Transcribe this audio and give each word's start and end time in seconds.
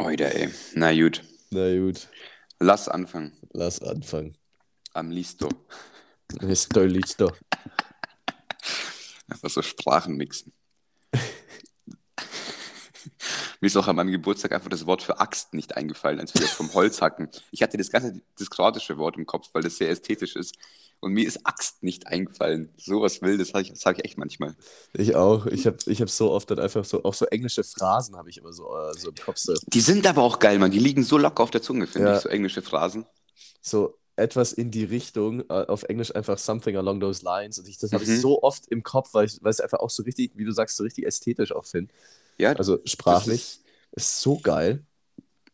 Oida, 0.00 0.26
ey. 0.26 0.48
Na 0.74 0.92
gut. 0.92 1.22
Na 1.50 1.74
gut, 1.76 2.08
Lass 2.58 2.88
anfangen. 2.88 3.36
lass 3.52 3.80
anfangen. 3.80 4.36
Am 4.92 5.10
Listo. 5.10 5.48
Listo, 6.40 6.82
listo. 6.84 7.32
Einfach 9.28 9.50
so 9.50 9.62
Sprachen 9.62 10.16
mixen. 10.16 10.52
Mir 13.60 13.66
ist 13.66 13.76
auch 13.76 13.88
an 13.88 13.96
meinem 13.96 14.10
Geburtstag 14.10 14.52
einfach 14.52 14.70
das 14.70 14.86
Wort 14.86 15.02
für 15.02 15.20
Axt 15.20 15.52
nicht 15.54 15.76
eingefallen, 15.76 16.18
als 16.18 16.34
wir 16.34 16.46
vom 16.48 16.72
Holz 16.72 17.02
hacken. 17.02 17.28
Ich 17.50 17.62
hatte 17.62 17.76
das 17.76 17.90
ganze 17.90 18.20
das 18.38 18.48
kroatische 18.48 18.96
Wort 18.96 19.16
im 19.16 19.26
Kopf, 19.26 19.48
weil 19.52 19.62
das 19.62 19.76
sehr 19.76 19.90
ästhetisch 19.90 20.34
ist. 20.36 20.56
Und 21.00 21.12
mir 21.12 21.26
ist 21.26 21.46
Axt 21.46 21.82
nicht 21.82 22.06
eingefallen. 22.06 22.68
Sowas 22.76 23.22
Wildes 23.22 23.48
sage 23.48 23.70
ich, 23.72 23.80
sag 23.80 23.98
ich 23.98 24.04
echt 24.04 24.18
manchmal. 24.18 24.54
Ich 24.92 25.14
auch. 25.16 25.46
Ich 25.46 25.66
habe 25.66 25.78
ich 25.86 26.02
hab 26.02 26.10
so 26.10 26.30
oft 26.30 26.50
dann 26.50 26.58
einfach 26.58 26.84
so, 26.84 27.02
auch 27.04 27.14
so 27.14 27.24
englische 27.26 27.64
Phrasen 27.64 28.16
habe 28.16 28.28
ich 28.28 28.36
immer 28.36 28.52
so, 28.52 28.68
äh, 28.76 28.92
so 28.98 29.08
im 29.08 29.14
Kopf. 29.14 29.38
So, 29.38 29.54
Die 29.68 29.80
sind 29.80 30.06
aber 30.06 30.22
auch 30.22 30.38
geil, 30.38 30.58
Mann. 30.58 30.70
Die 30.70 30.78
liegen 30.78 31.02
so 31.02 31.16
locker 31.16 31.42
auf 31.42 31.50
der 31.50 31.62
Zunge, 31.62 31.86
finde 31.86 32.08
Ja. 32.10 32.16
ich, 32.16 32.22
so 32.22 32.28
englische 32.28 32.60
Phrasen. 32.62 33.06
so 33.62 33.96
etwas 34.16 34.52
in 34.52 34.70
die 34.70 34.84
Richtung, 34.84 35.40
äh, 35.48 35.64
auf 35.66 35.84
Englisch 35.84 36.14
einfach 36.14 36.36
something 36.36 36.76
along 36.76 37.00
those 37.00 37.24
lines. 37.24 37.58
Und 37.58 37.66
ich, 37.68 37.78
das 37.78 37.92
habe 37.92 38.04
Mhm. 38.04 38.14
ich 38.16 38.20
so 38.20 38.42
oft 38.42 38.66
im 38.68 38.82
Kopf, 38.82 39.14
weil 39.14 39.24
ich 39.26 39.38
es 39.42 39.60
einfach 39.60 39.78
auch 39.80 39.88
so 39.88 40.02
richtig, 40.02 40.32
wie 40.36 40.44
du 40.44 40.52
sagst, 40.52 40.76
so 40.76 40.82
richtig 40.84 41.06
ästhetisch 41.06 41.52
auch 41.52 41.64
finde. 41.64 41.90
Ja, 42.36 42.52
Also 42.52 42.78
sprachlich. 42.84 43.40
ist, 43.40 43.62
Ist 43.92 44.20
so 44.20 44.38
geil. 44.38 44.84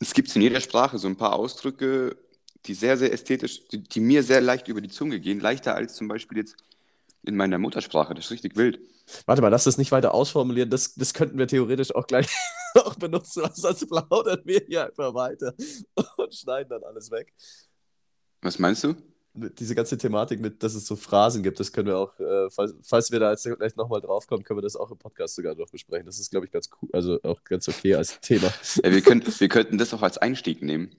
es 0.01 0.13
gibt 0.13 0.35
in 0.35 0.43
jeder 0.43 0.61
Sprache 0.61 0.99
so 0.99 1.07
ein 1.07 1.17
paar 1.17 1.35
Ausdrücke, 1.35 2.17
die 2.67 2.75
sehr, 2.75 2.97
sehr 2.97 3.13
ästhetisch, 3.13 3.69
die, 3.69 3.83
die 3.83 4.01
mir 4.01 4.23
sehr 4.23 4.41
leicht 4.41 4.69
über 4.69 4.81
die 4.81 4.89
Zunge 4.89 5.21
gehen. 5.21 5.41
Leichter 5.41 5.75
als 5.75 5.95
zum 5.95 6.09
Beispiel 6.09 6.39
jetzt 6.39 6.57
in 7.23 7.37
meiner 7.37 7.59
Muttersprache. 7.59 8.15
Das 8.15 8.27
ist 8.27 8.31
richtig 8.31 8.57
wild. 8.57 8.81
Warte 9.27 9.43
mal, 9.43 9.49
lass 9.49 9.65
das 9.65 9.79
nicht 9.79 9.93
weiter 9.93 10.15
ausformulieren. 10.15 10.71
Das, 10.71 10.95
das 10.95 11.15
könnten 11.15 11.39
wir 11.39 11.47
theoretisch 11.47 11.95
auch 11.95 12.07
gleich 12.07 12.29
auch 12.75 12.95
benutzen, 12.97 13.45
sonst 13.55 13.89
plaudern 13.89 14.41
wir 14.45 14.63
hier 14.67 14.87
einfach 14.87 15.15
weiter 15.15 15.55
und 16.17 16.35
schneiden 16.35 16.71
dann 16.71 16.83
alles 16.83 17.11
weg. 17.11 17.33
Was 18.43 18.59
meinst 18.59 18.85
du? 18.85 18.95
Diese 19.35 19.75
ganze 19.75 19.99
Thematik 19.99 20.41
mit, 20.41 20.63
dass 20.63 20.75
es 20.75 20.87
so 20.87 20.97
Phrasen 20.97 21.43
gibt, 21.43 21.61
das 21.61 21.71
können 21.71 21.89
wir 21.89 21.99
auch, 21.99 22.19
äh, 22.19 22.49
falls, 22.49 22.75
falls 22.81 23.11
wir 23.11 23.21
da 23.21 23.33
jetzt 23.33 23.45
gleich 23.45 23.77
nochmal 23.77 24.01
draufkommen, 24.01 24.43
können 24.45 24.59
wir 24.59 24.63
das 24.63 24.77
auch 24.77 24.91
im 24.91 24.97
Podcast 24.97 25.35
sogar 25.35 25.55
noch 25.55 25.69
besprechen. 25.69 26.07
Das 26.07 26.19
ist, 26.19 26.31
glaube 26.31 26.47
ich, 26.47 26.53
ganz 26.53 26.71
cool, 26.81 26.89
also 26.95 27.21
auch 27.23 27.45
ganz 27.45 27.69
okay 27.69 27.95
als 27.97 28.19
Thema. 28.21 28.51
Ja, 28.83 28.91
wir, 28.91 29.03
können, 29.03 29.23
wir 29.27 29.49
könnten 29.49 29.77
das 29.77 29.93
auch 29.93 30.01
als 30.01 30.17
Einstieg 30.17 30.63
nehmen. 30.63 30.91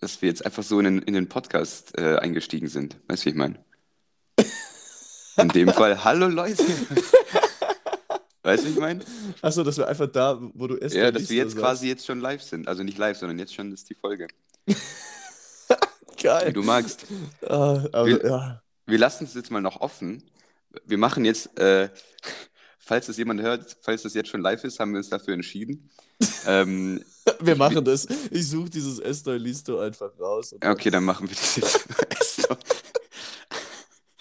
Dass 0.00 0.20
wir 0.22 0.28
jetzt 0.28 0.44
einfach 0.44 0.62
so 0.62 0.78
in 0.78 0.84
den, 0.84 0.98
in 1.02 1.14
den 1.14 1.28
Podcast 1.28 1.96
äh, 1.98 2.16
eingestiegen 2.16 2.68
sind. 2.68 2.96
Weißt 3.08 3.22
du, 3.22 3.26
wie 3.26 3.30
ich 3.30 3.36
meine? 3.36 3.62
In 5.36 5.48
dem 5.50 5.68
Fall, 5.74 6.02
hallo 6.04 6.26
Leute. 6.28 6.64
Weißt 8.42 8.64
du, 8.64 8.68
wie 8.68 8.72
ich 8.72 8.78
meine? 8.78 9.04
Achso, 9.42 9.62
dass 9.62 9.76
wir 9.76 9.86
einfach 9.86 10.06
da, 10.10 10.38
wo 10.54 10.66
du 10.66 10.76
isst, 10.76 10.94
Ja, 10.96 11.10
dass 11.10 11.28
wir 11.28 11.36
jetzt 11.36 11.56
quasi 11.56 11.86
jetzt 11.88 12.06
schon 12.06 12.20
live 12.20 12.42
sind. 12.42 12.66
Also 12.68 12.82
nicht 12.82 12.96
live, 12.96 13.18
sondern 13.18 13.38
jetzt 13.38 13.54
schon 13.54 13.70
ist 13.72 13.88
die 13.90 13.94
Folge. 13.94 14.28
Wie 14.66 14.74
Geil. 16.22 16.52
du 16.52 16.62
magst. 16.62 17.06
Ah, 17.46 17.84
aber, 17.92 18.06
Wir- 18.06 18.24
ja. 18.24 18.62
Wir 18.86 18.98
lassen 18.98 19.24
es 19.24 19.34
jetzt 19.34 19.50
mal 19.50 19.60
noch 19.60 19.80
offen. 19.80 20.22
Wir 20.84 20.98
machen 20.98 21.24
jetzt, 21.24 21.58
äh, 21.58 21.88
falls 22.90 23.06
das 23.06 23.18
jemand 23.18 23.40
hört, 23.40 23.76
falls 23.82 24.02
das 24.02 24.14
jetzt 24.14 24.30
schon 24.30 24.40
live 24.40 24.64
ist, 24.64 24.80
haben 24.80 24.90
wir 24.90 24.98
uns 24.98 25.08
dafür 25.08 25.32
entschieden. 25.34 25.88
ähm, 26.46 27.00
Wir 27.40 27.54
machen 27.54 27.84
das. 27.84 28.04
Ich 28.32 28.48
suche 28.48 28.68
dieses 28.68 28.98
Estoy 28.98 29.38
Listo 29.38 29.78
einfach 29.78 30.10
raus. 30.18 30.56
Ja, 30.60 30.72
okay, 30.72 30.90
dann 30.90 31.04
machen 31.04 31.28
wir 31.28 31.36
das 31.36 31.54
jetzt. 31.54 31.86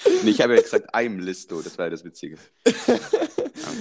nee, 0.24 0.30
ich 0.30 0.40
habe 0.40 0.56
ja 0.56 0.62
gesagt, 0.62 0.94
I'm 0.94 1.20
Listo, 1.20 1.64
das 1.64 1.80
war 1.80 1.86
ja 1.86 1.90
das 1.90 2.06
Witzige. 2.06 2.38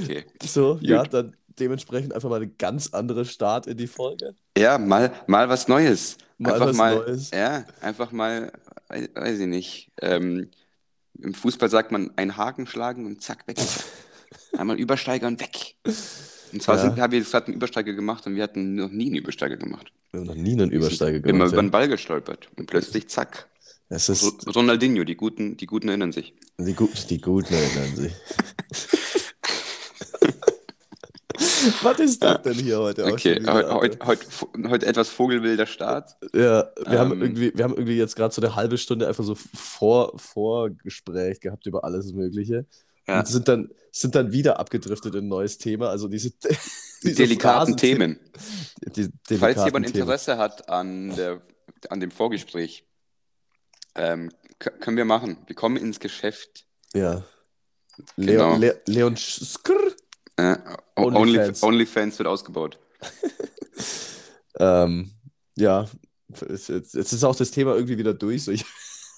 Okay. 0.03 0.25
So, 0.43 0.79
ja, 0.81 1.03
Gut. 1.03 1.13
dann 1.13 1.37
dementsprechend 1.59 2.15
einfach 2.15 2.31
mal 2.31 2.41
ein 2.41 2.55
ganz 2.57 2.95
anderer 2.95 3.27
Start 3.27 3.67
in 3.67 3.77
die 3.77 3.89
Folge. 3.89 4.37
Ja, 4.57 4.79
mal, 4.79 5.13
mal 5.27 5.51
was 5.51 5.69
Neues. 5.69 6.17
Mal 6.39 6.55
einfach 6.55 6.69
was 6.69 6.77
mal, 6.77 6.95
Neues. 6.97 7.31
Ja, 7.31 7.67
einfach 7.83 8.11
mal, 8.11 8.51
wei- 8.89 9.11
weiß 9.15 9.39
ich 9.41 9.49
nicht. 9.49 9.93
Ähm, 10.01 10.51
Im 11.21 11.35
Fußball 11.35 11.69
sagt 11.69 11.93
man, 11.93 12.11
einen 12.17 12.39
Haken 12.39 12.67
schlagen 12.67 13.05
und 13.05 13.21
zack, 13.21 13.47
weg. 13.47 13.59
Einmal 14.57 14.79
übersteigern, 14.79 15.39
weg. 15.41 15.75
Und 16.53 16.63
zwar 16.63 16.77
Ja. 16.77 16.97
haben 16.97 17.13
wir 17.13 17.19
jetzt 17.19 17.31
gerade 17.31 17.47
einen 17.49 17.57
Übersteiger 17.57 17.93
gemacht 17.93 18.27
und 18.27 18.35
wir 18.37 18.43
hatten 18.43 18.75
noch 18.77 18.91
nie 18.91 19.07
einen 19.07 19.17
Übersteiger 19.17 19.57
gemacht. 19.57 19.93
Wir 20.13 20.21
haben 20.21 20.27
noch 20.27 20.35
nie 20.35 20.53
einen 20.53 20.71
Übersteiger 20.71 21.17
Immer 21.19 21.23
gemacht. 21.27 21.53
über 21.53 21.63
den 21.63 21.67
Ja. 21.67 21.71
Ball 21.73 21.89
gestolpert 21.89 22.49
und 22.57 22.67
plötzlich 22.67 23.09
zack. 23.09 23.49
Es 23.91 24.09
ist 24.09 24.23
Ro- 24.47 24.51
Ronaldinho, 24.53 25.05
die 25.05 25.17
Guten, 25.17 25.57
die 25.57 25.67
Guten 25.67 25.89
erinnern 25.89 26.13
sich. 26.13 26.35
die, 26.59 26.75
Gu 26.75 26.89
die 27.09 27.21
Guten 27.21 27.53
erinnern 27.55 27.97
sich. 27.97 28.13
Was 31.83 31.99
ist 32.01 32.23
das 32.23 32.43
denn 32.43 32.55
hier 32.55 32.79
heute? 32.81 33.05
auch 33.07 33.13
Okay, 33.13 33.37
wieder, 33.41 33.75
heute, 33.75 33.99
heute, 34.07 34.27
heute, 34.69 34.87
etwas 34.87 35.09
vogelwilder 35.09 35.67
Start. 35.67 36.17
Ja, 36.35 36.69
wir, 36.87 36.99
haben 36.99 37.13
Ähm. 37.13 37.23
irgendwie, 37.23 37.53
wir 37.55 37.65
haben 37.65 37.75
irgendwie 37.75 37.97
jetzt 37.97 38.17
gerade 38.17 38.35
so 38.35 38.41
eine 38.43 38.57
halbe 38.57 38.77
Stunde 38.79 39.07
einfach 39.07 39.25
so 39.25 39.35
vor, 39.35 40.19
Vorgespräch 40.19 41.41
gehabt 41.41 41.67
über 41.67 41.85
alles 41.85 42.13
Mögliche. 42.13 42.67
Ja. 43.09 43.21
Und 43.21 43.27
sind 43.27 43.49
dann, 43.49 43.71
sind 43.91 44.15
dann 44.15 44.33
wieder 44.33 44.59
abgedriftet 44.61 45.15
in 45.15 45.25
ein 45.25 45.29
neues 45.29 45.59
Thema. 45.59 45.89
Also 45.89 46.09
diese, 46.09 46.31
diese 47.03 47.15
Delikaten 47.15 47.73
Phrasen- 47.73 47.77
Themen. 47.77 48.21
Die, 48.95 49.03
Falls 49.03 49.13
delikaten 49.29 49.65
jemand 49.67 49.87
Themen. 49.87 50.01
Interesse 50.03 50.37
hat 50.39 50.69
an, 50.69 51.17
der, 51.17 51.41
an 51.89 52.01
dem 52.01 52.11
Vorgespräch, 52.11 52.85
ähm, 53.95 54.31
können 54.59 54.97
wir 54.97 55.05
machen. 55.05 55.39
Wir 55.47 55.57
kommen 55.57 55.77
ins 55.77 56.01
Geschäft. 56.01 56.67
Ja. 56.95 57.25
Genau. 58.17 58.57
Leon, 58.57 58.61
Le 58.61 58.81
Leon 58.87 59.17
Skrr. 59.17 59.75
Äh, 60.37 60.57
Onlyfans. 60.97 61.17
Onlyfans. 61.17 61.63
Onlyfans 61.63 62.19
wird 62.19 62.29
ausgebaut. 62.29 62.79
Ähm, 64.61 65.13
ja, 65.57 65.87
jetzt, 66.49 66.69
jetzt 66.69 66.95
jetzt 66.95 67.13
ist 67.13 67.23
auch 67.23 67.37
das 67.37 67.53
Thema 67.53 67.75
irgendwie 67.77 67.97
wieder 67.99 68.13
durch. 68.13 68.43
So, 68.45 68.51
ich 68.51 68.65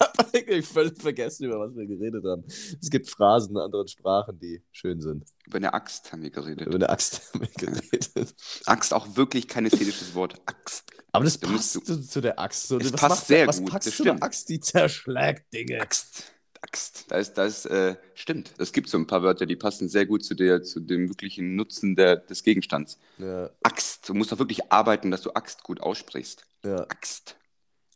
habe 0.18 0.30
eigentlich 0.34 0.66
völlig 0.66 1.00
vergessen, 1.00 1.44
über 1.44 1.60
was 1.60 1.76
wir 1.76 1.86
geredet 1.86 2.24
haben. 2.24 2.44
Es 2.46 2.90
gibt 2.90 3.08
Phrasen 3.08 3.56
in 3.56 3.62
anderen 3.62 3.88
Sprachen, 3.88 4.38
die 4.38 4.62
schön 4.72 5.00
sind. 5.00 5.24
Über 5.46 5.56
eine 5.56 5.74
Axt 5.74 6.12
haben 6.12 6.22
wir 6.22 6.30
geredet. 6.30 6.66
Über 6.66 6.76
eine 6.76 6.88
Axt 6.88 7.32
haben 7.34 7.40
wir 7.40 7.48
geredet. 7.48 8.34
Axt 8.66 8.94
auch 8.94 9.16
wirklich 9.16 9.48
kein 9.48 9.66
ästhetisches 9.66 10.14
Wort. 10.14 10.40
Axt. 10.46 10.90
Aber 11.12 11.24
das 11.24 11.38
Da 11.40 11.48
passt 11.48 11.88
musst 11.88 12.10
zu, 12.10 12.20
der 12.20 12.38
Axt. 12.38 12.68
So, 12.68 12.78
Es 12.78 12.92
was 12.92 13.00
passt 13.00 13.26
sehr 13.26 13.46
was 13.46 13.58
gut, 13.58 13.70
packst 13.70 13.88
das 13.88 13.96
du 13.96 14.02
stimmt. 14.04 14.22
Axt? 14.22 14.48
Die 14.48 14.60
zerschlägt 14.60 15.52
Dinge. 15.52 15.80
Axt. 15.80 16.24
Axt. 16.62 17.06
Da 17.08 17.16
ist, 17.16 17.34
da 17.34 17.44
ist, 17.46 17.64
äh, 17.66 17.96
stimmt. 18.14 18.52
Es 18.58 18.72
gibt 18.72 18.88
so 18.88 18.98
ein 18.98 19.06
paar 19.06 19.22
Wörter, 19.22 19.46
die 19.46 19.56
passen 19.56 19.88
sehr 19.88 20.06
gut 20.06 20.22
zu 20.24 20.34
der, 20.34 20.62
zu 20.62 20.80
dem 20.80 21.08
wirklichen 21.08 21.56
Nutzen 21.56 21.96
der, 21.96 22.16
des 22.16 22.42
Gegenstands. 22.42 22.98
Ja, 23.18 23.50
Axt. 23.62 24.08
Du 24.08 24.14
musst 24.14 24.30
doch 24.30 24.38
wirklich 24.38 24.70
arbeiten, 24.70 25.10
dass 25.10 25.22
du 25.22 25.30
Axt 25.32 25.62
gut 25.62 25.80
aussprichst. 25.80 26.46
ja. 26.64 26.86
Axt. 26.88 27.36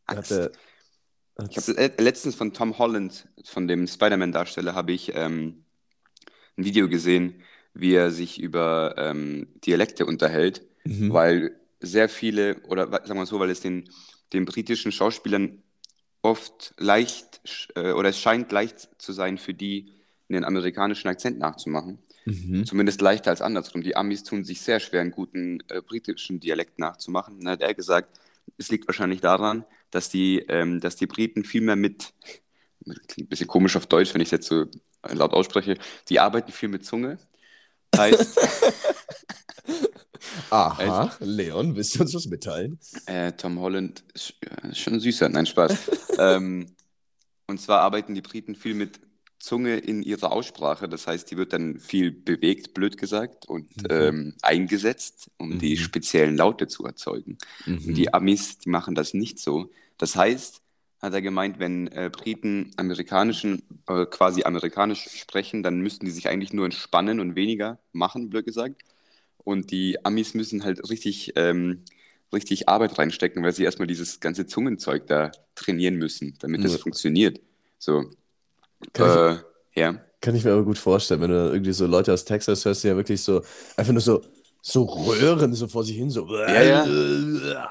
Axt. 0.07 0.31
der, 0.31 0.51
Ich 1.51 1.57
habe 1.57 1.73
le- 1.73 1.93
letztens 1.99 2.35
von 2.35 2.53
Tom 2.53 2.79
Holland, 2.79 3.27
von 3.45 3.67
dem 3.67 3.87
Spider-Man-Darsteller, 3.87 4.75
habe 4.75 4.93
ich 4.93 5.13
ähm, 5.15 5.65
ein 6.57 6.65
Video 6.65 6.89
gesehen, 6.89 7.43
wie 7.75 7.95
er 7.95 8.11
sich 8.11 8.41
über 8.41 8.95
ähm, 8.97 9.49
Dialekte 9.67 10.07
unterhält, 10.07 10.63
mhm. 10.85 11.13
weil 11.13 11.57
sehr 11.81 12.09
viele, 12.09 12.61
oder 12.69 12.89
sagen 12.89 13.19
wir 13.19 13.27
so, 13.27 13.41
weil 13.41 13.51
es 13.51 13.61
den, 13.61 13.89
den 14.33 14.45
britischen 14.45 14.93
Schauspielern 14.93 15.63
oft 16.23 16.73
leicht, 16.79 17.41
äh, 17.75 17.93
oder 17.93 18.11
es 18.11 18.21
scheint 18.21 18.53
leicht 18.53 18.89
zu 18.99 19.13
sein 19.13 19.37
für 19.39 19.55
die, 19.55 19.93
einen 20.29 20.45
amerikanischen 20.45 21.09
Akzent 21.09 21.39
nachzumachen. 21.39 21.99
Mhm. 22.25 22.65
Zumindest 22.65 23.03
leichter 23.03 23.31
als 23.31 23.43
andersrum. 23.43 23.83
Die 23.83 23.97
Amis 23.97 24.25
tun 24.25 24.45
sich 24.45 24.63
sehr 24.63 24.81
schwer, 24.81 25.03
einen 25.03 25.11
guten 25.11 25.61
äh, 25.69 25.83
britischen 25.83 26.41
Dialekt 26.41 26.79
nachzumachen. 26.79 27.41
Dann 27.41 27.53
hat 27.53 27.61
er 27.61 27.75
gesagt, 27.75 28.19
es 28.57 28.71
liegt 28.71 28.87
wahrscheinlich 28.87 29.21
daran, 29.21 29.65
dass 29.95 30.09
die, 30.09 30.41
ähm, 30.49 30.81
dass 30.81 30.97
die 30.97 31.07
Briten 31.07 31.45
viel 31.45 31.61
mehr 31.61 31.77
mit, 31.77 32.13
klingt 33.07 33.27
ein 33.27 33.29
bisschen 33.29 33.47
komisch 33.47 33.77
auf 33.77 33.87
Deutsch, 33.87 34.13
wenn 34.13 34.21
ich 34.21 34.29
es 34.29 34.33
jetzt 34.33 34.49
so 34.49 34.67
laut 35.13 35.33
ausspreche, 35.33 35.79
die 36.09 36.21
arbeiten 36.21 36.53
viel 36.53 36.69
mit 36.69 36.85
Zunge. 36.85 37.19
Heißt, 37.97 38.41
Aha, 40.51 41.17
Leon, 41.21 41.77
willst 41.77 41.95
du 41.95 42.01
uns 42.01 42.15
was 42.15 42.27
mitteilen? 42.27 42.79
äh, 43.07 43.33
Tom 43.33 43.61
Holland 43.61 44.03
ist, 44.15 44.35
äh, 44.41 44.71
ist 44.71 44.81
schon 44.81 44.99
süßer, 44.99 45.29
nein, 45.29 45.47
Spaß. 45.47 45.91
ähm, 46.19 46.67
und 47.47 47.61
zwar 47.61 47.81
arbeiten 47.81 48.15
die 48.15 48.23
Briten 48.23 48.55
viel 48.55 48.75
mit 48.75 49.01
Zunge 49.45 49.77
in 49.77 50.03
ihrer 50.03 50.33
Aussprache. 50.33 50.89
Das 50.89 51.07
heißt, 51.07 51.31
die 51.31 51.37
wird 51.37 51.53
dann 51.53 51.79
viel 51.79 52.11
bewegt, 52.11 52.75
blöd 52.75 52.97
gesagt, 52.99 53.47
und 53.47 53.69
Mhm. 53.77 53.87
ähm, 53.91 54.35
eingesetzt, 54.43 55.31
um 55.39 55.59
die 55.59 55.73
Mhm. 55.73 55.77
speziellen 55.77 56.37
Laute 56.37 56.67
zu 56.67 56.85
erzeugen. 56.85 57.39
Mhm. 57.67 57.95
die 57.95 58.13
Amis, 58.15 58.59
die 58.59 58.71
machen 58.71 58.95
das 58.95 59.15
nicht 59.15 59.39
so. 59.39 59.71
Das 59.99 60.17
heißt, 60.17 60.63
hat 61.01 61.13
er 61.13 61.23
gemeint, 61.23 61.59
wenn 61.59 61.89
äh, 61.89 62.11
Briten 62.11 62.71
amerikanischen, 62.77 63.63
äh, 63.89 64.07
quasi 64.07 64.45
amerikanisch 64.45 65.07
sprechen, 65.21 65.63
dann 65.63 65.81
müssten 65.81 66.07
die 66.07 66.11
sich 66.13 66.29
eigentlich 66.29 66.53
nur 66.55 66.65
entspannen 66.65 67.21
und 67.21 67.37
weniger 67.37 67.79
machen, 67.93 68.31
blöd 68.31 68.47
gesagt. 68.47 68.83
Und 69.39 69.71
die 69.71 70.05
Amis 70.05 70.35
müssen 70.35 70.65
halt 70.65 70.89
richtig, 70.91 71.33
ähm, 71.37 71.85
richtig 72.33 72.69
Arbeit 72.69 72.99
reinstecken, 72.99 73.43
weil 73.43 73.53
sie 73.53 73.65
erstmal 73.65 73.87
dieses 73.89 74.21
ganze 74.21 74.47
Zungenzeug 74.47 75.07
da 75.07 75.33
trainieren 75.55 75.97
müssen, 75.97 76.37
damit 76.41 76.65
das 76.65 76.77
funktioniert. 76.77 77.41
So, 77.79 78.11
Kann 78.93 79.39
äh, 79.75 79.81
ja. 79.81 79.95
Kann 80.21 80.35
ich 80.35 80.45
mir 80.45 80.53
aber 80.53 80.65
gut 80.65 80.79
vorstellen, 80.79 81.21
wenn 81.21 81.31
du 81.31 81.51
irgendwie 81.53 81.73
so 81.73 81.87
Leute 81.87 82.13
aus 82.13 82.25
Texas 82.25 82.65
hörst, 82.65 82.83
die 82.85 82.89
ja 82.89 82.97
wirklich 82.97 83.23
so, 83.23 83.43
einfach 83.77 83.93
nur 83.93 84.01
so, 84.01 84.23
so 84.63 84.85
Röhren 84.85 85.53
so 85.55 85.69
vor 85.69 85.85
sich 85.85 85.97
hin, 85.97 86.11
so. 86.11 86.27
Ja, 86.35 86.63
ja. 86.63 87.71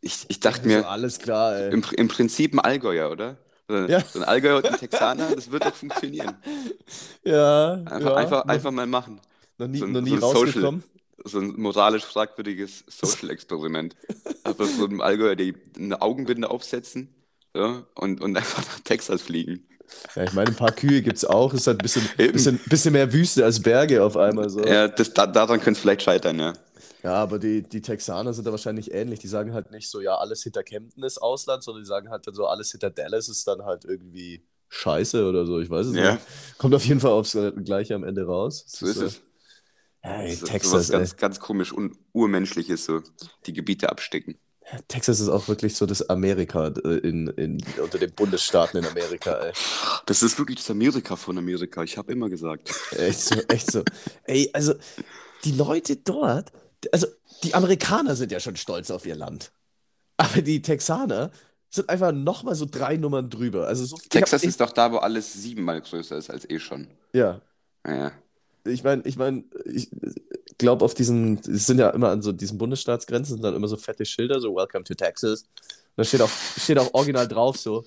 Ich, 0.00 0.24
ich 0.28 0.40
dachte 0.40 0.66
mir, 0.66 0.80
so, 0.80 0.86
alles 0.86 1.18
klar, 1.18 1.56
ey. 1.56 1.72
im, 1.72 1.84
im 1.96 2.08
Prinzip 2.08 2.54
ein 2.54 2.60
Allgäuer, 2.60 3.10
oder? 3.10 3.36
So, 3.68 3.74
Ja. 3.76 4.00
so 4.00 4.20
ein 4.20 4.24
Allgäuer 4.24 4.56
und 4.58 4.66
ein 4.66 4.78
Texaner, 4.78 5.28
das 5.34 5.50
wird 5.50 5.64
doch 5.64 5.74
funktionieren. 5.74 6.36
Ja, 7.24 7.72
Einfach, 7.84 8.00
ja. 8.10 8.14
einfach, 8.14 8.44
einfach 8.46 8.70
mal 8.70 8.86
machen. 8.86 9.20
noch 9.58 9.66
nie, 9.66 9.78
so 9.78 9.84
ein- 9.86 9.92
noch 9.92 10.00
nie 10.00 10.10
so 10.10 10.14
ein 10.16 10.20
Social. 10.20 10.44
rausgekommen. 10.44 10.82
So 11.24 11.38
ein 11.40 11.54
moralisch 11.60 12.04
fragwürdiges 12.04 12.84
Social-Experiment. 12.88 13.96
Einfach 14.44 14.66
so 14.66 14.84
einem 14.84 15.00
Allgäuer 15.00 15.34
die 15.34 15.54
eine 15.76 16.00
Augenbinde 16.02 16.48
aufsetzen 16.50 17.12
und, 17.94 18.20
und 18.20 18.36
einfach 18.36 18.64
nach 18.64 18.80
Texas 18.80 19.22
fliegen. 19.22 19.66
Ja, 20.14 20.24
ich 20.24 20.32
meine, 20.32 20.50
ein 20.50 20.56
paar 20.56 20.72
Kühe 20.72 21.02
gibt 21.02 21.16
es 21.16 21.24
auch. 21.24 21.52
Ist 21.54 21.66
halt 21.66 21.78
ein 21.80 21.82
bisschen, 21.82 22.08
bisschen, 22.32 22.58
bisschen 22.66 22.92
mehr 22.92 23.12
Wüste 23.12 23.44
als 23.44 23.60
Berge 23.60 24.02
auf 24.02 24.16
einmal 24.16 24.48
so. 24.50 24.64
Ja, 24.64 24.88
das, 24.88 25.12
da, 25.14 25.26
daran 25.26 25.58
könnte 25.60 25.78
es 25.78 25.80
vielleicht 25.80 26.02
scheitern, 26.02 26.38
ja. 26.38 26.52
Ja, 27.02 27.14
aber 27.14 27.38
die, 27.38 27.62
die 27.62 27.80
Texaner 27.80 28.32
sind 28.32 28.46
da 28.46 28.50
wahrscheinlich 28.50 28.92
ähnlich. 28.92 29.20
Die 29.20 29.28
sagen 29.28 29.52
halt 29.54 29.70
nicht 29.70 29.88
so, 29.88 30.00
ja, 30.00 30.16
alles 30.16 30.42
hinter 30.42 30.64
Camden 30.64 31.04
ist 31.04 31.18
Ausland, 31.18 31.62
sondern 31.62 31.82
die 31.84 31.86
sagen 31.88 32.10
halt 32.10 32.26
dann 32.26 32.34
so, 32.34 32.46
alles 32.46 32.72
hinter 32.72 32.90
Dallas 32.90 33.28
ist 33.28 33.46
dann 33.46 33.64
halt 33.64 33.84
irgendwie 33.84 34.42
scheiße 34.70 35.28
oder 35.28 35.46
so. 35.46 35.60
Ich 35.60 35.70
weiß 35.70 35.86
es 35.86 35.96
Ja. 35.96 36.14
nicht. 36.14 36.24
Kommt 36.58 36.74
auf 36.74 36.84
jeden 36.84 36.98
Fall 37.00 37.12
aufs 37.12 37.34
äh, 37.36 37.52
Gleiche 37.52 37.94
am 37.94 38.02
Ende 38.02 38.26
raus. 38.26 38.64
So 38.66 38.86
ist 38.86 38.96
es. 38.96 39.20
Hey, 40.00 40.32
ist 40.32 40.46
Texas, 40.46 40.70
sowas 40.70 40.90
ey. 40.90 40.98
ganz, 40.98 41.16
ganz 41.16 41.40
komisch 41.40 41.72
und 41.72 41.96
urmenschliches, 42.12 42.84
so 42.84 43.02
die 43.46 43.52
Gebiete 43.52 43.88
abstecken. 43.88 44.38
Texas 44.88 45.20
ist 45.20 45.28
auch 45.28 45.46
wirklich 45.48 45.76
so 45.76 45.86
das 45.86 46.08
Amerika 46.08 46.68
äh, 46.84 46.98
in, 46.98 47.28
in, 47.28 47.58
unter 47.80 47.98
den 47.98 48.12
Bundesstaaten 48.12 48.78
in 48.80 48.86
Amerika, 48.86 49.32
ey. 49.38 49.52
Das 50.06 50.22
ist 50.22 50.38
wirklich 50.38 50.58
das 50.58 50.70
Amerika 50.70 51.16
von 51.16 51.38
Amerika, 51.38 51.82
ich 51.82 51.96
habe 51.96 52.12
immer 52.12 52.28
gesagt. 52.28 52.72
Echt 52.96 53.20
so, 53.20 53.34
echt 53.48 53.70
so. 53.70 53.82
Ey, 54.24 54.50
also 54.52 54.74
die 55.44 55.52
Leute 55.52 55.96
dort, 55.96 56.50
also 56.92 57.06
die 57.44 57.54
Amerikaner 57.54 58.16
sind 58.16 58.32
ja 58.32 58.40
schon 58.40 58.56
stolz 58.56 58.90
auf 58.90 59.06
ihr 59.06 59.16
Land. 59.16 59.52
Aber 60.16 60.42
die 60.42 60.62
Texaner 60.62 61.30
sind 61.70 61.88
einfach 61.88 62.12
nochmal 62.12 62.54
so 62.54 62.66
drei 62.68 62.96
Nummern 62.96 63.28
drüber. 63.30 63.66
Also 63.68 63.84
so, 63.84 63.96
Texas 64.08 64.42
ist 64.42 64.60
doch 64.60 64.72
da, 64.72 64.90
wo 64.90 64.96
alles 64.98 65.32
siebenmal 65.32 65.80
größer 65.80 66.16
ist 66.16 66.30
als 66.30 66.48
eh 66.48 66.58
schon. 66.58 66.88
Ja, 67.12 67.40
Naja. 67.84 68.12
ich 68.64 68.82
meine, 68.82 69.02
ich 69.04 69.16
meine, 69.16 69.44
ich 69.64 69.90
glaube 70.58 70.84
auf 70.84 70.94
diesen, 70.94 71.38
es 71.38 71.66
sind 71.66 71.78
ja 71.78 71.90
immer 71.90 72.10
an 72.10 72.22
so 72.22 72.32
diesen 72.32 72.58
Bundesstaatsgrenzen 72.58 73.34
sind 73.36 73.42
dann 73.42 73.54
immer 73.54 73.68
so 73.68 73.76
fette 73.76 74.04
Schilder, 74.04 74.40
so 74.40 74.54
Welcome 74.54 74.84
to 74.84 74.94
Texas. 74.94 75.42
Und 75.42 75.96
da 75.96 76.04
steht 76.04 76.22
auch, 76.22 76.30
steht 76.58 76.78
auch 76.78 76.92
original 76.94 77.28
drauf 77.28 77.56
so, 77.56 77.84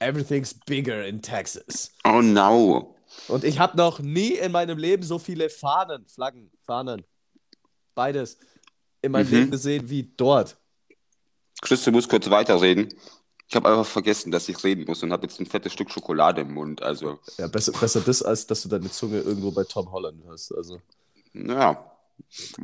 Everything's 0.00 0.54
bigger 0.66 1.04
in 1.06 1.22
Texas. 1.22 1.90
Oh 2.04 2.22
no. 2.22 2.94
Und 3.26 3.42
ich 3.42 3.58
habe 3.58 3.76
noch 3.76 3.98
nie 3.98 4.34
in 4.34 4.52
meinem 4.52 4.78
Leben 4.78 5.02
so 5.02 5.18
viele 5.18 5.50
Fahnen, 5.50 6.06
Flaggen, 6.06 6.50
Fahnen, 6.64 7.04
beides 7.94 8.38
in 9.02 9.12
meinem 9.12 9.26
Mhm. 9.28 9.34
Leben 9.34 9.50
gesehen 9.50 9.90
wie 9.90 10.12
dort. 10.16 10.56
Chris, 11.60 11.82
du 11.82 11.90
musst 11.90 12.08
kurz 12.08 12.30
weiterreden. 12.30 12.88
Ich 13.48 13.56
habe 13.56 13.68
einfach 13.68 13.86
vergessen, 13.86 14.30
dass 14.30 14.48
ich 14.48 14.62
reden 14.62 14.84
muss 14.86 15.02
und 15.02 15.10
habe 15.10 15.26
jetzt 15.26 15.40
ein 15.40 15.46
fettes 15.46 15.72
Stück 15.72 15.90
Schokolade 15.90 16.42
im 16.42 16.52
Mund. 16.52 16.82
Also, 16.82 17.18
Ja, 17.38 17.46
besser, 17.48 17.72
besser 17.72 18.00
das, 18.02 18.22
als 18.22 18.46
dass 18.46 18.62
du 18.62 18.68
deine 18.68 18.90
Zunge 18.90 19.20
irgendwo 19.20 19.50
bei 19.50 19.64
Tom 19.64 19.90
Holland 19.90 20.22
hast. 20.28 20.52
Also. 20.52 20.80
ja. 21.32 21.92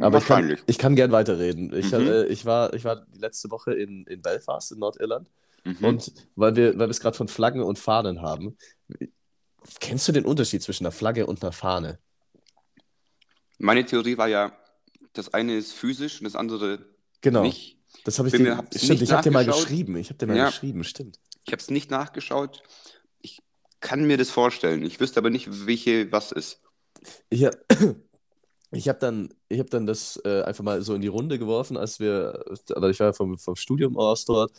Aber 0.00 0.18
ich 0.18 0.24
kann, 0.26 0.56
ich 0.66 0.78
kann 0.78 0.94
gern 0.96 1.12
weiterreden. 1.12 1.72
Ich, 1.74 1.92
Mhm. 1.92 2.06
äh, 2.06 2.24
ich, 2.26 2.44
war, 2.44 2.72
ich 2.74 2.84
war 2.84 3.04
die 3.06 3.18
letzte 3.18 3.50
Woche 3.50 3.72
in, 3.74 4.04
in 4.06 4.20
Belfast 4.22 4.72
in 4.72 4.78
Nordirland. 4.78 5.30
Mhm. 5.64 5.76
Und 5.84 6.12
weil 6.36 6.56
wir, 6.56 6.78
weil 6.78 6.90
es 6.90 7.00
gerade 7.00 7.16
von 7.16 7.28
Flaggen 7.28 7.62
und 7.62 7.78
Fahnen 7.78 8.20
haben, 8.22 8.56
kennst 9.80 10.06
du 10.08 10.12
den 10.12 10.26
Unterschied 10.26 10.62
zwischen 10.62 10.84
einer 10.84 10.92
Flagge 10.92 11.26
und 11.26 11.42
einer 11.42 11.52
Fahne? 11.52 11.98
Meine 13.58 13.84
Theorie 13.86 14.18
war 14.18 14.28
ja, 14.28 14.52
das 15.12 15.32
eine 15.32 15.56
ist 15.56 15.72
physisch 15.72 16.18
und 16.20 16.24
das 16.24 16.36
andere 16.36 16.84
Genau. 17.20 17.42
nicht. 17.42 17.78
Das 18.04 18.18
habe 18.18 18.28
ich 18.28 18.34
dir, 18.34 18.62
stimmt, 18.76 19.00
ich 19.00 19.12
habe 19.12 19.22
dir 19.22 19.30
mal 19.30 19.44
geschrieben. 19.46 19.96
Ich 19.96 20.10
habe 20.10 20.18
dir 20.18 20.26
mal 20.26 20.36
Ja. 20.36 20.46
geschrieben, 20.46 20.84
stimmt. 20.84 21.18
Ich 21.46 21.52
habe 21.52 21.60
es 21.62 21.70
nicht 21.70 21.90
nachgeschaut. 21.90 22.62
Ich 23.22 23.40
kann 23.80 24.04
mir 24.06 24.18
das 24.18 24.28
vorstellen. 24.30 24.82
Ich 24.82 25.00
wüsste 25.00 25.20
aber 25.20 25.30
nicht, 25.30 25.66
welche 25.66 26.10
was 26.12 26.32
ist. 26.32 26.60
Hab- 27.32 27.56
ich 28.74 28.88
habe 28.88 28.98
dann, 28.98 29.28
hab 29.52 29.70
dann 29.70 29.86
das 29.86 30.20
äh, 30.24 30.42
einfach 30.42 30.64
mal 30.64 30.82
so 30.82 30.94
in 30.94 31.00
die 31.00 31.08
Runde 31.08 31.38
geworfen, 31.38 31.76
als 31.76 32.00
wir, 32.00 32.44
aber 32.74 32.90
ich 32.90 33.00
war 33.00 33.08
ja 33.08 33.12
vom, 33.12 33.38
vom 33.38 33.56
Studium 33.56 33.96
aus 33.96 34.24
dort 34.24 34.52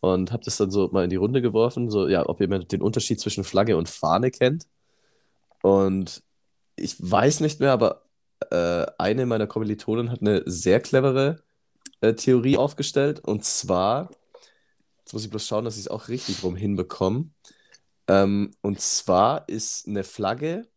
und 0.00 0.32
habe 0.32 0.44
das 0.44 0.56
dann 0.56 0.70
so 0.70 0.88
mal 0.88 1.04
in 1.04 1.10
die 1.10 1.16
Runde 1.16 1.42
geworfen, 1.42 1.90
so, 1.90 2.08
ja, 2.08 2.28
ob 2.28 2.40
jemand 2.40 2.72
den 2.72 2.82
Unterschied 2.82 3.20
zwischen 3.20 3.44
Flagge 3.44 3.76
und 3.76 3.88
Fahne 3.88 4.30
kennt. 4.30 4.66
Und 5.62 6.22
ich 6.76 6.96
weiß 6.98 7.40
nicht 7.40 7.60
mehr, 7.60 7.72
aber 7.72 8.02
äh, 8.50 8.86
eine 8.98 9.26
meiner 9.26 9.46
Kommilitonen 9.46 10.10
hat 10.10 10.20
eine 10.20 10.42
sehr 10.46 10.80
clevere 10.80 11.42
äh, 12.00 12.14
Theorie 12.14 12.56
aufgestellt 12.56 13.20
und 13.20 13.44
zwar, 13.44 14.10
jetzt 15.00 15.12
muss 15.12 15.24
ich 15.24 15.30
bloß 15.30 15.46
schauen, 15.46 15.64
dass 15.64 15.76
ich 15.76 15.82
es 15.82 15.88
auch 15.88 16.08
richtig 16.08 16.42
rum 16.42 16.56
hinbekomme. 16.56 17.30
Ähm, 18.08 18.52
und 18.62 18.80
zwar 18.80 19.48
ist 19.48 19.88
eine 19.88 20.04
Flagge 20.04 20.68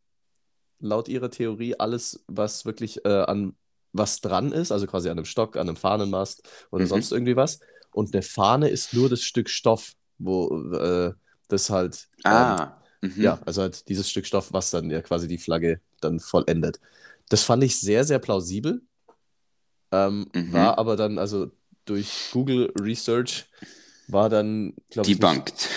laut 0.79 1.07
ihrer 1.07 1.29
Theorie 1.29 1.75
alles, 1.77 2.23
was 2.27 2.65
wirklich 2.65 3.03
äh, 3.05 3.09
an 3.23 3.55
was 3.91 4.21
dran 4.21 4.51
ist, 4.51 4.71
also 4.71 4.85
quasi 4.85 5.09
an 5.09 5.17
einem 5.17 5.25
Stock, 5.25 5.55
an 5.57 5.67
einem 5.67 5.75
Fahnenmast 5.75 6.47
oder 6.71 6.83
Mhm. 6.83 6.89
sonst 6.89 7.11
irgendwie 7.11 7.35
was. 7.35 7.59
Und 7.91 8.13
eine 8.13 8.21
Fahne 8.21 8.69
ist 8.69 8.93
nur 8.93 9.09
das 9.09 9.23
Stück 9.23 9.49
Stoff, 9.49 9.93
wo 10.19 10.73
äh, 10.73 11.13
das 11.47 11.69
halt, 11.69 12.07
ähm, 12.25 12.31
Ah. 12.31 12.75
Mhm. 13.01 13.23
ja, 13.23 13.39
also 13.45 13.61
halt 13.61 13.87
dieses 13.89 14.09
Stück 14.09 14.25
Stoff, 14.27 14.53
was 14.53 14.69
dann 14.71 14.91
ja 14.91 15.01
quasi 15.01 15.27
die 15.27 15.37
Flagge 15.37 15.79
dann 16.01 16.19
vollendet. 16.19 16.79
Das 17.29 17.43
fand 17.43 17.63
ich 17.63 17.79
sehr, 17.79 18.03
sehr 18.03 18.19
plausibel. 18.19 18.81
Ähm, 19.91 20.27
Mhm. 20.33 20.53
War 20.53 20.77
aber 20.77 20.95
dann, 20.95 21.17
also 21.17 21.51
durch 21.85 22.29
Google 22.31 22.71
Research 22.79 23.45
war 24.07 24.29
dann, 24.29 24.75
glaube 24.91 25.09
ich, 25.09 25.17
Debunked. 25.17 25.67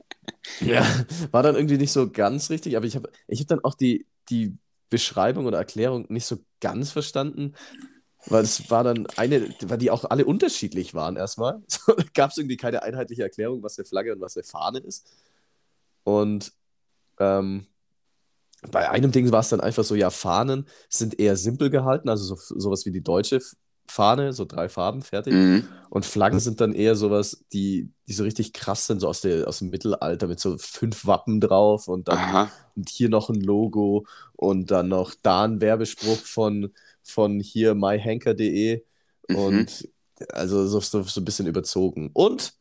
ja, 0.60 0.84
war 1.30 1.42
dann 1.42 1.54
irgendwie 1.54 1.78
nicht 1.78 1.92
so 1.92 2.10
ganz 2.10 2.50
richtig, 2.50 2.76
aber 2.76 2.86
ich 2.86 2.96
habe 2.96 3.10
ich 3.28 3.40
hab 3.40 3.48
dann 3.48 3.64
auch 3.64 3.74
die, 3.74 4.06
die 4.30 4.56
Beschreibung 4.90 5.46
oder 5.46 5.58
Erklärung 5.58 6.06
nicht 6.08 6.26
so 6.26 6.38
ganz 6.60 6.90
verstanden, 6.92 7.54
weil 8.26 8.44
es 8.44 8.70
war 8.70 8.84
dann 8.84 9.06
eine, 9.16 9.54
weil 9.62 9.78
die 9.78 9.90
auch 9.90 10.04
alle 10.04 10.24
unterschiedlich 10.24 10.94
waren 10.94 11.16
erstmal. 11.16 11.62
So, 11.68 11.94
gab 12.14 12.30
es 12.30 12.38
irgendwie 12.38 12.56
keine 12.56 12.82
einheitliche 12.82 13.22
Erklärung, 13.22 13.62
was 13.62 13.78
eine 13.78 13.84
Flagge 13.86 14.12
und 14.12 14.20
was 14.20 14.36
eine 14.36 14.44
Fahne 14.44 14.78
ist. 14.78 15.10
Und 16.04 16.52
ähm, 17.18 17.66
bei 18.70 18.88
einem 18.88 19.12
Ding 19.12 19.30
war 19.30 19.40
es 19.40 19.50
dann 19.50 19.60
einfach 19.60 19.84
so, 19.84 19.94
ja, 19.94 20.10
Fahnen 20.10 20.66
sind 20.88 21.18
eher 21.18 21.36
simpel 21.36 21.70
gehalten, 21.70 22.08
also 22.08 22.34
so, 22.34 22.58
sowas 22.58 22.86
wie 22.86 22.92
die 22.92 23.02
deutsche 23.02 23.40
Fahne, 23.86 24.32
so 24.32 24.44
drei 24.44 24.68
Farben, 24.68 25.02
fertig. 25.02 25.34
Mhm. 25.34 25.68
Und 25.90 26.04
Flaggen 26.04 26.40
sind 26.40 26.60
dann 26.60 26.72
eher 26.74 26.96
sowas, 26.96 27.44
die, 27.52 27.90
die 28.08 28.12
so 28.12 28.24
richtig 28.24 28.52
krass 28.52 28.86
sind, 28.86 29.00
so 29.00 29.08
aus, 29.08 29.20
der, 29.20 29.46
aus 29.46 29.58
dem 29.58 29.70
Mittelalter 29.70 30.26
mit 30.26 30.40
so 30.40 30.56
fünf 30.58 31.06
Wappen 31.06 31.40
drauf 31.40 31.86
und 31.88 32.08
dann 32.08 32.18
Aha. 32.18 32.50
und 32.74 32.88
hier 32.88 33.08
noch 33.08 33.28
ein 33.30 33.40
Logo 33.40 34.06
und 34.34 34.70
dann 34.70 34.88
noch 34.88 35.14
da 35.22 35.44
ein 35.44 35.60
Werbespruch 35.60 36.18
von, 36.18 36.72
von 37.02 37.40
hier 37.40 37.74
myhanker.de 37.74 38.82
Mhm. 39.28 39.36
und 39.36 39.88
also 40.30 40.66
so, 40.66 40.80
so, 40.80 41.02
so 41.02 41.20
ein 41.20 41.24
bisschen 41.24 41.46
überzogen. 41.46 42.10
Und 42.12 42.54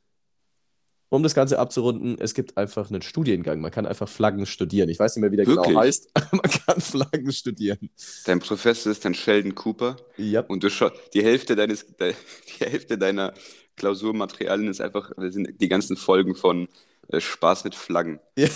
um 1.13 1.21
das 1.21 1.35
Ganze 1.35 1.59
abzurunden, 1.59 2.17
es 2.19 2.33
gibt 2.33 2.57
einfach 2.57 2.89
einen 2.89 3.03
Studiengang. 3.03 3.61
Man 3.61 3.69
kann 3.69 3.85
einfach 3.85 4.09
Flaggen 4.09 4.47
studieren. 4.47 4.89
Ich 4.89 4.97
weiß 4.97 5.15
nicht 5.15 5.21
mehr, 5.21 5.31
wie 5.31 5.35
der 5.37 5.45
Wirklich? 5.45 5.67
genau 5.67 5.81
heißt, 5.81 6.09
aber 6.15 6.27
man 6.31 6.41
kann 6.41 6.81
Flaggen 6.81 7.31
studieren. 7.31 7.91
Dein 8.25 8.39
Professor 8.39 8.91
ist 8.91 9.05
dann 9.05 9.13
Sheldon 9.13 9.53
Cooper 9.53 9.97
Ja. 10.17 10.41
und 10.41 10.63
du 10.63 10.69
die 11.13 11.23
Hälfte 11.23 11.55
deines, 11.55 11.85
de, 11.97 12.15
die 12.59 12.65
Hälfte 12.65 12.97
deiner 12.97 13.35
Klausurmaterialien 13.77 14.69
ist 14.69 14.81
einfach, 14.81 15.11
sind 15.17 15.61
die 15.61 15.67
ganzen 15.69 15.97
Folgen 15.97 16.35
von 16.35 16.67
äh, 17.09 17.19
Spaß 17.21 17.63
mit 17.63 17.75
Flaggen. 17.75 18.19
Ja. 18.35 18.49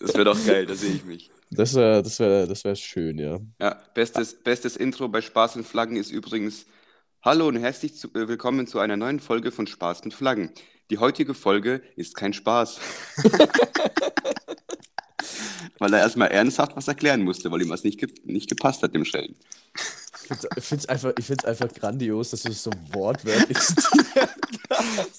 Das 0.00 0.14
wäre 0.14 0.24
doch 0.24 0.46
geil, 0.46 0.64
da 0.64 0.74
sehe 0.74 0.94
ich 0.94 1.04
mich. 1.04 1.30
Das 1.50 1.74
wäre 1.74 2.02
das 2.02 2.18
wär, 2.18 2.46
das 2.46 2.64
wär 2.64 2.76
schön, 2.76 3.18
ja. 3.18 3.40
Ja, 3.60 3.78
bestes, 3.92 4.42
bestes 4.42 4.74
Intro 4.76 5.08
bei 5.08 5.20
Spaß 5.20 5.56
mit 5.56 5.66
Flaggen 5.66 5.96
ist 5.96 6.10
übrigens 6.10 6.64
Hallo 7.22 7.48
und 7.48 7.56
herzlich 7.56 7.94
zu, 7.94 8.08
äh, 8.14 8.28
willkommen 8.28 8.68
zu 8.68 8.78
einer 8.78 8.96
neuen 8.96 9.20
Folge 9.20 9.50
von 9.50 9.66
Spaß 9.66 10.04
mit 10.04 10.14
Flaggen. 10.14 10.52
Die 10.90 10.98
heutige 10.98 11.34
Folge 11.34 11.82
ist 11.96 12.14
kein 12.14 12.32
Spaß. 12.32 12.78
weil 15.78 15.92
er 15.92 16.00
erstmal 16.00 16.28
ernsthaft 16.28 16.76
was 16.76 16.88
erklären 16.88 17.22
musste, 17.22 17.50
weil 17.50 17.62
ihm 17.62 17.68
was 17.68 17.84
nicht, 17.84 17.98
ge 17.98 18.08
nicht 18.24 18.48
gepasst 18.48 18.82
hat, 18.82 18.94
dem 18.94 19.04
Sheldon. 19.04 19.36
Ich 20.56 20.64
finde 20.64 20.82
es 20.82 20.86
einfach, 20.86 21.12
ich 21.18 21.24
find's 21.24 21.44
einfach 21.44 21.72
grandios, 21.72 22.30
dass 22.30 22.42
du 22.42 22.50
es 22.50 22.62
so 22.62 22.70
wortwörtlich. 22.90 23.58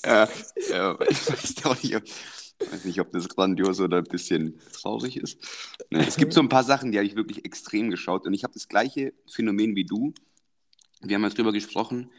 Ja, 0.05 0.27
ja, 0.69 0.97
ich 1.09 1.29
weiß 1.29 1.65
auch 1.65 1.81
nicht, 1.81 1.95
ob, 1.95 2.03
weiß 2.71 2.83
nicht, 2.83 2.99
ob 2.99 3.11
das 3.11 3.29
grandios 3.29 3.79
oder 3.79 3.97
ein 3.97 4.03
bisschen 4.03 4.59
traurig 4.73 5.17
ist. 5.17 5.37
Es 5.89 6.17
gibt 6.17 6.33
so 6.33 6.41
ein 6.41 6.49
paar 6.49 6.63
Sachen, 6.63 6.91
die 6.91 6.97
habe 6.97 7.07
ich 7.07 7.15
wirklich 7.15 7.45
extrem 7.45 7.89
geschaut 7.89 8.25
und 8.25 8.33
ich 8.33 8.43
habe 8.43 8.53
das 8.53 8.67
gleiche 8.67 9.13
Phänomen 9.29 9.75
wie 9.75 9.85
du. 9.85 10.13
Wir 11.01 11.15
haben 11.15 11.23
ja 11.23 11.29
drüber 11.29 11.53
gesprochen, 11.53 12.11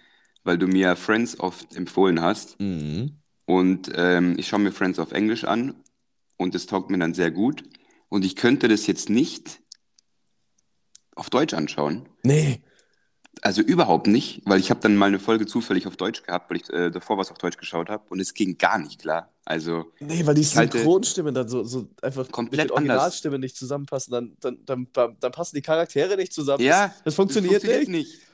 weil 0.45 0.57
du 0.57 0.67
mir 0.67 0.97
Friends 0.97 1.39
oft 1.41 1.75
empfohlen 1.77 2.23
hast 2.23 2.59
Mhm. 2.61 3.18
Und 3.49 3.91
ähm, 3.95 4.35
ich 4.37 4.47
schaue 4.47 4.61
mir 4.61 4.73
Friends 4.73 4.99
auf 4.99 5.13
Englisch 5.13 5.45
an 5.45 5.75
und 6.37 6.55
das 6.55 6.67
taugt 6.67 6.91
mir 6.91 6.99
dann 6.99 7.15
sehr 7.15 7.31
gut 7.31 7.65
und 8.11 8.23
ich 8.23 8.37
könnte 8.37 8.69
das 8.69 8.87
jetzt 8.87 9.09
nicht 9.09 9.61
auf 11.17 11.31
Deutsch 11.31 11.55
anschauen. 11.55 12.11
Nee, 12.23 12.61
Also 13.41 13.63
überhaupt 13.63 14.07
nicht, 14.07 14.43
weil 14.45 14.61
ich 14.61 14.69
habe 14.69 14.81
dann 14.81 14.97
mal 14.97 15.07
eine 15.07 15.19
Folge 15.19 15.47
zufällig 15.47 15.87
auf 15.87 15.97
Deutsch 15.97 16.25
gehabt, 16.25 16.51
weil 16.51 16.59
ich 16.59 16.69
äh, 16.69 16.91
davor 16.91 17.17
was 17.17 17.31
auf 17.31 17.39
Deutsch 17.39 17.57
geschaut 17.57 17.89
habe 17.89 18.05
und 18.11 18.21
es 18.21 18.35
ging 18.35 18.59
gar 18.59 18.79
nicht 18.79 19.01
klar. 19.01 19.33
Also 19.47 19.93
Nee, 19.99 20.27
weil 20.27 20.35
die 20.35 20.43
Synchronstimmen 20.43 21.35
dann 21.35 21.49
so, 21.49 21.65
so 21.65 21.89
einfach 22.03 22.25
mit 22.25 22.33
komplett 22.33 22.69
den 22.69 22.77
anders. 22.77 22.99
Originalstimmen 22.99 23.41
nicht 23.41 23.57
zusammenpassen, 23.57 24.13
dann, 24.13 24.37
dann, 24.41 24.89
dann, 24.93 25.17
dann, 25.19 25.33
passen 25.33 25.57
die 25.57 25.63
Charaktere 25.63 26.17
nicht 26.17 26.35
zusammen. 26.35 26.63
Ja, 26.63 26.89
das, 26.89 27.05
das 27.05 27.15
funktioniert, 27.15 27.65
nicht. 27.65 27.89
nicht. 27.89 28.28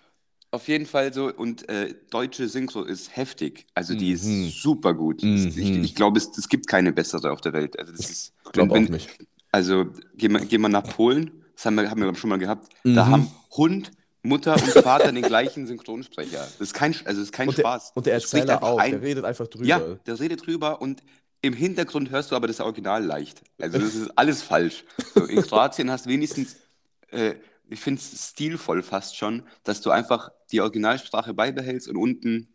Auf 0.55 0.69
jeden 0.69 0.87
Fall 0.87 1.13
so 1.13 1.33
und 1.33 1.69
äh, 1.69 1.95
deutsche 2.11 2.49
Synchro 2.49 2.83
ist 2.85 3.17
heftig. 3.17 3.67
Also 3.75 3.95
die 3.95 4.11
Mhm. 4.11 4.45
ist 4.47 4.63
super 4.63 4.95
gut. 4.95 5.23
Mhm. 5.23 5.49
Ich, 5.49 5.59
ich 5.59 5.95
glaube, 5.95 6.19
es, 6.19 6.31
es 6.39 6.49
gibt 6.49 6.69
keine 6.69 6.93
bessere 6.93 7.33
auf 7.33 7.41
der 7.41 7.53
Welt. 7.53 7.79
Also 7.79 7.93
das 7.93 8.09
ist, 8.09 8.33
Ich 8.47 8.53
glaube 8.53 8.75
auch 8.75 8.79
nicht. 8.79 9.09
Also 9.51 9.87
gehen 10.17 10.33
wir, 10.33 10.41
gehen 10.41 10.61
wir 10.63 10.69
nach 10.69 10.85
Polen, 10.85 11.31
das 11.55 11.65
haben 11.67 11.75
wir, 11.77 11.91
haben 11.91 12.01
wir 12.03 12.15
schon 12.15 12.31
mal 12.31 12.39
gehabt. 12.39 12.69
Da 12.85 13.05
Mhm. 13.07 13.11
haben 13.13 13.31
Hund, 13.57 13.91
Mutter 14.23 14.55
und 14.55 14.69
Vater 14.83 15.13
den 15.13 15.23
gleichen 15.23 15.67
Synchronsprecher. 15.67 16.39
Das 16.39 16.61
ist 16.61 16.73
kein, 16.75 16.95
also 17.05 17.21
ist 17.21 17.33
kein 17.33 17.49
Und 17.49 17.59
der, 17.59 17.63
Spaß. 17.63 17.93
und 17.95 18.07
der 18.07 18.21
Spricht 18.21 18.49
Erzähler 18.49 18.63
auch, 18.63 18.79
ein- 18.79 18.93
der 18.93 19.03
redet 19.03 19.25
einfach 19.25 19.47
drüber. 19.49 19.67
Ja, 19.67 19.81
der 20.07 20.19
redet 20.21 20.47
drüber 20.47 20.81
und 20.81 21.03
im 21.43 21.53
Hintergrund 21.53 22.11
hörst 22.11 22.31
du 22.31 22.37
aber 22.37 22.47
das 22.47 22.61
Original 22.61 23.05
leicht. 23.05 23.43
Also 23.61 23.79
das 23.79 23.95
ist 23.95 24.11
alles 24.17 24.43
falsch. 24.43 24.85
So, 25.15 25.25
in 25.25 25.43
Kroatien 25.43 25.91
hast 25.91 26.07
du 26.07 26.11
wenigstens, 26.11 26.57
äh, 27.11 27.35
ich 27.69 27.81
finde 27.81 28.01
es 28.01 28.29
stilvoll 28.31 28.83
fast 28.83 29.17
schon, 29.17 29.43
dass 29.65 29.81
du 29.81 29.91
einfach 29.91 30.31
die 30.53 30.61
Originalsprache 30.61 31.35
beibehältst 31.35 31.89
und 31.89 31.97
unten 31.97 32.49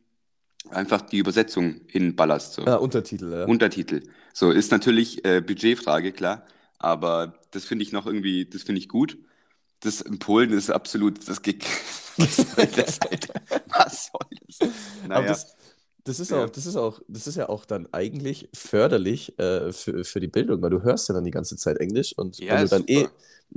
einfach 0.69 1.01
die 1.01 1.17
Übersetzung 1.17 1.81
hinballerst. 1.87 2.53
So. 2.53 2.65
Ah, 2.65 2.75
Untertitel, 2.75 3.31
ja. 3.31 3.45
Untertitel. 3.45 4.03
So, 4.33 4.51
ist 4.51 4.71
natürlich 4.71 5.23
äh, 5.25 5.41
Budgetfrage, 5.41 6.11
klar, 6.11 6.45
aber 6.77 7.39
das 7.51 7.65
finde 7.65 7.83
ich 7.83 7.91
noch 7.91 8.05
irgendwie, 8.05 8.45
das 8.45 8.63
finde 8.63 8.79
ich 8.79 8.89
gut. 8.89 9.17
Das 9.81 10.01
in 10.01 10.19
Polen 10.19 10.51
ist 10.51 10.69
absolut, 10.69 11.27
das 11.27 11.41
geht. 11.41 11.63
Was 12.17 12.35
soll 12.35 12.65
das, 12.67 12.99
Alter? 13.01 13.33
Was 13.67 14.11
soll 14.11 14.37
das? 14.45 14.59
Aber 14.61 15.07
Naja, 15.07 15.27
das, 15.29 15.55
das 16.03 16.19
ist 16.19 16.31
Ja. 16.31 16.43
auch, 16.43 16.49
das 16.49 16.65
ist 16.65 16.75
auch, 16.75 17.01
das 17.07 17.27
ist 17.27 17.35
ja 17.35 17.47
auch 17.47 17.63
dann 17.65 17.87
eigentlich 17.93 18.49
förderlich 18.53 19.39
äh, 19.39 19.71
für, 19.71 20.03
für 20.03 20.19
die 20.19 20.27
Bildung, 20.27 20.61
weil 20.61 20.69
du 20.69 20.81
hörst 20.83 21.07
ja 21.07 21.15
dann 21.15 21.23
die 21.23 21.31
ganze 21.31 21.55
Zeit 21.55 21.77
Englisch 21.77 22.13
und 22.17 22.37
Ja, 22.39 22.55
wenn 22.55 22.61
du 22.63 22.67
dann 22.67 22.81
super. 22.81 22.91
eh 22.91 23.07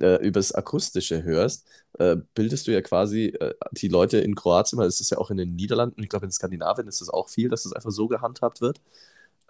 äh, 0.00 0.16
übers 0.26 0.52
Akustische 0.52 1.22
hörst, 1.22 1.66
äh, 1.98 2.16
bildest 2.34 2.66
du 2.66 2.72
ja 2.72 2.80
quasi 2.82 3.26
äh, 3.26 3.54
die 3.72 3.88
Leute 3.88 4.18
in 4.18 4.34
Kroatien, 4.34 4.78
weil 4.78 4.88
es 4.88 5.00
ist 5.00 5.10
ja 5.10 5.18
auch 5.18 5.30
in 5.30 5.36
den 5.36 5.54
Niederlanden, 5.54 6.02
ich 6.02 6.08
glaube 6.08 6.26
in 6.26 6.32
Skandinavien 6.32 6.88
ist 6.88 7.00
das 7.00 7.08
auch 7.10 7.28
viel, 7.28 7.48
dass 7.48 7.64
das 7.64 7.72
einfach 7.72 7.90
so 7.90 8.08
gehandhabt 8.08 8.60
wird, 8.60 8.80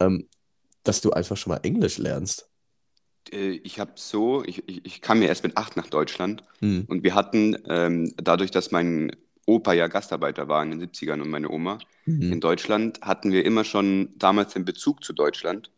ähm, 0.01 0.29
dass 0.85 1.01
du 1.01 1.13
einfach 1.13 1.37
schon 1.37 1.53
mal 1.53 1.61
Englisch 1.63 1.99
lernst. 1.99 2.49
äh, 3.33 3.51
ich 3.63 3.79
habe 3.81 3.93
so, 3.97 4.45
ich, 4.45 4.69
ich, 4.69 4.85
ich 4.85 5.01
kam 5.01 5.23
ja 5.23 5.29
erst 5.29 5.45
mit 5.45 5.57
acht 5.57 5.77
nach 5.77 5.89
Deutschland 5.89 6.43
Hm. 6.61 6.85
und 6.89 7.03
wir 7.05 7.15
hatten, 7.15 7.57
ähm, 7.69 8.13
dadurch, 8.17 8.51
dass 8.51 8.71
mein 8.73 9.13
Opa 9.47 9.73
ja 9.73 9.89
Gastarbeiter 9.89 10.49
war 10.49 10.63
in 10.63 10.71
den 10.71 10.81
70ern 10.81 11.21
und 11.21 11.31
meine 11.31 11.51
Oma, 11.51 11.79
Mhm. 12.05 12.33
in 12.33 12.41
Deutschland 12.41 13.01
hatten 13.03 13.31
wir 13.31 13.45
immer 13.45 13.63
schon 13.65 14.09
damals 14.19 14.55
den 14.55 14.65
Bezug 14.65 15.05
zu 15.05 15.13
Deutschland 15.13 15.71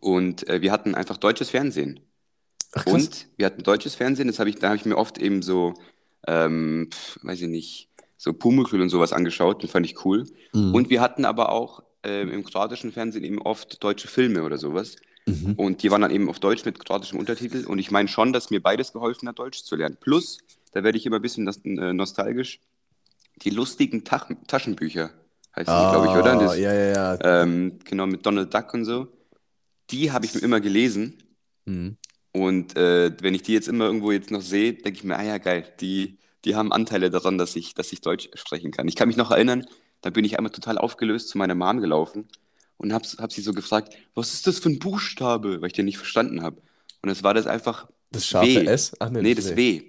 und 0.00 0.48
äh, 0.48 0.62
wir 0.62 0.72
hatten 0.72 0.94
einfach 0.94 1.18
deutsches 1.18 1.50
Fernsehen. 1.50 2.00
Ach. 2.74 2.86
Und 2.86 3.26
wir 3.36 3.46
hatten 3.46 3.62
deutsches 3.62 3.94
Fernsehen, 3.94 4.28
das 4.28 4.38
habe 4.38 4.50
ich, 4.50 4.56
da 4.56 4.68
habe 4.68 4.76
ich 4.76 4.84
mir 4.84 4.96
oft 4.96 5.18
eben 5.18 5.42
so, 5.42 5.74
ähm, 6.26 6.88
weiß 7.22 7.42
ich 7.42 7.48
nicht, 7.48 7.88
so 8.16 8.32
Pumuckl 8.32 8.80
und 8.80 8.88
sowas 8.88 9.12
angeschaut, 9.12 9.62
den 9.62 9.68
fand 9.68 9.84
ich 9.84 10.04
cool. 10.04 10.26
Mhm. 10.52 10.74
Und 10.74 10.90
wir 10.90 11.00
hatten 11.00 11.24
aber 11.24 11.50
auch 11.50 11.82
ähm, 12.02 12.30
im 12.30 12.44
kroatischen 12.44 12.92
Fernsehen 12.92 13.24
eben 13.24 13.40
oft 13.40 13.82
deutsche 13.82 14.08
Filme 14.08 14.42
oder 14.44 14.58
sowas. 14.58 14.96
Mhm. 15.26 15.54
Und 15.56 15.82
die 15.82 15.90
waren 15.90 16.02
dann 16.02 16.10
eben 16.10 16.28
auf 16.28 16.40
Deutsch 16.40 16.64
mit 16.64 16.78
kroatischem 16.78 17.18
Untertitel. 17.18 17.66
Und 17.66 17.78
ich 17.78 17.90
meine 17.90 18.08
schon, 18.08 18.32
dass 18.32 18.50
mir 18.50 18.62
beides 18.62 18.92
geholfen 18.92 19.28
hat, 19.28 19.38
Deutsch 19.38 19.62
zu 19.62 19.76
lernen. 19.76 19.96
Plus, 20.00 20.38
da 20.72 20.82
werde 20.82 20.98
ich 20.98 21.06
immer 21.06 21.16
ein 21.16 21.22
bisschen 21.22 21.46
äh, 21.78 21.92
nostalgisch, 21.92 22.60
die 23.42 23.50
lustigen 23.50 24.04
Tach 24.04 24.30
Taschenbücher 24.46 25.10
heißen 25.56 25.74
die, 25.74 25.90
glaube 25.90 26.06
ich, 26.06 26.12
oder? 26.12 26.32
Ah, 26.32 26.44
Das, 26.44 26.58
ja, 26.58 26.72
ja, 26.72 26.92
ja. 26.92 27.42
ähm, 27.42 27.78
genau, 27.84 28.06
mit 28.06 28.24
Donald 28.24 28.52
Duck 28.52 28.72
und 28.74 28.84
so. 28.84 29.08
Die 29.90 30.10
habe 30.12 30.24
ich 30.24 30.34
mir 30.34 30.40
immer 30.40 30.60
gelesen. 30.60 31.22
Mhm. 31.66 31.96
Und 32.32 32.76
äh, 32.76 33.12
wenn 33.20 33.34
ich 33.34 33.42
die 33.42 33.52
jetzt 33.52 33.68
immer 33.68 33.84
irgendwo 33.86 34.10
jetzt 34.10 34.30
noch 34.30 34.40
sehe, 34.40 34.72
denke 34.72 34.98
ich 34.98 35.04
mir, 35.04 35.18
ah 35.18 35.22
ja, 35.24 35.38
geil, 35.38 35.64
die, 35.80 36.18
die 36.44 36.54
haben 36.54 36.72
Anteile 36.72 37.10
daran, 37.10 37.36
dass 37.38 37.56
ich, 37.56 37.74
dass 37.74 37.92
ich 37.92 38.00
Deutsch 38.00 38.30
sprechen 38.34 38.70
kann. 38.70 38.88
Ich 38.88 38.96
kann 38.96 39.08
mich 39.08 39.16
noch 39.18 39.30
erinnern, 39.30 39.66
da 40.00 40.10
bin 40.10 40.24
ich 40.24 40.38
einmal 40.38 40.52
total 40.52 40.78
aufgelöst 40.78 41.28
zu 41.28 41.38
meiner 41.38 41.54
Mom 41.54 41.80
gelaufen 41.80 42.26
und 42.78 42.92
habe 42.92 43.06
hab 43.18 43.32
sie 43.32 43.42
so 43.42 43.52
gefragt, 43.52 43.94
was 44.14 44.32
ist 44.32 44.46
das 44.46 44.58
für 44.60 44.70
ein 44.70 44.78
Buchstabe, 44.78 45.60
weil 45.60 45.66
ich 45.68 45.72
den 45.74 45.84
nicht 45.84 45.98
verstanden 45.98 46.42
habe. 46.42 46.62
Und 47.02 47.10
es 47.10 47.22
war 47.22 47.34
das 47.34 47.46
einfach 47.46 47.88
Das 48.10 48.26
scharfe 48.26 48.46
W. 48.62 48.66
S? 48.66 48.96
Ach 48.98 49.10
Nee, 49.10 49.34
das 49.34 49.54
W. 49.54 49.82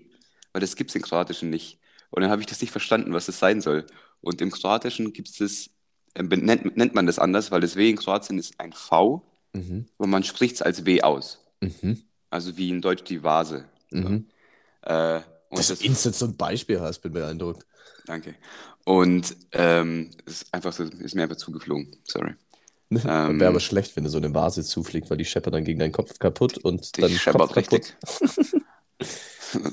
Weil 0.51 0.61
das 0.61 0.75
gibt 0.75 0.89
es 0.91 0.95
im 0.95 1.01
Kroatischen 1.01 1.49
nicht. 1.49 1.79
Und 2.11 2.21
dann 2.21 2.29
habe 2.29 2.41
ich 2.41 2.45
das 2.47 2.61
nicht 2.61 2.71
verstanden, 2.71 3.13
was 3.13 3.25
das 3.25 3.39
sein 3.39 3.61
soll. 3.61 3.85
Und 4.21 4.41
im 4.41 4.51
Kroatischen 4.51 5.13
gibt 5.13 5.29
es 5.29 5.37
das, 5.37 5.69
äh, 6.13 6.23
nennt, 6.23 6.77
nennt 6.77 6.93
man 6.93 7.07
das 7.07 7.19
anders, 7.19 7.51
weil 7.51 7.61
das 7.61 7.75
W 7.75 7.89
in 7.89 7.97
Kroatien 7.97 8.37
ist 8.37 8.59
ein 8.59 8.73
V, 8.73 9.25
Mhm. 9.55 9.85
und 9.97 10.09
man 10.09 10.23
spricht 10.23 10.55
es 10.55 10.61
als 10.63 10.83
W 10.85 11.01
aus. 11.03 11.39
Mhm. 11.61 12.01
Also 12.33 12.57
wie 12.57 12.69
in 12.69 12.81
Deutsch 12.81 13.03
die 13.03 13.21
Vase. 13.21 13.65
Mhm. 13.91 14.25
Äh, 14.81 15.17
und 15.49 15.59
Dass 15.59 15.67
das, 15.67 15.79
du 15.79 15.85
instant 15.85 16.15
so 16.15 16.25
ein 16.25 16.35
Beispiel 16.35 16.79
hast, 16.81 16.99
bin 17.01 17.13
beeindruckt. 17.13 17.63
danke. 18.07 18.33
Und 18.85 19.37
ähm, 19.51 20.09
es 20.25 20.41
ist 20.41 20.53
einfach 20.53 20.73
so, 20.73 20.83
ist 20.83 21.13
mir 21.13 21.21
einfach 21.21 21.35
zugeflogen. 21.35 21.95
Sorry. 22.05 22.33
Ähm, 22.91 23.39
Wäre 23.39 23.49
aber 23.49 23.59
schlecht, 23.59 23.95
wenn 23.95 24.03
du 24.03 24.09
so 24.11 24.19
eine 24.19 24.35
Vase 24.35 24.63
zufliegt, 24.63 25.09
weil 25.09 25.17
die 25.17 25.25
scheppert 25.25 25.55
dann 25.55 25.63
gegen 25.63 25.79
deinen 25.79 25.91
Kopf 25.91 26.19
kaputt 26.19 26.59
und 26.59 27.01
dann 27.01 27.09
scheppert 27.09 27.51
Kopf 27.51 27.53
kaputt. 27.55 27.95
richtig. 28.19 28.61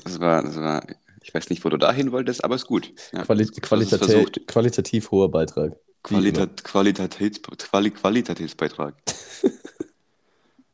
Das 0.03 0.19
war, 0.19 0.43
das 0.43 0.55
war, 0.55 0.83
ich 1.23 1.33
weiß 1.33 1.49
nicht, 1.49 1.63
wo 1.63 1.69
du 1.69 1.77
dahin 1.77 2.11
wolltest, 2.11 2.43
aber 2.43 2.55
ist 2.55 2.65
gut. 2.67 2.93
Ja. 3.13 3.23
Quali 3.23 3.45
qualitativ, 3.45 4.45
qualitativ 4.47 5.11
hoher 5.11 5.29
Beitrag. 5.29 5.75
Qualita. 6.03 6.47
Qualitativ 6.63 7.41
Quali 7.41 7.91
Qualitationsbeitrag. 7.91 8.95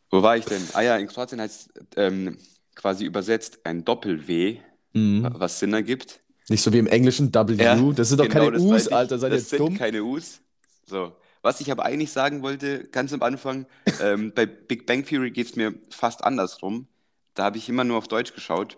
Wo 0.09 0.21
war 0.23 0.37
ich 0.37 0.45
denn? 0.45 0.61
Ah 0.73 0.81
ja, 0.81 0.97
in 0.97 1.07
Kroatien 1.07 1.41
heißt 1.41 1.69
ähm, 1.95 2.37
quasi 2.75 3.05
übersetzt 3.05 3.59
ein 3.65 3.83
Doppel-W, 3.85 4.57
Mhm. 4.93 5.27
was 5.31 5.59
Sinn 5.59 5.73
ergibt. 5.73 6.21
Nicht 6.49 6.63
so 6.63 6.71
wie 6.73 6.79
im 6.79 6.87
Englischen 6.87 7.33
W. 7.33 7.53
Ja, 7.61 7.75
das 7.93 8.09
sind 8.09 8.19
doch 8.19 8.27
genau, 8.29 8.45
keine 8.51 8.59
U's. 8.59 8.87
Alter. 8.87 9.19
Seid 9.19 9.31
ihr 9.31 9.35
Das 9.35 9.41
jetzt 9.41 9.49
sind 9.51 9.59
dumm? 9.59 9.77
keine 9.77 10.01
U's. 10.03 10.39
So. 10.85 11.11
Was 11.41 11.59
ich 11.61 11.71
aber 11.71 11.83
eigentlich 11.85 12.11
sagen 12.11 12.41
wollte, 12.41 12.85
ganz 12.85 13.11
am 13.13 13.21
Anfang, 13.21 13.67
ähm, 14.01 14.31
bei 14.33 14.45
Big 14.45 14.85
Bang 14.85 15.05
Theory 15.05 15.31
geht 15.31 15.47
es 15.47 15.55
mir 15.55 15.73
fast 15.89 16.23
andersrum. 16.23 16.87
Da 17.35 17.43
habe 17.43 17.57
ich 17.57 17.67
immer 17.69 17.83
nur 17.83 17.97
auf 17.97 18.07
Deutsch 18.07 18.33
geschaut. 18.33 18.77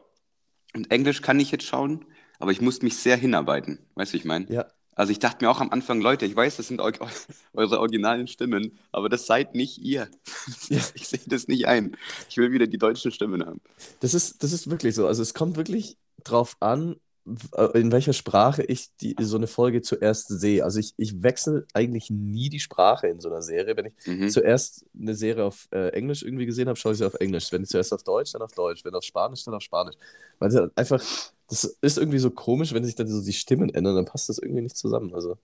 Und 0.75 0.91
Englisch 0.91 1.21
kann 1.21 1.39
ich 1.39 1.51
jetzt 1.51 1.63
schauen, 1.65 2.05
aber 2.39 2.51
ich 2.51 2.59
musste 2.61 2.85
mich 2.85 2.97
sehr 2.97 3.15
hinarbeiten. 3.17 3.79
Weißt 3.95 4.11
du, 4.11 4.15
wie 4.15 4.17
ich 4.19 4.25
meine? 4.25 4.45
Ja. 4.51 4.65
Also 4.99 5.13
ich 5.13 5.19
dachte 5.19 5.45
mir 5.45 5.49
auch 5.49 5.61
am 5.61 5.69
Anfang, 5.69 6.01
Leute, 6.01 6.25
ich 6.25 6.35
weiß, 6.35 6.57
das 6.57 6.67
sind 6.67 6.81
eu 6.81 6.91
eure 7.53 7.79
originalen 7.79 8.27
Stimmen, 8.27 8.77
aber 8.91 9.07
das 9.07 9.25
seid 9.25 9.55
nicht 9.55 9.77
ihr. 9.77 10.09
Ja. 10.69 10.79
Ich 10.93 11.07
sehe 11.07 11.21
das 11.25 11.47
nicht 11.47 11.67
ein. 11.67 11.95
Ich 12.29 12.35
will 12.37 12.51
wieder 12.51 12.67
die 12.67 12.77
deutschen 12.77 13.11
Stimmen 13.11 13.45
haben. 13.45 13.61
Das 14.01 14.13
ist, 14.13 14.43
das 14.43 14.51
ist 14.51 14.69
wirklich 14.69 14.95
so. 14.95 15.07
Also 15.07 15.21
es 15.21 15.33
kommt 15.33 15.55
wirklich 15.55 15.97
drauf 16.25 16.57
an, 16.59 16.97
w- 17.23 17.79
in 17.79 17.91
welcher 17.93 18.11
Sprache 18.13 18.63
ich 18.63 18.89
die, 18.99 19.15
so 19.21 19.37
eine 19.37 19.47
Folge 19.47 19.81
zuerst 19.81 20.27
sehe. 20.27 20.65
Also 20.65 20.79
ich, 20.79 20.93
ich 20.97 21.23
wechsle 21.23 21.65
eigentlich 21.73 22.09
nie 22.09 22.49
die 22.49 22.59
Sprache 22.59 23.07
in 23.07 23.21
so 23.21 23.29
einer 23.29 23.41
Serie. 23.41 23.77
Wenn 23.77 23.85
ich 23.85 23.93
Mhm. 24.05 24.29
zuerst 24.29 24.85
eine 24.99 25.15
Serie 25.15 25.45
auf 25.45 25.67
äh, 25.71 25.89
Englisch 25.93 26.23
irgendwie 26.23 26.45
gesehen 26.45 26.67
habe, 26.67 26.77
schaue 26.77 26.91
ich 26.91 26.97
sie 26.97 27.05
auf 27.05 27.13
Englisch. 27.15 27.51
Wenn 27.53 27.63
ich 27.63 27.69
zuerst 27.69 27.93
auf 27.93 28.03
Deutsch, 28.03 28.33
dann 28.33 28.41
auf 28.41 28.51
Deutsch. 28.51 28.83
Wenn 28.83 28.93
auf 28.95 29.03
Spanisch, 29.03 29.43
dann 29.45 29.53
auf 29.53 29.63
Spanisch. 29.63 29.95
Weil 30.39 30.49
das 30.49 30.69
einfach, 30.75 31.01
das 31.49 31.63
ist 31.81 31.97
irgendwie 31.97 32.19
so 32.19 32.29
komisch, 32.31 32.73
wenn 32.73 32.83
sich 32.83 32.95
dann 32.95 33.07
so 33.07 33.23
die 33.23 33.33
Stimmen 33.33 33.69
ändern, 33.73 33.95
dann 33.95 34.05
passt 34.05 34.29
das 34.29 34.37
irgendwie 34.39 34.61
nicht 34.61 34.77
zusammen. 34.77 35.13
Also 35.13 35.37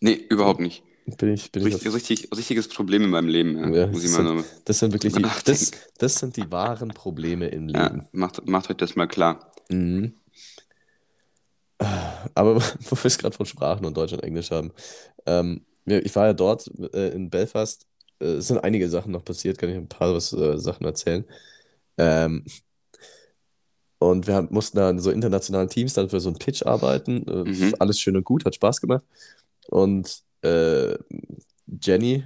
Nee, 0.00 0.14
überhaupt 0.28 0.60
nicht. 0.60 0.82
bin 1.18 1.32
ich, 1.34 1.50
bin 1.52 1.66
ich 1.66 1.74
Richtig, 1.74 1.88
auf, 1.88 1.94
richtig, 1.94 2.28
richtiges 2.36 2.68
Problem 2.68 3.04
in 3.04 3.10
meinem 3.10 3.28
Leben. 3.28 3.56
Ja, 3.58 3.68
Ja, 3.68 3.86
muss 3.86 4.04
ich 4.04 4.10
das 4.10 4.18
mal 4.18 4.34
sind- 4.34 4.46
das 4.64 4.78
sind 4.78 4.92
wirklich 4.92 5.12
die, 5.14 5.22
das, 5.22 5.70
das 5.98 6.14
sind 6.16 6.36
die 6.36 6.50
wahren 6.50 6.88
Probleme 6.90 7.48
im 7.48 7.68
ja, 7.68 7.90
Leben. 7.90 8.08
macht, 8.12 8.46
macht 8.46 8.70
euch 8.70 8.76
das 8.76 8.96
mal 8.96 9.06
klar. 9.06 9.52
Mhm. 9.70 10.14
Aber 12.34 12.56
wo 12.80 12.96
wir 12.96 13.04
es 13.04 13.18
gerade 13.18 13.36
von 13.36 13.46
Sprachen 13.46 13.84
und 13.84 13.96
Deutsch 13.96 14.12
und 14.12 14.22
Englisch 14.22 14.50
haben. 14.50 14.72
Ähm, 15.26 15.64
ich 15.86 16.14
war 16.14 16.26
ja 16.26 16.32
dort 16.32 16.70
äh, 16.94 17.08
in 17.10 17.30
Belfast. 17.30 17.86
Äh, 18.20 18.24
es 18.36 18.48
sind 18.48 18.58
einige 18.58 18.88
Sachen 18.88 19.12
noch 19.12 19.24
passiert, 19.24 19.58
kann 19.58 19.70
ich 19.70 19.76
ein 19.76 19.88
paar 19.88 20.14
was, 20.14 20.32
äh, 20.32 20.58
Sachen 20.58 20.86
erzählen. 20.86 21.24
Ähm, 21.98 22.44
und 24.10 24.26
wir 24.26 24.34
haben, 24.34 24.48
mussten 24.50 24.78
da 24.78 24.90
in 24.90 24.98
so 24.98 25.10
internationalen 25.10 25.68
Teams 25.68 25.94
dann 25.94 26.08
für 26.08 26.20
so 26.20 26.28
einen 26.28 26.38
Pitch 26.38 26.64
arbeiten. 26.64 27.26
Äh, 27.28 27.44
Mhm. 27.44 27.74
Alles 27.78 28.00
schön 28.00 28.16
und 28.16 28.24
gut, 28.24 28.44
hat 28.44 28.54
Spaß 28.54 28.80
gemacht. 28.80 29.02
Und 29.68 30.22
äh, 30.42 30.96
Jenny, 31.82 32.24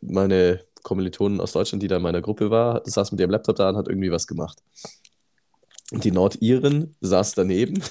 meine 0.00 0.60
Kommilitonin 0.82 1.40
aus 1.40 1.52
Deutschland, 1.52 1.82
die 1.82 1.88
da 1.88 1.96
in 1.96 2.02
meiner 2.02 2.20
Gruppe 2.22 2.50
war, 2.50 2.82
saß 2.84 3.12
mit 3.12 3.20
ihrem 3.20 3.30
Laptop 3.30 3.56
da 3.56 3.70
und 3.70 3.76
hat 3.76 3.88
irgendwie 3.88 4.10
was 4.10 4.26
gemacht. 4.26 4.58
Und 5.92 6.04
die 6.04 6.10
Nordirin 6.10 6.94
saß 7.00 7.34
daneben 7.34 7.82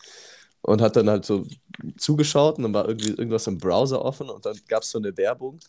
und 0.62 0.80
hat 0.80 0.96
dann 0.96 1.10
halt 1.10 1.24
so 1.24 1.46
zugeschaut 1.96 2.56
und 2.58 2.64
dann 2.64 2.74
war 2.74 2.88
irgendwie 2.88 3.10
irgendwas 3.10 3.46
im 3.46 3.58
Browser 3.58 4.04
offen 4.04 4.30
und 4.30 4.46
dann 4.46 4.58
gab 4.68 4.82
es 4.82 4.90
so 4.90 4.98
eine 4.98 5.16
Werbung, 5.16 5.60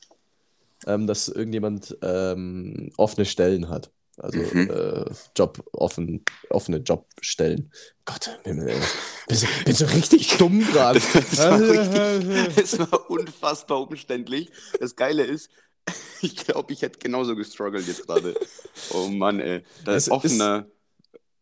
ähm, 0.86 1.08
dass 1.08 1.28
irgendjemand 1.28 1.98
ähm, 2.02 2.92
offene 2.98 3.26
Stellen 3.26 3.70
hat. 3.70 3.92
Also 4.18 4.38
Mhm. 4.40 4.70
äh, 4.70 5.06
Job, 5.36 5.64
offen, 5.74 6.24
offene 6.50 6.78
Jobstellen. 6.78 7.72
Gott, 8.06 8.30
Himmel, 8.44 8.70
ey. 8.70 8.80
Bin 9.28 9.38
so, 9.38 9.48
bin 9.66 9.74
so 9.76 9.86
richtig 9.86 10.38
dumm 10.38 10.60
gerade. 10.72 11.00
Das 11.14 11.38
war, 11.40 11.60
richtig, 12.48 12.56
das 12.56 12.80
war 12.80 13.10
unfassbar 13.10 13.82
umständlich. 13.82 14.52
Das 14.80 14.96
Geile 14.96 15.24
ist, 15.24 15.50
ich 16.22 16.36
glaube, 16.36 16.74
ich 16.74 16.82
hätte 16.84 17.00
genauso 17.00 17.36
gestruggelt 17.36 17.88
jetzt 17.88 18.06
gerade. 18.06 18.36
Oh 18.92 19.08
Mann, 19.08 19.40
ey. 19.40 19.64
Da 19.84 19.96
Es 19.96 20.08
ist 20.08 20.12
offene, 20.12 20.68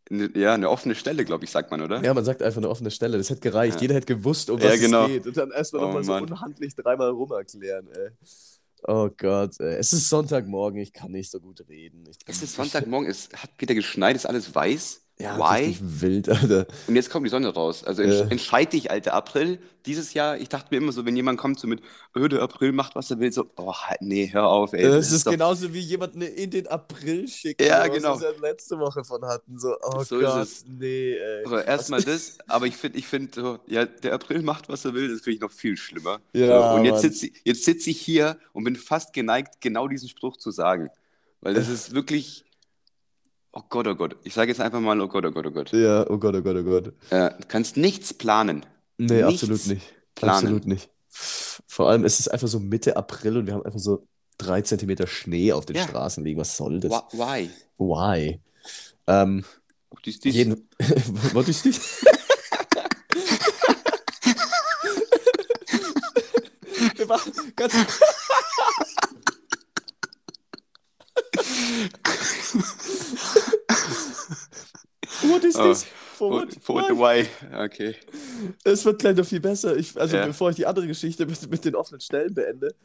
ne, 0.09 0.29
ja, 0.35 0.53
eine 0.53 0.69
offene 0.69 0.95
Stelle, 0.95 1.25
glaube 1.25 1.43
ich, 1.43 1.51
sagt 1.51 1.71
man, 1.71 1.81
oder? 1.81 2.01
Ja, 2.01 2.13
man 2.13 2.23
sagt 2.23 2.41
einfach 2.41 2.57
eine 2.59 2.69
offene 2.69 2.89
Stelle. 2.91 3.17
Das 3.17 3.29
hätte 3.29 3.41
gereicht. 3.41 3.75
Ja. 3.75 3.81
Jeder 3.81 3.95
hätte 3.95 4.15
gewusst, 4.15 4.49
um 4.49 4.59
Ja, 4.59 4.69
was 4.71 4.79
genau. 4.79 5.03
es 5.03 5.09
geht. 5.09 5.27
Und 5.27 5.35
dann 5.37 5.51
erstmal 5.51 5.83
Oh, 5.83 5.85
nochmal 5.87 6.03
so 6.05 6.13
unhandlich 6.13 6.73
dreimal 6.75 7.09
rum 7.09 7.31
erklären, 7.33 7.87
ey. 7.93 8.11
Oh 8.83 9.09
Gott, 9.15 9.59
ey. 9.59 9.75
Es 9.75 9.93
ist 9.93 10.09
Sonntagmorgen, 10.09 10.79
ich 10.81 10.91
kann 10.93 11.11
nicht 11.11 11.29
so 11.29 11.39
gut 11.39 11.67
reden. 11.69 12.03
Es 12.25 12.41
ist 12.41 12.55
Sonntagmorgen, 12.55 13.09
es 13.09 13.29
hat 13.33 13.51
wieder 13.59 13.75
geschneit, 13.75 14.15
ist 14.15 14.25
alles 14.25 14.53
weiß. 14.53 15.01
Ja, 15.21 15.37
Why? 15.37 15.77
wild, 15.81 16.29
Alter. 16.29 16.65
Und 16.87 16.95
jetzt 16.95 17.09
kommt 17.09 17.25
die 17.25 17.29
Sonne 17.29 17.49
raus. 17.53 17.83
Also 17.83 18.01
Ja. 18.03 18.21
entsch 18.21 18.31
entscheid 18.31 18.73
dich, 18.73 18.89
alter 18.91 19.13
April. 19.13 19.59
Dieses 19.87 20.13
Jahr, 20.13 20.37
ich 20.37 20.47
dachte 20.49 20.67
mir 20.71 20.77
immer 20.77 20.91
so, 20.91 21.05
wenn 21.05 21.15
jemand 21.15 21.39
kommt 21.39 21.59
so 21.59 21.67
mit, 21.67 21.81
öh, 22.15 22.27
der 22.29 22.41
April 22.43 22.71
macht, 22.71 22.95
was 22.95 23.09
er 23.09 23.19
will, 23.19 23.31
so, 23.31 23.47
oh, 23.57 23.73
halt, 23.73 24.01
nee, 24.01 24.29
hör 24.31 24.47
auf, 24.47 24.73
ey. 24.73 24.83
Es 24.85 25.11
ist 25.11 25.25
doch- 25.25 25.31
genauso 25.31 25.73
wie 25.73 25.79
jemanden 25.79 26.21
in 26.21 26.51
den 26.51 26.67
April 26.67 27.27
schicken, 27.27 27.63
Ja, 27.65 27.85
so, 27.87 27.91
genau. 27.91 28.13
was 28.15 28.21
wir 28.21 28.35
letzte 28.41 28.77
Woche 28.79 29.03
von 29.03 29.23
hatten. 29.25 29.57
So, 29.57 29.75
oh 29.81 30.03
So 30.03 30.19
ist 30.19 30.25
Gott, 30.25 30.43
es. 30.43 30.65
nee, 30.67 31.13
ey. 31.13 31.45
So, 31.47 31.57
erstmal 31.57 32.03
das, 32.03 32.37
aber 32.47 32.67
ich 32.67 32.75
finde, 32.77 32.99
ich 32.99 33.07
find, 33.07 33.33
so, 33.35 33.57
ja, 33.67 33.85
der 33.85 34.13
April 34.13 34.43
macht, 34.43 34.69
was 34.69 34.85
er 34.85 34.93
will, 34.93 35.09
das 35.09 35.21
finde 35.21 35.35
ich 35.35 35.41
noch 35.41 35.51
viel 35.51 35.75
schlimmer. 35.77 36.19
Ja, 36.33 36.73
so, 36.73 36.75
und 36.77 36.85
jetzt 36.85 37.01
sitze 37.01 37.25
ich, 37.27 37.41
jetzt 37.43 37.65
sitz 37.65 37.87
ich 37.87 37.99
hier 37.99 38.37
und 38.53 38.63
bin 38.63 38.75
fast 38.75 39.13
geneigt, 39.13 39.61
genau 39.61 39.87
diesen 39.87 40.09
Spruch 40.09 40.37
zu 40.37 40.51
sagen. 40.51 40.89
Weil 41.41 41.55
das 41.55 41.69
ist 41.69 41.95
wirklich, 41.95 42.45
oh 43.53 43.61
Gott, 43.69 43.87
oh 43.87 43.95
Gott. 43.95 44.15
Ich 44.23 44.33
sage 44.33 44.49
jetzt 44.51 44.61
einfach 44.61 44.79
mal, 44.79 44.99
oh 45.01 45.07
Gott, 45.07 45.25
oh 45.25 45.31
Gott, 45.31 45.45
oh 45.47 45.51
Gott. 45.51 45.71
Ja, 45.71 46.09
oh 46.09 46.17
Gott, 46.17 46.35
oh 46.35 46.41
Gott, 46.41 46.55
oh 46.57 46.63
Gott. 46.63 46.87
Äh, 47.09 47.31
du 47.39 47.47
kannst 47.47 47.77
nichts 47.77 48.13
planen. 48.13 48.65
Nee, 48.97 49.23
Nichts 49.23 49.43
absolut 49.43 49.67
nicht. 49.67 49.93
planen. 50.15 50.35
Absolut 50.35 50.67
nicht. 50.67 50.89
Vor 51.67 51.89
allem, 51.89 52.05
es 52.05 52.19
ist 52.19 52.29
einfach 52.29 52.47
so 52.47 52.59
Mitte 52.59 52.95
April 52.97 53.37
und 53.37 53.47
wir 53.47 53.53
haben 53.53 53.65
einfach 53.65 53.79
so 53.79 54.05
drei 54.37 54.61
Zentimeter 54.61 55.07
Schnee 55.07 55.51
auf 55.53 55.65
den 55.65 55.75
Ja. 55.75 55.83
Straßen 55.87 56.23
liegen. 56.23 56.39
Was 56.39 56.55
soll 56.57 56.79
das? 56.79 56.91
Wh- 56.91 57.13
Why? 57.17 57.49
Why? 57.77 58.39
Ähm, 59.07 59.43
Auch 59.89 59.99
dies, 59.99 60.19
dies. 60.19 60.35
jeden... 60.35 60.69
Was 61.33 61.47
ist 61.49 61.65
das? 61.65 62.05
Wir 66.95 67.05
machen 67.07 67.33
ganz... 67.55 67.73
What 75.65 75.71
is 75.71 75.83
Oh, 75.83 75.83
this? 75.83 75.83
For 75.83 76.17
For, 76.17 76.31
what? 76.31 76.53
for 76.61 76.75
Why? 76.75 76.87
the 76.87 76.97
why. 77.53 77.65
Okay. 77.65 77.95
Es 78.63 78.85
wird 78.85 78.99
gleich 78.99 79.15
noch 79.17 79.25
viel 79.25 79.39
besser. 79.39 79.75
Ich, 79.75 79.99
also 79.99 80.17
Ja. 80.17 80.25
bevor 80.27 80.49
ich 80.51 80.55
die 80.55 80.65
andere 80.65 80.87
Geschichte 80.87 81.25
mit, 81.25 81.49
mit 81.49 81.65
den 81.65 81.75
offenen 81.75 81.99
Stellen 82.01 82.33
beende. 82.33 82.75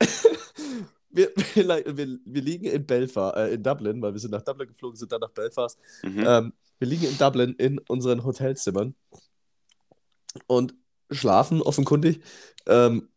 wir, 1.10 1.30
wir, 1.54 1.96
wir, 1.96 2.18
wir 2.24 2.42
liegen 2.42 2.66
in 2.66 2.86
Belfast, 2.86 3.36
äh, 3.36 3.54
in 3.54 3.62
Dublin, 3.62 4.00
weil 4.02 4.12
wir 4.12 4.20
sind 4.20 4.30
nach 4.30 4.42
Dublin 4.42 4.68
geflogen, 4.68 4.96
sind 4.96 5.12
dann 5.12 5.20
nach 5.20 5.30
Belfast. 5.30 5.78
Mhm. 6.02 6.24
Ähm, 6.26 6.52
wir 6.78 6.88
liegen 6.88 7.04
in 7.06 7.18
Dublin 7.18 7.54
in 7.58 7.78
unseren 7.88 8.24
Hotelzimmern 8.24 8.94
und 10.46 10.74
schlafen 11.10 11.62
offenkundig. 11.62 12.20
Ähm, 12.66 13.08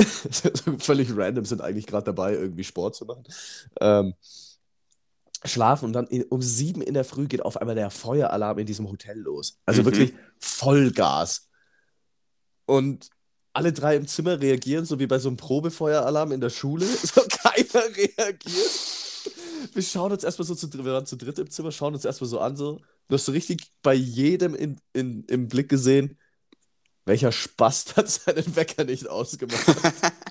völlig 0.78 1.16
random 1.16 1.44
sind 1.44 1.60
eigentlich 1.60 1.86
gerade 1.86 2.04
dabei, 2.06 2.34
irgendwie 2.34 2.64
Sport 2.64 2.96
zu 2.96 3.04
machen. 3.04 3.24
Ähm, 3.80 4.14
schlafen 5.44 5.86
und 5.86 5.92
dann 5.92 6.06
in, 6.06 6.22
um 6.24 6.40
sieben 6.42 6.80
in 6.82 6.94
der 6.94 7.04
Früh 7.04 7.26
geht 7.26 7.42
auf 7.44 7.56
einmal 7.58 7.74
der 7.74 7.90
Feueralarm 7.90 8.58
in 8.58 8.66
diesem 8.66 8.88
Hotel 8.88 9.18
los. 9.18 9.58
Also 9.66 9.82
Mhm. 9.82 9.86
wirklich 9.86 10.14
Vollgas. 10.38 11.48
Und 12.66 13.10
alle 13.52 13.72
drei 13.72 13.96
im 13.96 14.06
Zimmer 14.06 14.40
reagieren, 14.40 14.84
so 14.84 14.98
wie 14.98 15.06
bei 15.06 15.18
so 15.18 15.28
einem 15.28 15.36
Probefeueralarm 15.36 16.32
in 16.32 16.40
der 16.40 16.50
Schule. 16.50 16.86
So 17.02 17.20
keiner 17.28 17.84
reagiert. 17.96 18.80
Wir 19.72 19.82
schauen 19.82 20.12
uns 20.12 20.24
erstmal 20.24 20.46
so 20.46 20.54
zu, 20.54 20.72
wir 20.72 20.92
waren 20.92 21.06
zu 21.06 21.16
dritt 21.16 21.38
im 21.38 21.50
Zimmer, 21.50 21.72
schauen 21.72 21.94
uns 21.94 22.04
erstmal 22.04 22.28
so 22.28 22.40
an, 22.40 22.56
so. 22.56 22.80
Du 23.08 23.14
hast 23.14 23.26
so 23.26 23.32
richtig 23.32 23.70
bei 23.82 23.94
jedem 23.94 24.54
in, 24.54 24.80
in, 24.92 25.24
im 25.24 25.48
Blick 25.48 25.68
gesehen, 25.68 26.18
welcher 27.04 27.32
Spast 27.32 27.96
hat 27.96 28.08
seinen 28.10 28.56
Wecker 28.56 28.84
nicht 28.84 29.08
ausgemacht. 29.08 29.64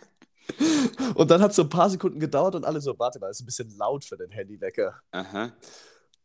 und 1.15 1.31
dann 1.31 1.41
hat 1.41 1.51
es 1.51 1.55
so 1.57 1.63
ein 1.63 1.69
paar 1.69 1.89
Sekunden 1.89 2.19
gedauert 2.19 2.55
und 2.55 2.65
alle 2.65 2.81
so, 2.81 2.97
warte 2.97 3.19
mal, 3.19 3.29
ist 3.29 3.41
ein 3.41 3.45
bisschen 3.45 3.75
laut 3.77 4.05
für 4.05 4.17
den 4.17 4.31
Handywecker. 4.31 4.99
Aha. 5.11 5.51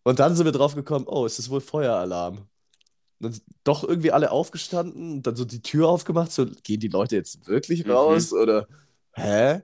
Und 0.03 0.19
dann 0.19 0.35
sind 0.37 0.45
wir 0.47 0.53
drauf 0.53 0.75
gekommen, 0.75 1.07
oh, 1.09 1.27
es 1.27 1.39
ist 1.39 1.51
wohl 1.51 1.61
Feueralarm. 1.61 2.49
Dann 3.21 3.33
sind 3.33 3.45
doch 3.65 3.85
irgendwie 3.85 4.13
alle 4.13 4.31
aufgestanden 4.31 5.13
und 5.15 5.27
dann 5.27 5.37
so 5.37 5.45
die 5.45 5.61
Tür 5.63 5.89
aufgemacht, 5.89 6.33
so, 6.33 6.47
gehen 6.63 6.81
die 6.81 6.89
Leute 6.89 7.17
jetzt 7.17 7.47
wirklich 7.47 7.85
Mhm. 7.85 7.91
raus 7.91 8.33
oder 8.33 8.67
hä? 9.13 9.63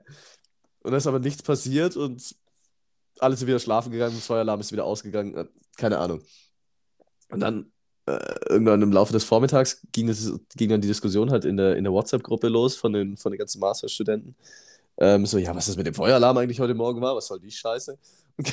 Und 0.83 0.91
da 0.91 0.97
ist 0.97 1.07
aber 1.07 1.19
nichts 1.19 1.41
passiert 1.41 1.95
und 1.97 2.35
alle 3.19 3.35
sind 3.35 3.47
wieder 3.47 3.59
schlafen 3.59 3.91
gegangen, 3.91 4.15
das 4.15 4.25
Feueralarm 4.25 4.59
ist 4.59 4.71
wieder 4.71 4.85
ausgegangen, 4.85 5.35
äh, 5.35 5.45
keine 5.77 5.97
Ahnung. 5.99 6.21
Und 7.29 7.39
dann 7.39 7.71
äh, 8.05 8.19
irgendwann 8.49 8.81
im 8.81 8.91
Laufe 8.91 9.13
des 9.13 9.23
Vormittags 9.23 9.81
ging, 9.91 10.09
es, 10.09 10.31
ging 10.55 10.69
dann 10.69 10.81
die 10.81 10.87
Diskussion 10.87 11.31
halt 11.31 11.45
in 11.45 11.57
der, 11.57 11.75
in 11.75 11.85
der 11.85 11.93
WhatsApp-Gruppe 11.93 12.49
los 12.49 12.75
von 12.75 12.93
den, 12.93 13.17
von 13.17 13.31
den 13.31 13.39
ganzen 13.39 13.59
Masterstudenten. 13.59 14.35
Ähm, 14.97 15.25
so, 15.25 15.37
ja, 15.37 15.53
was 15.55 15.65
das 15.65 15.75
mit 15.75 15.85
dem 15.87 15.93
Feueralarm 15.93 16.37
eigentlich 16.37 16.59
heute 16.59 16.73
Morgen 16.73 17.01
war, 17.01 17.15
was 17.15 17.27
soll 17.27 17.39
die 17.39 17.51
Scheiße? 17.51 17.97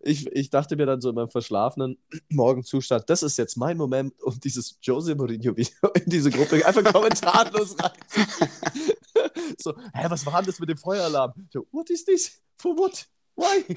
Ich, 0.00 0.26
ich 0.32 0.50
dachte 0.50 0.76
mir 0.76 0.86
dann 0.86 1.00
so 1.00 1.08
in 1.10 1.14
meinem 1.14 1.28
verschlafenen 1.28 1.98
Morgenzustand, 2.28 3.08
das 3.08 3.22
ist 3.22 3.36
jetzt 3.38 3.56
mein 3.56 3.76
Moment, 3.76 4.14
um 4.22 4.38
dieses 4.38 4.76
Jose 4.82 5.14
Mourinho-Video 5.14 5.90
in 5.94 6.04
diese 6.10 6.30
Gruppe 6.30 6.64
einfach 6.64 6.84
kommentarlos 6.92 7.76
reinzuziehen. 7.82 8.96
so, 9.58 9.74
hä, 9.94 10.06
was 10.08 10.24
war 10.26 10.36
denn 10.40 10.46
das 10.46 10.60
mit 10.60 10.68
dem 10.68 10.76
Feueralarm? 10.76 11.32
So, 11.52 11.66
what 11.72 11.88
is 11.90 12.04
this? 12.04 12.40
For 12.58 12.76
what? 12.76 13.06
Why? 13.34 13.76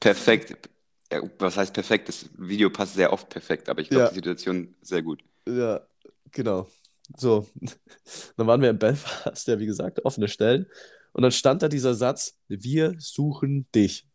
Perfekt. 0.00 0.68
Ja, 1.10 1.22
was 1.38 1.56
heißt 1.56 1.72
perfekt? 1.72 2.08
Das 2.08 2.28
Video 2.36 2.68
passt 2.68 2.94
sehr 2.94 3.12
oft 3.12 3.28
perfekt, 3.28 3.68
aber 3.68 3.80
ich 3.80 3.88
glaube, 3.88 4.04
Ja. 4.04 4.08
die 4.10 4.16
Situation 4.16 4.74
sehr 4.82 5.02
gut. 5.02 5.22
Ja, 5.48 5.80
genau. 6.32 6.66
So, 7.16 7.46
dann 8.36 8.46
waren 8.48 8.60
wir 8.60 8.70
in 8.70 8.78
Belfast, 8.78 9.46
ja, 9.46 9.58
wie 9.58 9.66
gesagt, 9.66 10.04
offene 10.04 10.28
Stellen. 10.28 10.66
Und 11.16 11.22
dann 11.22 11.32
stand 11.32 11.62
da 11.62 11.68
dieser 11.68 11.94
Satz, 11.94 12.34
wir 12.46 12.94
suchen 12.98 13.66
dich. 13.74 14.06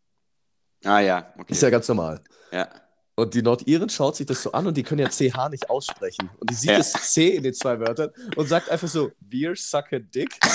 Ah 0.84 1.00
ja, 1.00 1.34
okay. 1.36 1.50
Ist 1.52 1.60
ja 1.60 1.68
ganz 1.68 1.88
normal. 1.88 2.22
Ja. 2.52 2.68
Und 3.16 3.34
die 3.34 3.42
Nordiren 3.42 3.88
schaut 3.88 4.14
sich 4.14 4.24
das 4.24 4.40
so 4.40 4.52
an 4.52 4.68
und 4.68 4.76
die 4.76 4.84
können 4.84 5.00
ja 5.00 5.08
CH 5.08 5.48
nicht 5.50 5.68
aussprechen. 5.68 6.30
Und 6.38 6.48
die 6.48 6.54
sieht 6.54 6.70
Ja. 6.70 6.78
das 6.78 6.92
C 7.12 7.30
in 7.34 7.42
den 7.42 7.54
zwei 7.54 7.80
Wörtern 7.80 8.10
und 8.36 8.48
sagt 8.48 8.70
einfach 8.70 8.86
so, 8.86 9.10
wir 9.18 9.56
suck 9.56 9.92
a 9.92 9.98
dick. 9.98 10.38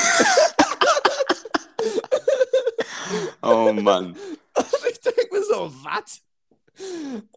Oh 3.41 3.71
Mann. 3.73 4.07
Und 4.55 4.65
ich 4.91 4.99
denke 4.99 5.27
mir 5.31 5.43
so, 5.43 5.71
was? 5.83 6.21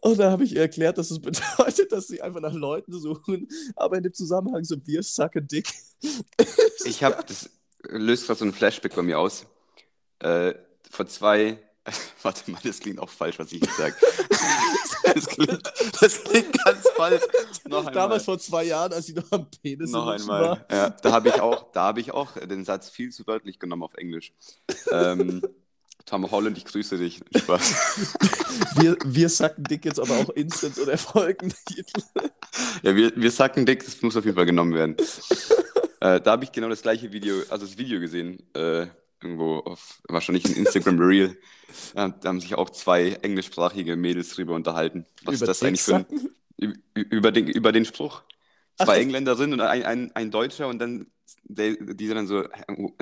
Und 0.01 0.19
dann 0.19 0.31
habe 0.31 0.43
ich 0.43 0.53
ihr 0.55 0.61
erklärt, 0.61 0.97
dass 0.97 1.11
es 1.11 1.19
bedeutet, 1.21 1.91
dass 1.91 2.07
sie 2.07 2.21
einfach 2.21 2.41
nach 2.41 2.53
Leuten 2.53 2.91
suchen, 2.99 3.47
aber 3.75 3.97
in 3.97 4.03
dem 4.03 4.13
Zusammenhang 4.13 4.63
so, 4.63 4.75
wir 4.85 5.01
suck 5.03 5.35
a 5.35 5.39
dick. 5.39 5.71
Ich 6.85 7.03
habe, 7.03 7.23
das 7.25 7.49
löst 7.89 8.27
gerade 8.27 8.39
so 8.39 8.45
ein 8.45 8.53
Flashback 8.53 8.95
bei 8.95 9.01
mir 9.01 9.19
aus. 9.19 9.45
Äh, 10.19 10.53
vor 10.89 11.07
zwei, 11.07 11.57
warte 12.21 12.51
mal, 12.51 12.59
das 12.63 12.79
klingt 12.79 12.99
auch 12.99 13.09
falsch, 13.09 13.39
was 13.39 13.51
ich 13.51 13.61
jetzt 13.61 13.77
sage. 13.77 13.95
das, 15.13 15.27
klingt, 15.27 15.73
das 15.99 16.23
klingt 16.23 16.63
ganz 16.63 16.89
falsch. 16.95 17.23
Noch 17.67 17.79
einmal. 17.79 17.93
Damals 17.93 18.25
vor 18.25 18.39
zwei 18.39 18.65
Jahren, 18.65 18.93
als 18.93 19.07
sie 19.07 19.13
noch 19.13 19.31
am 19.31 19.47
Penis 19.61 19.91
Noch 19.91 20.07
einmal. 20.07 20.41
war. 20.41 20.65
Ja, 20.71 20.89
da 20.89 21.11
habe 21.11 21.29
ich 21.29 21.39
auch, 21.39 21.71
da 21.71 21.83
habe 21.83 21.99
ich 21.99 22.11
auch 22.11 22.33
den 22.37 22.65
Satz 22.65 22.89
viel 22.89 23.11
zu 23.11 23.25
wörtlich 23.27 23.59
genommen 23.59 23.83
auf 23.83 23.95
Englisch. 23.95 24.33
Ähm, 24.91 25.41
Tom 26.05 26.29
Holland, 26.29 26.57
ich 26.57 26.65
grüße 26.65 26.97
dich. 26.97 27.21
Spaß. 27.35 27.75
Wir, 28.75 28.97
wir 29.05 29.29
sacken 29.29 29.63
dick 29.63 29.85
jetzt 29.85 29.99
aber 29.99 30.17
auch 30.17 30.29
instant 30.31 30.77
oder 30.79 30.97
Folgentitel. 30.97 32.01
Ja, 32.83 32.95
wir, 32.95 33.13
wir 33.15 33.31
sacken 33.31 33.65
dick, 33.65 33.85
das 33.85 34.01
muss 34.01 34.17
auf 34.17 34.25
jeden 34.25 34.35
Fall 34.35 34.45
genommen 34.45 34.73
werden. 34.73 34.97
Äh, 36.01 36.19
da 36.19 36.31
habe 36.31 36.43
ich 36.43 36.51
genau 36.51 36.67
das 36.69 36.81
gleiche 36.81 37.11
Video, 37.13 37.35
also 37.49 37.65
das 37.65 37.77
Video 37.77 37.99
gesehen, 37.99 38.43
äh, 38.53 38.87
irgendwo 39.21 39.59
auf, 39.59 40.01
wahrscheinlich 40.09 40.45
ein 40.45 40.53
Instagram 40.53 40.99
Reel. 40.99 41.37
Ja, 41.95 42.09
da 42.09 42.27
haben 42.27 42.41
sich 42.41 42.53
auch 42.55 42.69
zwei 42.69 43.11
englischsprachige 43.21 43.95
Mädels 43.95 44.35
drüber 44.35 44.55
unterhalten. 44.55 45.05
Was 45.23 45.35
ist 45.35 45.39
Über 45.39 45.47
das 45.47 45.63
eigentlich 45.63 45.81
für 45.81 45.95
ein, 45.95 46.83
über 46.93 47.31
den, 47.31 47.47
über 47.47 47.71
den 47.71 47.85
Spruch? 47.85 48.23
Ach, 48.77 48.83
Zwei 48.85 48.95
das- 48.95 49.03
Engländerinnen 49.03 49.53
und 49.53 49.61
ein, 49.65 49.83
ein, 49.85 50.11
ein 50.13 50.31
Deutscher 50.31 50.67
und 50.67 50.79
dann 50.79 51.07
die, 51.45 51.77
die 51.95 52.07
sind 52.07 52.17
dann 52.17 52.27
so, 52.27 52.43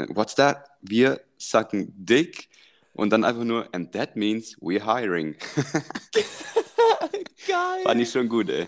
what's 0.09 0.35
that? 0.35 0.65
Wir 0.81 1.19
sucken 1.39 1.91
dick 1.97 2.47
und 2.93 3.09
dann 3.09 3.23
einfach 3.23 3.43
nur, 3.43 3.67
and 3.73 3.91
that 3.93 4.15
means 4.15 4.55
we're 4.61 4.85
hiring. 4.85 5.35
Geil. 7.47 7.83
Fand 7.83 8.01
ich 8.01 8.11
schon 8.11 8.29
gut, 8.29 8.49
ey. 8.49 8.67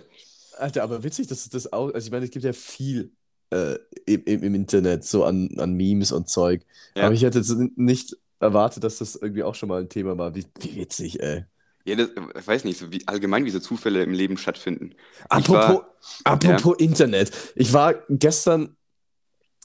Alter, 0.58 0.82
aber 0.82 1.04
witzig, 1.04 1.28
dass 1.28 1.48
das 1.50 1.72
auch, 1.72 1.94
also 1.94 2.06
ich 2.06 2.12
meine, 2.12 2.26
es 2.26 2.32
gibt 2.32 2.46
ja 2.46 2.54
viel 2.54 3.12
äh, 3.52 3.78
im, 4.06 4.44
im, 4.44 4.56
Internet 4.56 5.04
so 5.04 5.24
an, 5.24 5.50
an 5.58 5.74
Memes 5.74 6.12
und 6.12 6.30
Zeug. 6.30 6.66
Ja. 6.96 7.04
Aber 7.04 7.14
ich 7.14 7.24
hätte 7.24 7.40
jetzt 7.40 7.56
nicht 7.76 8.18
erwartet, 8.40 8.84
dass 8.84 8.98
das 8.98 9.16
irgendwie 9.16 9.44
auch 9.44 9.56
schon 9.56 9.70
mal 9.70 9.82
ein 9.82 9.90
Thema 9.90 10.18
war. 10.18 10.36
Wie, 10.36 10.46
wie 10.60 10.76
witzig, 10.78 11.22
ey. 11.22 11.46
Ja, 11.86 11.96
das, 11.96 12.10
ich 12.38 12.48
weiß 12.48 12.64
nicht, 12.64 12.80
so 12.80 12.92
wie 12.92 13.08
allgemein, 13.08 13.46
wie 13.46 13.50
so 13.50 13.60
Zufälle 13.60 14.04
im 14.04 14.14
Leben 14.14 14.38
stattfinden. 14.38 14.94
Apropos, 15.30 15.64
war, 15.64 15.96
apropos 16.24 16.76
Internet. 16.78 17.32
Ich 17.56 17.74
war 17.74 17.96
gestern 18.10 18.76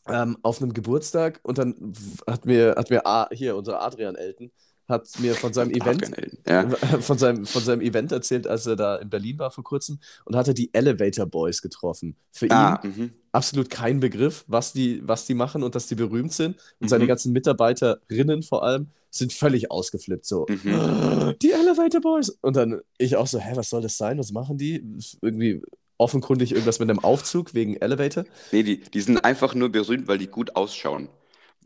ähm, 0.09 0.39
auf 0.43 0.63
einem 0.63 0.73
Geburtstag 0.73 1.41
und 1.43 1.59
dann 1.59 1.93
hat 2.27 2.47
mir, 2.47 2.75
hat 2.77 2.91
mir 2.91 3.07
A, 3.07 3.29
hier 3.33 3.57
unser 3.57 3.83
Adrian 3.83 4.15
Elton 4.15 4.51
hat 4.89 5.09
mir 5.19 5.35
von 5.35 5.53
seinem 5.53 5.71
Event 5.71 6.11
ja. 6.49 6.69
von 7.01 7.19
seinem, 7.19 7.47
von 7.47 7.63
seinem 7.63 7.81
Event 7.81 8.13
erzählt, 8.13 8.47
als 8.47 8.67
er 8.67 8.77
da 8.77 8.97
in 8.97 9.11
Berlin 9.11 9.39
war 9.39 9.51
vor 9.51 9.65
kurzem 9.65 9.99
und 10.25 10.37
hatte 10.37 10.55
die 10.55 10.73
Elevator 10.73 11.27
Boys 11.27 11.61
getroffen. 11.63 12.17
Für 12.33 12.51
Ah, 12.51 12.81
ihn 12.85 12.91
mhm. 12.91 13.11
absolut 13.33 13.71
kein 13.71 14.01
Begriff, 14.01 14.45
was 14.47 14.73
die, 14.73 15.01
was 15.05 15.27
die 15.27 15.35
machen 15.35 15.63
und 15.63 15.75
dass 15.75 15.87
die 15.87 15.95
berühmt 15.97 16.33
sind. 16.33 16.57
Und 16.81 16.89
seine 16.89 17.05
Mhm. 17.05 17.09
ganzen 17.09 17.33
Mitarbeiterinnen 17.33 18.43
vor 18.43 18.63
allem 18.65 18.89
sind 19.11 19.33
völlig 19.33 19.71
ausgeflippt. 19.71 20.27
So, 20.27 20.47
Mhm. 20.49 21.35
die 21.43 21.53
Elevator 21.53 22.01
Boys. 22.01 22.31
Und 22.43 22.57
dann 22.57 22.81
ich 22.99 23.17
auch 23.17 23.27
so, 23.27 23.39
hä, 23.41 23.53
was 23.55 23.71
soll 23.71 23.83
das 23.83 23.97
sein? 23.97 24.19
Was 24.19 24.31
machen 24.33 24.59
die? 24.59 24.83
Irgendwie 25.21 25.63
offenkundig 25.99 26.53
irgendwas 26.53 26.79
mit 26.79 26.91
einem 26.91 26.99
Aufzug 26.99 27.55
wegen 27.55 27.77
Elevator. 27.77 28.25
Nee, 28.53 28.63
die, 28.63 28.81
die 28.83 29.01
sind 29.01 29.25
einfach 29.25 29.55
nur 29.55 29.71
berühmt, 29.71 30.09
weil 30.09 30.19
die 30.19 30.27
gut 30.27 30.55
ausschauen. 30.55 31.09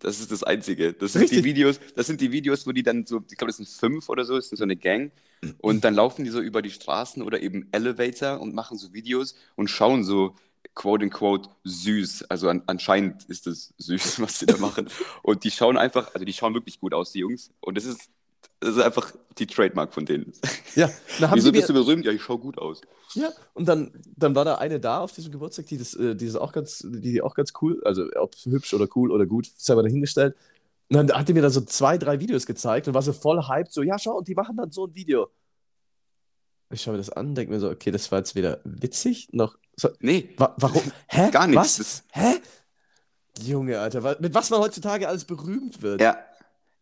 Das 0.01 0.19
ist 0.21 0.33
das 0.33 0.43
Einzige. 0.43 0.93
Das 0.93 1.13
sind 1.13 1.23
Richtig. 1.23 1.39
die 1.39 1.45
Videos, 1.45 1.81
das 1.95 2.07
sind 2.07 2.21
die 2.21 2.33
Videos, 2.33 2.67
wo 2.67 2.73
die 2.73 2.83
dann 2.83 3.07
so, 3.07 3.19
ich 3.31 3.37
glaube, 3.37 3.49
das 3.49 3.59
sind 3.59 3.69
fünf 3.69 4.09
oder 4.09 4.25
so, 4.25 4.37
das 4.37 4.49
sind 4.49 4.59
so 4.59 4.65
eine 4.65 4.77
Gang. 4.77 5.13
Und 5.59 5.85
dann 5.85 5.95
laufen 5.95 6.25
die 6.25 6.31
so 6.31 6.41
über 6.41 6.63
die 6.63 6.71
Straßen 6.71 7.23
oder 7.23 7.41
eben 7.41 7.69
Elevator 7.73 8.41
und 8.41 8.55
machen 8.55 8.77
so 8.77 8.93
Videos 8.93 9.35
und 9.57 9.69
schauen 9.69 10.05
so 10.05 10.35
quote 10.75 11.05
unquote 11.05 11.51
süß. 11.65 12.25
Also 12.25 12.49
an, 12.49 12.63
anscheinend 12.67 13.25
ist 13.25 13.47
es 13.47 13.75
süß, 13.79 14.21
was 14.21 14.39
sie 14.39 14.47
da 14.47 14.57
machen. 14.57 14.89
Und 15.23 15.45
die 15.45 15.51
schauen 15.51 15.77
einfach, 15.77 16.15
also 16.15 16.25
die 16.25 16.33
schauen 16.33 16.55
wirklich 16.55 16.81
gut 16.81 16.95
aus, 16.95 17.13
die 17.13 17.21
Jungs. 17.21 17.53
Und 17.61 17.77
das 17.77 17.85
ist, 17.85 18.11
das 18.61 18.77
ist 18.77 18.83
einfach 18.83 19.13
die 19.39 19.47
Trademark 19.47 19.93
von 19.95 20.05
denen. 20.05 20.33
Ja, 20.75 20.91
dann 21.19 21.31
haben 21.31 21.37
Wieso 21.39 21.51
bist 21.51 21.69
du 21.69 21.73
berühmt? 21.73 22.05
Ja, 22.05 22.13
ich 22.13 22.23
schau 22.23 22.39
gut 22.39 22.59
aus. 22.59 22.81
ja, 23.15 23.31
und 23.55 23.67
dann, 23.67 23.91
dann 24.17 24.35
war 24.35 24.45
da 24.45 24.57
eine 24.57 24.79
da 24.79 25.01
auf 25.01 25.13
diesem 25.13 25.33
Geburtstag, 25.33 25.67
die 25.67 25.79
das, 25.79 25.95
äh, 25.95 26.15
die 26.15 26.27
das 26.27 26.37
auch 26.37 26.53
ganz, 26.53 26.85
die 26.87 27.23
auch 27.23 27.35
ganz 27.35 27.53
cool, 27.63 27.83
also 27.85 28.07
ob 28.17 28.35
hübsch 28.45 28.75
oder 28.75 28.87
cool 28.95 29.11
oder 29.11 29.27
gut, 29.27 29.51
selber 29.57 29.83
dahingestellt. 29.83 30.37
Und 30.91 30.97
dann 30.97 31.13
hat 31.19 31.29
die 31.29 31.33
mir 31.35 31.43
da 31.43 31.51
so 31.51 31.61
zwei, 31.63 31.99
drei 31.99 32.21
Videos 32.21 32.47
gezeigt 32.47 32.87
und 32.89 32.95
war 32.95 33.03
so 33.03 33.13
voll 33.13 33.49
hyped, 33.49 33.73
so, 33.73 33.83
ja, 33.83 33.99
schau, 33.99 34.19
und 34.19 34.29
die 34.29 34.35
machen 34.35 34.57
dann 34.57 34.71
so 34.73 34.87
ein 34.87 34.95
Video. 34.95 35.29
Ich 36.73 36.83
schaue 36.83 36.93
mir 36.93 36.99
das 36.99 37.11
an, 37.11 37.35
denke 37.35 37.53
mir 37.53 37.61
so, 37.61 37.69
okay, 37.71 37.91
das 37.91 38.11
war 38.13 38.19
jetzt 38.19 38.35
weder 38.35 38.61
witzig 38.65 39.29
noch. 39.33 39.57
So, 39.77 39.89
Nee, 40.01 40.31
wa 40.37 40.55
warum? 40.59 40.83
Hä? 41.09 41.31
gar 41.31 41.53
Was? 41.55 41.79
nichts. 41.79 42.05
Das, 42.13 42.23
Hä? 42.23 42.41
Junge, 43.43 43.81
Alter, 43.81 44.17
mit 44.21 44.35
was 44.35 44.51
man 44.51 44.61
heutzutage 44.61 45.09
alles 45.09 45.25
berühmt 45.25 45.83
wird. 45.83 46.01
Ja, 46.01 46.19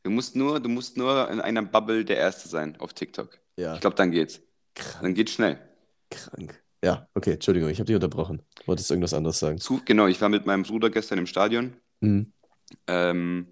du 0.02 0.10
musst 0.10 0.36
nur, 0.36 0.60
du 0.60 0.68
musst 0.68 0.96
nur 0.96 1.30
in 1.30 1.40
einer 1.40 1.62
Bubble 1.62 2.04
der 2.04 2.16
Erste 2.16 2.48
sein 2.48 2.76
auf 2.80 2.92
TikTok. 2.94 3.38
Ja, 3.56 3.74
Ich 3.74 3.80
glaube, 3.80 3.96
dann 3.96 4.10
geht's. 4.10 4.40
krank, 4.74 5.02
Dann 5.02 5.14
geht's 5.14 5.32
schnell. 5.32 5.58
krank. 6.10 6.62
Ja, 6.84 7.08
okay, 7.14 7.32
Entschuldigung, 7.32 7.68
ich 7.70 7.78
habe 7.80 7.86
dich 7.86 7.96
unterbrochen. 7.96 8.42
Wolltest 8.66 8.88
du 8.88 8.94
irgendwas 8.94 9.14
anderes 9.14 9.38
sagen? 9.40 9.58
Zu, 9.58 9.80
genau, 9.84 10.06
ich 10.06 10.20
war 10.20 10.28
mit 10.28 10.46
meinem 10.46 10.62
Bruder 10.62 10.90
gestern 10.90 11.18
im 11.18 11.26
Stadion, 11.26 11.74
Mhm. 12.00 12.32
ähm, 12.86 13.48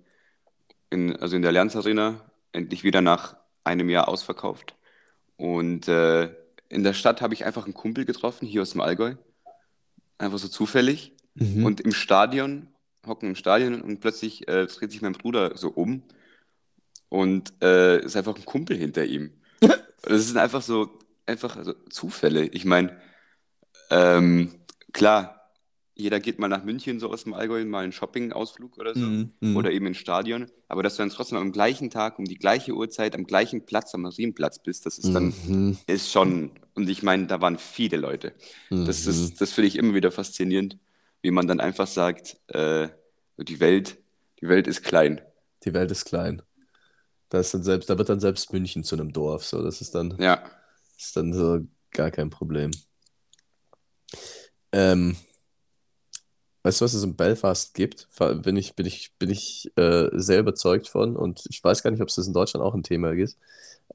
in, 0.90 1.16
also 1.16 1.34
in 1.36 1.42
der 1.42 1.48
Allianz 1.48 1.74
Arena, 1.74 2.30
endlich 2.52 2.84
wieder 2.84 3.00
nach 3.00 3.36
einem 3.64 3.88
Jahr 3.88 4.06
ausverkauft. 4.08 4.76
Und 5.36 5.88
äh, 5.88 6.32
in 6.68 6.84
der 6.84 6.92
Stadt 6.94 7.20
habe 7.20 7.34
ich 7.34 7.44
einfach 7.44 7.64
einen 7.64 7.74
Kumpel 7.74 8.04
getroffen, 8.04 8.46
hier 8.46 8.62
aus 8.62 8.70
dem 8.70 8.80
Allgäu. 8.80 9.16
Einfach 10.18 10.38
so 10.38 10.48
zufällig. 10.48 11.12
Mhm. 11.34 11.66
Und 11.66 11.80
im 11.80 11.92
Stadion, 11.92 12.68
hocken 13.06 13.30
im 13.30 13.34
Stadion 13.36 13.82
und 13.82 14.00
plötzlich 14.00 14.46
äh, 14.48 14.66
dreht 14.66 14.92
sich 14.92 15.02
mein 15.02 15.12
Bruder 15.12 15.56
so 15.56 15.68
um 15.70 16.02
und 17.08 17.52
äh, 17.62 18.04
ist 18.04 18.16
einfach 18.16 18.36
ein 18.36 18.44
Kumpel 18.44 18.76
hinter 18.76 19.04
ihm. 19.04 19.32
Das 20.08 20.24
sind 20.28 20.36
einfach 20.36 20.62
so, 20.62 20.98
einfach 21.26 21.58
so 21.64 21.72
Zufälle. 21.90 22.46
Ich 22.46 22.64
meine, 22.64 22.96
ähm, 23.90 24.52
klar, 24.92 25.50
jeder 25.94 26.20
geht 26.20 26.38
mal 26.38 26.48
nach 26.48 26.62
München, 26.62 27.00
so 27.00 27.10
aus 27.10 27.24
dem 27.24 27.34
Allgäu, 27.34 27.64
mal 27.64 27.82
einen 27.82 27.92
Shopping-Ausflug 27.92 28.76
oder 28.78 28.94
so. 28.94 29.00
Mhm, 29.00 29.32
mhm. 29.40 29.56
Oder 29.56 29.72
eben 29.72 29.86
ins 29.86 29.96
Stadion. 29.96 30.46
Aber 30.68 30.82
dass 30.82 30.96
du 30.96 31.02
dann 31.02 31.10
trotzdem 31.10 31.38
am 31.38 31.52
gleichen 31.52 31.90
Tag, 31.90 32.18
um 32.18 32.24
die 32.26 32.36
gleiche 32.38 32.74
Uhrzeit, 32.74 33.14
am 33.14 33.24
gleichen 33.24 33.64
Platz, 33.64 33.94
am 33.94 34.02
Marienplatz 34.02 34.58
bist, 34.62 34.84
das 34.86 34.98
ist 34.98 35.12
dann, 35.14 35.32
Mhm. 35.46 35.78
ist 35.86 36.12
schon, 36.12 36.50
und 36.74 36.88
ich 36.88 37.02
meine, 37.02 37.26
da 37.26 37.40
waren 37.40 37.58
viele 37.58 37.96
Leute. 37.96 38.32
Das 38.70 39.06
Mhm. 39.06 39.10
ist, 39.10 39.40
das 39.40 39.52
finde 39.52 39.68
ich 39.68 39.76
immer 39.76 39.94
wieder 39.94 40.12
faszinierend, 40.12 40.78
wie 41.22 41.30
man 41.30 41.48
dann 41.48 41.60
einfach 41.60 41.86
sagt, 41.86 42.36
äh, 42.48 42.88
die 43.38 43.58
Welt, 43.58 43.96
die 44.40 44.48
Welt 44.48 44.66
ist 44.66 44.82
klein. 44.84 45.20
Die 45.64 45.72
Welt 45.72 45.90
ist 45.90 46.04
klein. 46.04 46.42
Da 47.36 47.40
ist 47.40 47.52
dann 47.52 47.62
selbst, 47.62 47.90
da 47.90 47.98
wird 47.98 48.08
dann 48.08 48.18
selbst 48.18 48.50
München 48.54 48.82
zu 48.82 48.94
einem 48.96 49.12
Dorf. 49.12 49.44
So, 49.44 49.62
das 49.62 49.82
ist 49.82 49.94
dann, 49.94 50.16
Ja. 50.18 50.42
ist 50.96 51.14
dann 51.18 51.34
so 51.34 51.60
gar 51.90 52.10
kein 52.10 52.30
Problem. 52.30 52.70
Ähm, 54.72 55.18
weißt 56.62 56.80
du, 56.80 56.86
was 56.86 56.94
es 56.94 57.02
in 57.02 57.14
Belfast 57.14 57.74
gibt? 57.74 58.08
Bin 58.42 58.56
ich, 58.56 58.74
bin 58.74 58.86
ich, 58.86 59.12
bin 59.18 59.28
ich 59.28 59.70
äh, 59.76 60.08
sehr 60.14 60.40
überzeugt 60.40 60.88
von 60.88 61.14
und 61.14 61.44
ich 61.50 61.62
weiß 61.62 61.82
gar 61.82 61.90
nicht, 61.90 62.00
ob 62.00 62.08
es 62.08 62.14
das 62.14 62.26
in 62.26 62.32
Deutschland 62.32 62.64
auch 62.64 62.72
ein 62.72 62.82
Thema 62.82 63.12
ist. 63.12 63.36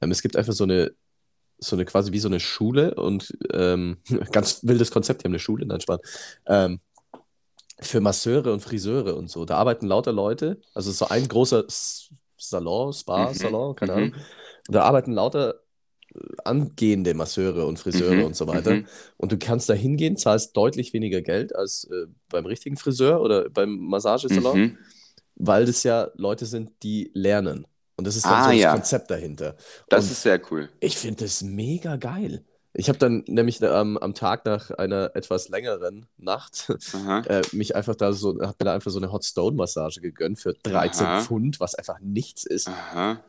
Ähm, 0.00 0.12
es 0.12 0.22
gibt 0.22 0.36
einfach 0.36 0.52
so 0.52 0.62
eine, 0.62 0.92
so 1.58 1.74
eine 1.74 1.84
quasi 1.84 2.12
wie 2.12 2.20
so 2.20 2.28
eine 2.28 2.38
Schule 2.38 2.94
und 2.94 3.36
ähm, 3.52 3.96
ganz 4.30 4.60
wildes 4.62 4.92
Konzept, 4.92 5.22
die 5.22 5.24
haben 5.24 5.32
eine 5.32 5.40
Schule, 5.40 5.66
nein, 5.66 5.80
Spaß. 5.80 5.98
Ähm, 6.46 6.78
für 7.80 8.00
Masseure 8.00 8.52
und 8.52 8.60
Friseure 8.60 9.16
und 9.16 9.28
so. 9.28 9.44
Da 9.44 9.56
arbeiten 9.56 9.88
lauter 9.88 10.12
Leute, 10.12 10.60
also 10.74 10.92
so 10.92 11.08
ein 11.08 11.26
großer 11.26 11.64
Salon, 12.42 12.92
Spa, 12.92 13.34
Mhm, 13.34 13.34
Salon, 13.34 13.74
keine 13.74 13.94
mhm. 13.94 13.94
Ahnung. 13.94 14.14
Da 14.68 14.82
arbeiten 14.84 15.12
lauter 15.12 15.62
äh, 16.14 16.18
angehende 16.44 17.14
Masseure 17.14 17.66
und 17.66 17.78
Friseure 17.78 18.24
Mhm, 18.24 18.26
und 18.26 18.36
so 18.36 18.46
weiter. 18.46 18.80
mhm. 18.80 18.86
Und 19.18 19.32
du 19.32 19.38
kannst 19.38 19.68
da 19.70 19.74
hingehen, 19.74 20.16
zahlst 20.16 20.56
deutlich 20.56 20.92
weniger 20.92 21.22
Geld 21.22 21.54
als 21.56 21.84
äh, 21.90 22.06
beim 22.30 22.46
richtigen 22.46 22.76
Friseur 22.76 23.20
oder 23.22 23.50
beim 23.50 23.70
Massagesalon, 23.78 24.64
Mhm. 24.64 24.76
weil 25.36 25.66
das 25.66 25.82
ja 25.84 26.10
Leute 26.16 26.46
sind, 26.46 26.72
die 26.82 27.10
lernen. 27.14 27.66
Und 27.96 28.06
das 28.06 28.16
ist 28.16 28.30
dann 28.30 28.40
Ah, 28.40 28.42
so 28.42 28.52
das 28.52 28.66
ja. 28.66 28.68
Konzept 28.68 29.10
dahinter. 29.10 29.56
Das 29.88 30.10
Und 30.10 30.10
ist 30.10 30.22
sehr 30.22 30.40
cool. 30.50 30.68
ich 30.80 30.96
finde 30.98 31.24
das 31.24 31.42
mega 31.42 31.96
geil. 31.96 32.44
Ich 32.74 32.88
habe 32.88 32.98
dann 32.98 33.22
nämlich 33.26 33.60
ähm, 33.60 33.98
am 33.98 34.14
Tag 34.14 34.46
nach 34.46 34.70
einer 34.70 35.10
etwas 35.14 35.50
längeren 35.50 36.06
Nacht 36.16 36.72
äh, 37.28 37.42
mich 37.52 37.76
einfach 37.76 37.94
da 37.94 38.12
so, 38.12 38.40
hab 38.40 38.58
mir 38.58 38.64
da 38.64 38.74
einfach 38.74 38.90
so 38.90 38.98
eine 38.98 39.12
Hot 39.12 39.24
Stone 39.24 39.56
Massage 39.56 40.00
gegönnt 40.00 40.40
für 40.40 40.54
13 40.54 41.06
Aha. 41.06 41.20
Pfund, 41.20 41.60
was 41.60 41.74
einfach 41.74 42.00
nichts 42.00 42.44
ist. 42.44 42.68
Aha. 42.68 43.22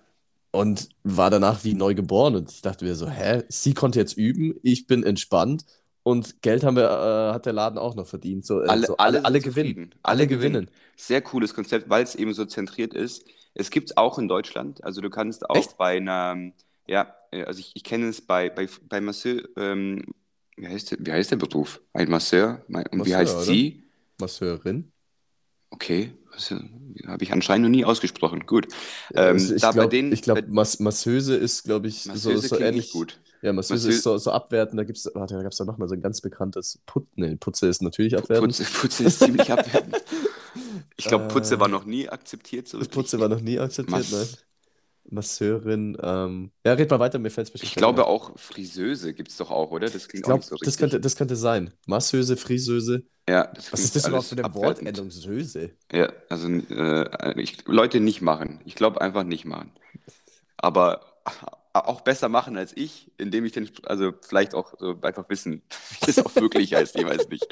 Und 0.51 0.89
war 1.03 1.29
danach 1.29 1.63
wie 1.63 1.73
neu 1.73 1.93
geboren. 1.93 2.35
Und 2.35 2.51
ich 2.51 2.61
dachte 2.61 2.85
mir 2.85 2.95
so, 2.95 3.09
hä, 3.09 3.43
sie 3.49 3.73
konnte 3.73 3.99
jetzt 3.99 4.17
üben, 4.17 4.55
ich 4.63 4.87
bin 4.87 5.03
entspannt 5.03 5.65
und 6.03 6.41
Geld 6.41 6.63
haben 6.63 6.75
wir, 6.75 6.89
äh, 6.89 7.33
hat 7.33 7.45
der 7.45 7.53
Laden 7.53 7.79
auch 7.79 7.95
noch 7.95 8.07
verdient. 8.07 8.45
So, 8.45 8.61
äh, 8.61 8.67
Alle, 8.67 8.87
so 8.87 8.97
alle, 8.97 9.19
alle, 9.19 9.25
alle 9.25 9.39
gewinnen. 9.39 9.95
Alle 10.03 10.27
gewinnen. 10.27 10.69
Sehr 10.97 11.21
cooles 11.21 11.53
Konzept, 11.53 11.89
weil 11.89 12.03
es 12.03 12.15
eben 12.15 12.33
so 12.33 12.45
zentriert 12.45 12.93
ist. 12.93 13.25
Es 13.53 13.69
gibt 13.69 13.91
es 13.91 13.97
auch 13.97 14.19
in 14.19 14.27
Deutschland. 14.27 14.83
Also 14.83 15.01
du 15.01 15.09
kannst 15.09 15.49
auch 15.49 15.55
Echt? 15.55 15.77
bei 15.77 15.97
einer, 15.97 16.51
ja, 16.87 17.13
äh, 17.31 17.43
also 17.43 17.59
ich, 17.59 17.71
ich 17.75 17.83
kenne 17.83 18.07
es 18.07 18.21
bei, 18.21 18.49
bei, 18.49 18.67
bei 18.89 19.01
Masseur, 19.01 19.41
ähm, 19.57 20.03
wie 20.55 20.67
heißt 20.67 20.91
der, 20.91 20.97
wie 21.01 21.11
heißt 21.11 21.31
der 21.31 21.37
Beruf? 21.37 21.81
Ein 21.93 22.09
Masseur? 22.09 22.63
Und 22.67 22.75
wie 22.91 22.97
Masseur, 22.97 23.17
heißt 23.17 23.35
oder? 23.35 23.43
sie? 23.43 23.83
Masseurin. 24.19 24.91
Okay, 25.71 26.13
habe 27.07 27.23
ich 27.23 27.31
anscheinend 27.31 27.63
noch 27.65 27.71
nie 27.71 27.83
ausgesprochen. 27.85 28.45
Gut. 28.45 28.67
Ähm, 29.15 29.33
Also 29.33 29.55
ich 29.55 29.61
glaube, 29.61 30.09
glaub, 30.21 30.47
Mas 30.47 30.79
Masseuse 30.79 31.35
ist, 31.35 31.63
glaube 31.63 31.87
ich, 31.87 32.03
so, 32.03 32.09
Masseuse 32.11 32.47
so 32.47 32.55
klingt 32.55 32.69
ähnlich. 32.71 32.91
gut. 32.91 33.19
Ja, 33.41 33.53
Masseuse 33.53 33.87
Masseu- 33.87 33.95
ist 33.97 34.03
so, 34.03 34.17
so 34.19 34.31
abwertend. 34.31 34.79
Da 34.79 34.83
gibt's, 34.83 35.09
warte, 35.13 35.33
da 35.35 35.41
gab 35.43 35.51
es 35.51 35.57
da 35.57 35.65
nochmal 35.65 35.87
so 35.89 35.95
ein 35.95 36.01
ganz 36.01 36.21
bekanntes 36.21 36.79
Put, 36.85 37.07
nee, 37.15 37.35
Putze 37.35 37.67
ist 37.67 37.81
natürlich 37.81 38.15
abwertend. 38.15 38.55
Putze, 38.55 38.63
Putze 38.81 39.03
ist 39.05 39.19
ziemlich 39.19 39.51
abwertend. 39.51 39.95
Ich 40.97 41.05
glaube, 41.05 41.27
Putze 41.27 41.55
Äh, 41.55 41.59
war 41.59 41.67
noch 41.67 41.85
nie 41.85 42.07
akzeptiert. 42.07 42.67
So. 42.67 42.79
Putze 42.79 43.19
war 43.19 43.29
noch 43.29 43.41
nie 43.41 43.59
akzeptiert, 43.59 43.99
Mas- 43.99 44.11
nein. 44.11 44.27
Masseurin, 45.09 45.97
ähm, 46.01 46.51
ja, 46.65 46.73
red 46.73 46.89
mal 46.89 46.99
weiter, 46.99 47.19
mir 47.19 47.29
fällt 47.31 47.47
es 47.47 47.51
bestimmt 47.51 47.69
Ich 47.69 47.75
glaube 47.75 48.05
auch 48.07 48.37
Friseuse 48.37 49.13
gibt 49.13 49.29
es 49.31 49.37
doch 49.37 49.49
auch, 49.51 49.71
oder? 49.71 49.89
Das 49.89 50.07
Ich 50.07 50.07
klingt 50.07 50.25
auch 50.27 50.31
glaube, 50.31 50.35
nicht 50.35 50.47
so 50.47 50.55
das 50.61 50.77
richtig. 50.77 50.77
könnte, 50.79 50.99
das 50.99 51.15
könnte 51.15 51.35
sein. 51.35 51.73
Masseuse, 51.87 52.37
Friseuse. 52.37 53.03
Ja, 53.29 53.47
das 53.53 53.71
Was 53.71 53.83
ist 53.83 53.95
das 53.95 54.07
überhaupt 54.07 54.27
für 54.29 54.35
eine. 54.35 54.53
Wortendung? 54.53 55.11
Söse. 55.11 55.77
Ja, 55.91 56.11
also 56.29 56.47
äh, 56.49 57.41
ich, 57.41 57.65
Leute 57.67 57.99
nicht 57.99 58.21
machen. 58.21 58.61
Ich 58.65 58.75
glaube 58.75 59.01
einfach 59.01 59.23
nicht 59.23 59.45
machen. 59.45 59.71
Aber 60.57 61.01
auch 61.73 62.01
besser 62.01 62.29
machen 62.29 62.57
als 62.57 62.75
ich, 62.77 63.11
indem 63.17 63.45
ich 63.45 63.53
den, 63.53 63.69
also 63.85 64.13
vielleicht 64.21 64.55
auch 64.55 64.73
so 64.79 64.99
einfach 65.01 65.29
wissen, 65.29 65.63
wie 65.91 66.05
das 66.07 66.19
auch 66.19 66.35
wirklich 66.39 66.73
heißt, 66.75 66.95
ich 66.97 67.05
weiß 67.05 67.29
nicht. 67.29 67.47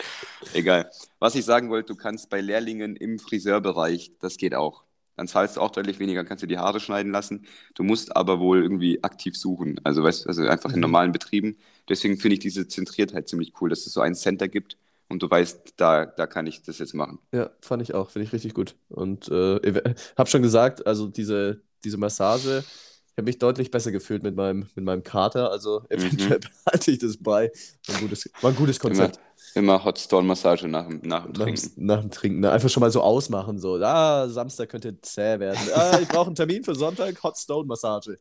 Egal. 0.53 0.91
Was 1.19 1.35
ich 1.35 1.45
sagen 1.45 1.69
wollte, 1.69 1.93
du 1.93 1.95
kannst 1.97 2.29
bei 2.29 2.41
Lehrlingen 2.41 2.95
im 2.95 3.19
Friseurbereich, 3.19 4.13
das 4.19 4.37
geht 4.37 4.55
auch. 4.55 4.83
Dann 5.21 5.27
zahlst 5.27 5.57
du 5.57 5.61
auch 5.61 5.71
deutlich 5.71 5.99
weniger, 5.99 6.23
kannst 6.25 6.41
du 6.43 6.47
die 6.47 6.57
Haare 6.57 6.79
schneiden 6.79 7.11
lassen. 7.11 7.45
Du 7.75 7.83
musst 7.83 8.15
aber 8.15 8.39
wohl 8.39 8.61
irgendwie 8.63 9.03
aktiv 9.03 9.37
suchen. 9.37 9.79
Also 9.83 10.03
weißt 10.03 10.27
also 10.27 10.47
einfach 10.47 10.73
in 10.73 10.79
Mhm. 10.79 10.81
normalen 10.81 11.11
Betrieben. 11.11 11.57
Deswegen 11.89 12.17
finde 12.17 12.35
ich 12.35 12.39
diese 12.39 12.67
Zentriertheit 12.67 13.27
ziemlich 13.29 13.53
cool, 13.61 13.69
dass 13.69 13.85
es 13.85 13.93
so 13.93 14.01
ein 14.01 14.15
Center 14.15 14.47
gibt 14.47 14.77
und 15.09 15.21
du 15.21 15.29
weißt, 15.29 15.73
da, 15.77 16.05
da 16.07 16.25
kann 16.27 16.47
ich 16.47 16.63
das 16.63 16.79
jetzt 16.79 16.93
machen. 16.95 17.19
Ja, 17.33 17.49
fand 17.61 17.81
ich 17.81 17.93
auch, 17.93 18.09
finde 18.09 18.25
ich 18.27 18.33
richtig 18.33 18.53
gut. 18.53 18.75
Und 18.89 19.29
äh, 19.29 19.31
ev- 19.57 19.95
hab 20.17 20.27
schon 20.29 20.41
gesagt, 20.41 20.85
also 20.85 21.07
diese, 21.07 21.61
diese 21.83 21.97
Massage 21.97 22.65
Ich 23.13 23.17
habe 23.17 23.23
mich 23.25 23.37
deutlich 23.39 23.71
besser 23.71 23.91
gefühlt 23.91 24.23
mit 24.23 24.35
meinem, 24.35 24.67
mit 24.75 24.85
meinem 24.85 25.03
Kater, 25.03 25.51
also 25.51 25.85
Mhm. 25.95 26.35
eventuell 26.35 26.39
behalte 26.65 26.91
ich 26.91 26.99
das 26.99 27.17
bei. 27.17 27.51
War 27.85 27.95
ein 27.95 27.99
gutes, 27.99 28.29
war 28.41 28.51
ein 28.51 28.55
gutes 28.55 28.79
Konzept. 28.79 29.17
immer 29.17 29.30
Hot 29.55 29.99
Stone 29.99 30.27
Massage 30.27 30.67
nach, 30.67 30.87
dem- 30.87 31.01
nach 31.03 31.23
dem 31.25 31.31
Nach, 31.33 31.43
Trinken. 31.43 31.71
nach 31.85 31.99
dem 32.01 32.11
Trinken. 32.11 32.39
ne? 32.41 32.51
Einfach 32.51 32.69
schon 32.69 32.81
mal 32.81 32.91
so 32.91 33.01
ausmachen, 33.01 33.59
so, 33.59 33.75
ah, 33.75 34.27
Samstag 34.29 34.69
könnte 34.69 34.99
zäh 35.01 35.39
werden. 35.39 35.57
Ah, 35.75 35.99
ich 36.01 36.07
brauche 36.07 36.27
einen 36.27 36.35
Termin 36.35 36.63
für 36.63 36.75
Sonntag, 36.75 37.21
Hot 37.23 37.37
Stone 37.37 37.67
Massage. 37.67 38.17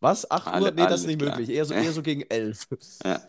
Was? 0.00 0.30
8 0.30 0.46
Uhr? 0.46 0.52
Alle- 0.54 0.72
Nee, 0.72 0.82
das 0.86 1.00
ist 1.00 1.06
nicht 1.06 1.18
klar. 1.20 1.36
möglich. 1.36 1.54
Eher 1.56 1.64
so, 1.64 1.74
eher 1.74 1.92
so 1.92 2.02
gegen 2.02 2.22
11. 2.22 2.66
Ja. 3.04 3.20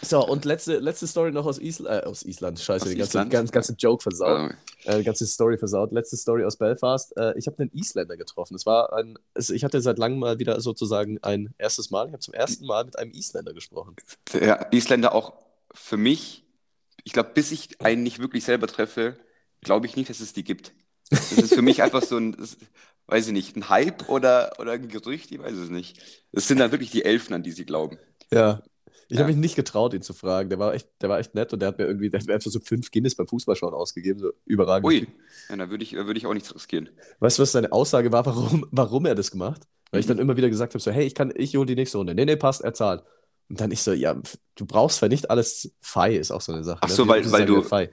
So, 0.00 0.24
und 0.26 0.44
letzte, 0.44 0.78
letzte 0.78 1.06
Story 1.08 1.32
noch 1.32 1.44
aus, 1.44 1.58
Isl 1.58 1.86
äh, 1.86 2.04
aus 2.04 2.22
Island. 2.22 2.60
Scheiße, 2.60 2.84
Aus 2.84 2.90
die 2.90 2.96
ganze, 2.96 3.10
Island? 3.18 3.30
ganze, 3.32 3.52
ganze 3.52 3.72
Joke 3.74 4.02
versaut. 4.02 4.52
Also, 4.84 5.00
Äh, 5.00 5.02
ganze 5.02 5.26
Story 5.26 5.58
versaut. 5.58 5.90
Letzte 5.92 6.16
Story 6.16 6.44
aus 6.44 6.56
Belfast. 6.56 7.14
Äh, 7.16 7.36
ich 7.36 7.46
habe 7.48 7.58
einen 7.58 7.70
Isländer 7.74 8.16
getroffen. 8.16 8.54
Es 8.54 8.64
war 8.64 8.92
ein, 8.92 9.18
es, 9.34 9.50
ich 9.50 9.64
hatte 9.64 9.80
seit 9.80 9.98
langem 9.98 10.20
mal 10.20 10.38
wieder 10.38 10.60
sozusagen 10.60 11.18
ein 11.22 11.52
erstes 11.58 11.90
Mal. 11.90 12.06
Ich 12.06 12.12
habe 12.12 12.20
zum 12.20 12.32
ersten 12.32 12.64
Mal 12.64 12.84
mit 12.84 12.96
einem 12.98 13.10
Isländer 13.10 13.52
gesprochen. 13.52 13.96
der 14.32 14.72
Isländer 14.72 15.14
auch 15.14 15.32
für 15.74 15.96
mich, 15.96 16.44
ich 17.04 17.12
glaube, 17.12 17.30
bis 17.34 17.52
ich 17.52 17.80
einen 17.80 18.02
nicht 18.02 18.18
wirklich 18.18 18.44
selber 18.44 18.66
treffe, 18.66 19.18
glaube 19.62 19.86
ich 19.86 19.96
nicht, 19.96 20.10
dass 20.10 20.20
es 20.20 20.32
die 20.32 20.44
gibt. 20.44 20.72
Das 21.10 21.32
ist 21.32 21.54
für 21.54 21.62
mich 21.62 21.82
einfach 21.82 22.02
so 22.02 22.16
ein, 22.18 22.32
das, 22.32 22.58
weiß 23.06 23.26
ich 23.28 23.32
nicht, 23.32 23.56
ein 23.56 23.68
Hype 23.68 24.08
oder, 24.08 24.52
oder 24.58 24.72
ein 24.72 24.88
Gerücht, 24.88 25.32
ich 25.32 25.38
weiß 25.38 25.54
es 25.56 25.70
nicht. 25.70 26.00
Es 26.32 26.46
sind 26.48 26.58
dann 26.58 26.70
wirklich 26.70 26.90
die 26.90 27.04
Elfen, 27.04 27.32
an 27.34 27.42
die 27.42 27.52
sie 27.52 27.64
glauben. 27.64 27.98
Ja. 28.30 28.62
Ich 29.10 29.14
Ja. 29.16 29.20
habe 29.20 29.32
mich 29.32 29.40
nicht 29.40 29.56
getraut, 29.56 29.94
ihn 29.94 30.02
zu 30.02 30.12
fragen. 30.12 30.50
Der 30.50 30.58
war 30.58 30.74
echt, 30.74 30.86
der 31.00 31.08
war 31.08 31.18
echt 31.18 31.34
nett 31.34 31.50
und 31.54 31.60
der 31.60 31.68
hat 31.68 31.78
mir 31.78 31.86
irgendwie, 31.86 32.10
der 32.10 32.20
hat 32.20 32.26
mir 32.26 32.34
einfach 32.34 32.50
so 32.50 32.60
fünf 32.60 32.90
Guinness 32.90 33.14
beim 33.14 33.26
Fußballschauen 33.26 33.72
ausgegeben. 33.72 34.20
So 34.20 34.32
überragend. 34.44 34.86
Ui, 34.86 35.06
ja, 35.48 35.56
da 35.56 35.70
würde 35.70 35.82
ich, 35.82 35.92
da 35.92 36.04
würde 36.06 36.18
ich 36.18 36.26
auch 36.26 36.34
nichts 36.34 36.54
riskieren. 36.54 36.90
Weißt 37.20 37.38
du, 37.38 37.42
was 37.42 37.52
seine 37.52 37.72
Aussage 37.72 38.12
war, 38.12 38.26
warum, 38.26 38.66
warum 38.70 39.06
er 39.06 39.14
das 39.14 39.30
gemacht? 39.30 39.62
Weil 39.90 40.00
ich 40.00 40.06
Mhm. 40.06 40.10
dann 40.10 40.18
immer 40.18 40.36
wieder 40.36 40.50
gesagt 40.50 40.74
habe: 40.74 40.82
so, 40.82 40.90
hey, 40.90 41.06
ich 41.06 41.14
kann, 41.14 41.32
ich 41.34 41.56
hole 41.56 41.64
die 41.64 41.74
nächste 41.74 41.96
Runde. 41.96 42.14
Nee, 42.14 42.26
nee, 42.26 42.36
passt, 42.36 42.60
er 42.60 42.74
zahlt. 42.74 43.02
Und 43.48 43.60
dann 43.60 43.70
ich 43.70 43.82
so, 43.82 43.92
ja, 43.92 44.14
du 44.56 44.66
brauchst 44.66 44.98
zwar 44.98 45.08
nicht 45.08 45.30
alles 45.30 45.72
Fei, 45.80 46.14
ist 46.16 46.30
auch 46.30 46.40
so 46.42 46.52
eine 46.52 46.64
Sache. 46.64 46.80
Ach 46.82 46.88
ne? 46.88 46.94
so, 46.94 47.04
Wie- 47.04 47.08
weil- 47.08 47.32
weil 47.32 47.46
du- 47.46 47.62
Fei? 47.62 47.90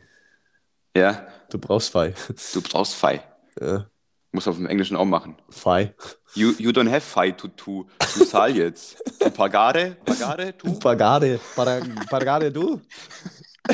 Ja, 0.96 1.28
Du 1.50 1.58
brauchst 1.60 1.90
Fei. 1.90 2.14
du 2.54 2.62
brauchst 2.62 2.96
Fi. 2.96 3.20
Ja, 3.62 3.88
Muss 4.32 4.48
auf 4.48 4.56
dem 4.56 4.66
Englischen 4.66 4.98
auch 4.98 5.06
machen. 5.06 5.38
Fei. 5.50 5.94
You, 6.34 6.54
you 6.58 6.72
don't 6.72 6.90
have 6.90 7.02
Fi 7.02 7.32
to, 7.34 7.48
to, 7.50 7.88
to 8.00 8.26
zahl 8.26 8.56
jetzt. 8.56 8.98
Tu 9.20 9.30
pagare, 9.30 9.96
pagare, 10.04 10.58
tu. 10.58 10.78
Pagade, 10.80 11.40
Parag- 11.56 12.10
Pagade, 12.10 12.52
du? 12.52 12.82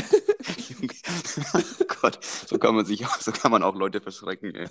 oh 1.53 1.59
Gott, 2.01 2.19
so 2.47 2.57
kann 2.57 2.75
man 2.75 2.85
sich 2.85 3.05
auch, 3.05 3.19
so 3.19 3.31
kann 3.31 3.51
man 3.51 3.63
auch 3.63 3.75
Leute 3.75 4.01
verschrecken, 4.01 4.53
ey. 4.55 4.67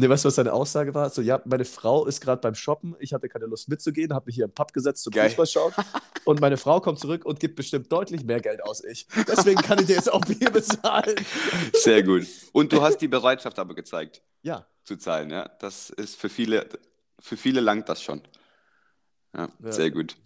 Ne, 0.00 0.08
weißt 0.08 0.24
du, 0.24 0.28
was 0.28 0.36
seine 0.36 0.54
Aussage 0.54 0.94
war? 0.94 1.10
So, 1.10 1.20
ja, 1.20 1.42
meine 1.44 1.66
Frau 1.66 2.06
ist 2.06 2.22
gerade 2.22 2.40
beim 2.40 2.54
Shoppen, 2.54 2.96
ich 3.00 3.12
hatte 3.12 3.28
keine 3.28 3.44
Lust 3.44 3.68
mitzugehen, 3.68 4.14
habe 4.14 4.26
mich 4.26 4.34
hier 4.34 4.46
im 4.46 4.50
Pub 4.50 4.72
gesetzt 4.72 5.02
zum 5.02 5.12
Geil. 5.12 5.28
Fußball 5.28 5.46
schauen 5.46 5.74
und 6.24 6.40
meine 6.40 6.56
Frau 6.56 6.80
kommt 6.80 6.98
zurück 6.98 7.26
und 7.26 7.38
gibt 7.38 7.56
bestimmt 7.56 7.92
deutlich 7.92 8.24
mehr 8.24 8.40
Geld 8.40 8.62
aus 8.64 8.82
ich. 8.82 9.06
Deswegen 9.28 9.60
kann 9.60 9.78
ich 9.78 9.86
dir 9.86 9.96
jetzt 9.96 10.10
auch 10.10 10.22
Bier 10.22 10.48
bezahlen. 10.50 11.16
Sehr 11.74 12.02
gut. 12.02 12.26
Und 12.52 12.72
du 12.72 12.80
hast 12.80 12.96
die 13.02 13.08
Bereitschaft 13.08 13.58
aber 13.58 13.74
gezeigt, 13.74 14.22
Ja, 14.40 14.66
zu 14.84 14.96
zahlen, 14.96 15.28
ja. 15.28 15.50
Das 15.60 15.90
ist 15.90 16.16
für 16.16 16.30
viele, 16.30 16.66
für 17.18 17.36
viele 17.36 17.60
langt 17.60 17.90
das 17.90 18.02
schon. 18.02 18.22
Ja, 19.36 19.48
Ja. 19.62 19.72
sehr 19.72 19.90
gut. 19.90 20.16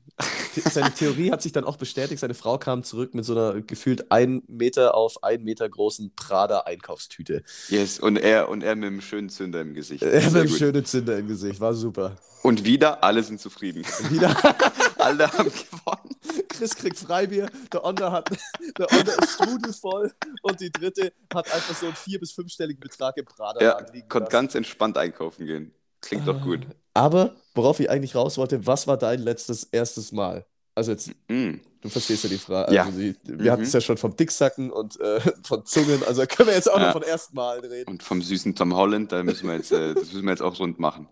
Seine 0.71 0.93
Theorie 0.95 1.33
hat 1.33 1.43
sich 1.43 1.51
dann 1.51 1.65
auch 1.65 1.77
bestätigt. 1.77 2.21
Seine 2.21 2.35
Frau 2.35 2.57
kam 2.59 2.85
zurück 2.85 3.15
mit 3.15 3.25
so 3.25 3.33
einer 3.33 3.61
gefühlt 3.61 4.13
ein 4.13 4.43
Meter 4.47 4.95
auf 4.95 5.25
ein 5.25 5.43
Meter 5.43 5.69
großen 5.69 6.15
Prada-Einkaufstüte. 6.15 7.43
Yes, 7.69 7.99
und 7.99 8.17
er, 8.17 8.49
und 8.49 8.63
er 8.63 8.77
mit 8.77 8.87
einem 8.87 9.01
schönen 9.01 9.29
Zünder 9.29 9.61
im 9.61 9.75
Gesicht. 9.75 10.03
Er 10.05 10.21
Sehr 10.21 10.41
einen 10.43 10.49
gut. 10.51 10.59
schönen 10.59 10.85
Zünder 10.85 11.19
im 11.19 11.27
Gesicht, 11.27 11.61
war 11.61 11.75
super. 11.75 12.17
Und 12.43 12.65
wieder, 12.65 13.03
alle 13.03 13.23
sind 13.25 13.41
zufrieden. 13.41 13.85
Wieder, 14.11 14.37
alle 14.99 15.31
haben 15.33 15.51
gewonnen. 15.51 16.15
Chris 16.49 16.77
kriegt 16.77 16.99
Freibier, 16.99 17.51
der 17.73 17.83
Onder 17.85 18.13
hat, 18.13 18.31
der 18.79 18.93
Onder 18.93 19.19
ist 19.21 19.33
strudelvoll 19.33 20.13
und 20.43 20.61
die 20.61 20.71
dritte 20.71 21.13
hat 21.35 21.53
einfach 21.53 21.75
so 21.75 21.87
einen 21.87 21.97
vier- 21.97 22.21
bis 22.21 22.31
fünfstelligen 22.33 22.81
Betrag 22.81 23.17
im 23.17 23.25
Prada 23.25 23.61
Ja, 23.61 23.85
konnte 24.09 24.31
ganz 24.31 24.55
entspannt 24.55 24.97
einkaufen 24.97 25.47
gehen. 25.47 25.75
Klingt 26.01 26.29
doch 26.29 26.41
gut. 26.41 26.61
Aber 26.95 27.35
worauf 27.55 27.81
ich 27.81 27.91
eigentlich 27.91 28.15
raus 28.15 28.39
wollte, 28.39 28.67
was 28.67 28.87
war 28.87 28.97
dein 28.97 29.21
letztes 29.21 29.65
erstes 29.65 30.13
Mal? 30.13 30.47
Also 30.77 30.91
jetzt, 30.93 31.11
Mm. 31.29 31.55
du 31.83 31.89
verstehst 31.89 32.25
ja 32.25 32.31
die 32.31 32.39
Frage. 32.39 32.75
Ja. 32.75 32.85
Also 32.85 32.99
die, 32.99 33.15
wir 33.25 33.37
Mhm. 33.37 33.51
hatten 33.51 33.63
es 33.63 33.73
ja 33.73 33.81
schon 33.81 33.97
vom 33.97 34.17
Dicksacken 34.17 34.71
und 34.73 34.99
äh, 35.01 35.21
von 35.45 35.65
Zungen, 35.67 36.03
also 36.05 36.25
können 36.27 36.49
wir 36.49 36.55
jetzt 36.57 36.71
auch 36.71 36.79
Ja. 36.79 36.87
noch 36.87 36.93
von 36.93 37.03
ersten 37.03 37.37
Mal 37.37 37.61
reden. 37.61 37.91
Und 37.91 38.03
vom 38.03 38.23
süßen 38.23 38.55
Tom 38.57 38.75
Holland, 38.75 39.13
da 39.13 39.23
müssen 39.23 39.47
wir 39.49 39.55
jetzt, 39.57 39.71
äh, 39.73 39.95
das 39.95 40.13
müssen 40.13 40.25
wir 40.25 40.31
jetzt 40.33 40.43
auch 40.43 40.59
rund 40.59 40.79
machen. 40.81 41.09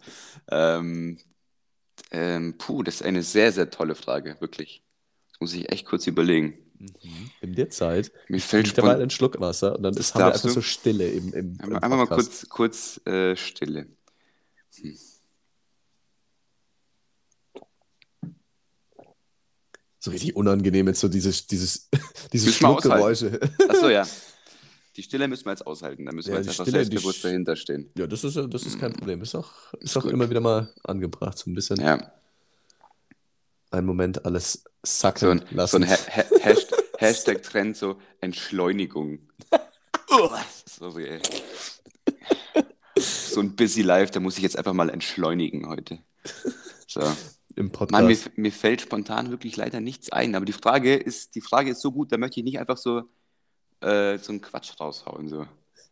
Ähm, 0.51 1.19
ähm, 2.11 2.57
puh, 2.59 2.83
das 2.83 2.97
ist 2.97 3.03
eine 3.03 3.23
sehr, 3.23 3.53
sehr 3.53 3.71
tolle 3.71 3.95
Frage, 3.95 4.37
wirklich. 4.41 4.83
Das 5.33 5.41
muss 5.41 5.55
ich 5.55 5.71
echt 5.71 5.87
kurz 5.87 6.07
überlegen. 6.07 6.59
In 7.41 7.55
der 7.55 7.71
Zeit 7.71 8.11
Mir 8.29 8.41
fällt 8.41 8.67
mal 8.67 8.71
spontan. 8.73 9.01
einen 9.03 9.11
Schluck 9.11 9.39
Wasser 9.39 9.77
und 9.77 9.85
dann 9.85 9.95
ist, 9.95 10.15
haben 10.15 10.23
wir 10.23 10.27
einfach 10.27 10.41
du. 10.43 10.49
so 10.49 10.61
Stille 10.63 11.09
im, 11.09 11.33
im, 11.33 11.59
im 11.63 11.77
Einfach 11.77 11.97
mal 11.97 12.07
kurz, 12.09 12.49
kurz 12.49 13.01
äh, 13.07 13.37
Stille. 13.37 13.87
So 20.05 20.11
richtig 20.11 20.35
unangenehm 20.35 20.89
jetzt 20.89 20.99
so 20.99 21.07
dieses, 21.09 21.47
dieses, 21.47 21.89
diese 22.33 22.53
Schluckgeräusche. 22.53 23.39
Achso, 23.69 23.89
ja. 23.89 24.05
Die 24.97 25.03
Stille 25.03 25.27
müssen 25.27 25.47
wir 25.47 25.53
jetzt 25.53 25.67
aushalten. 25.67 26.05
Da 26.05 26.13
müssen 26.13 26.29
Ja, 26.31 26.35
wir 26.35 26.41
jetzt 26.41 26.51
einfach 26.51 26.65
Stille, 26.65 26.85
selbstbewusst 26.85 27.21
Sch- 27.21 27.23
dahinter 27.23 27.57
stehen. 27.57 27.91
Ja, 27.97 28.07
das 28.07 28.25
ist, 28.25 28.37
das 28.37 28.63
ist 28.67 28.79
kein 28.79 28.93
Problem. 28.93 29.23
Ist 29.23 29.35
auch, 29.35 29.51
ist 29.81 29.97
auch 29.97 30.03
gut. 30.03 30.13
immer 30.13 30.29
wieder 30.29 30.41
mal 30.41 30.71
angebracht. 30.85 31.39
So 31.39 31.51
ein 31.51 31.55
bisschen 31.55 31.77
Ja, 31.81 32.13
einen 33.71 33.87
Moment 33.87 34.27
alles 34.27 34.65
so 34.65 34.71
sacken 34.83 35.31
ein, 35.31 35.45
so 35.49 35.55
lassen. 35.57 35.85
ein 35.85 35.91
ha 35.91 35.95
ha 35.97 36.25
Hashtag, 36.41 36.79
Hashtag-Trend, 36.99 37.77
so 37.77 37.97
Entschleunigung. 38.21 39.21
Sorry, 40.67 41.07
ey. 41.09 41.21
So 42.99 43.41
ein 43.41 43.57
busy 43.57 43.81
life, 43.81 44.13
da 44.13 44.21
muss 44.21 44.37
ich 44.37 44.43
jetzt 44.43 44.59
einfach 44.59 44.75
mal 44.75 44.91
entschleunigen 44.91 45.69
heute. 45.69 46.01
So. 46.87 47.01
Im 47.57 47.71
Podcast. 47.71 47.91
Mann, 47.93 48.07
mir, 48.07 48.17
mir 48.37 48.53
fällt 48.53 48.81
spontan 48.81 49.31
wirklich 49.31 49.57
leider 49.57 49.81
nichts 49.81 50.11
ein. 50.13 50.35
Aber 50.35 50.45
die 50.45 50.53
Frage 50.53 50.95
ist, 50.97 51.35
die 51.35 51.41
Frage 51.41 51.71
ist 51.71 51.81
so 51.81 51.93
gut, 51.93 52.13
da 52.13 52.19
möchte 52.19 52.41
ich 52.41 52.45
nicht 52.45 52.59
einfach 52.59 52.77
so, 52.79 53.03
äh, 53.81 54.19
so 54.19 54.33
einen 54.33 54.41
Quatsch 54.41 54.73
raushauen. 54.81 55.29
So. 55.29 55.47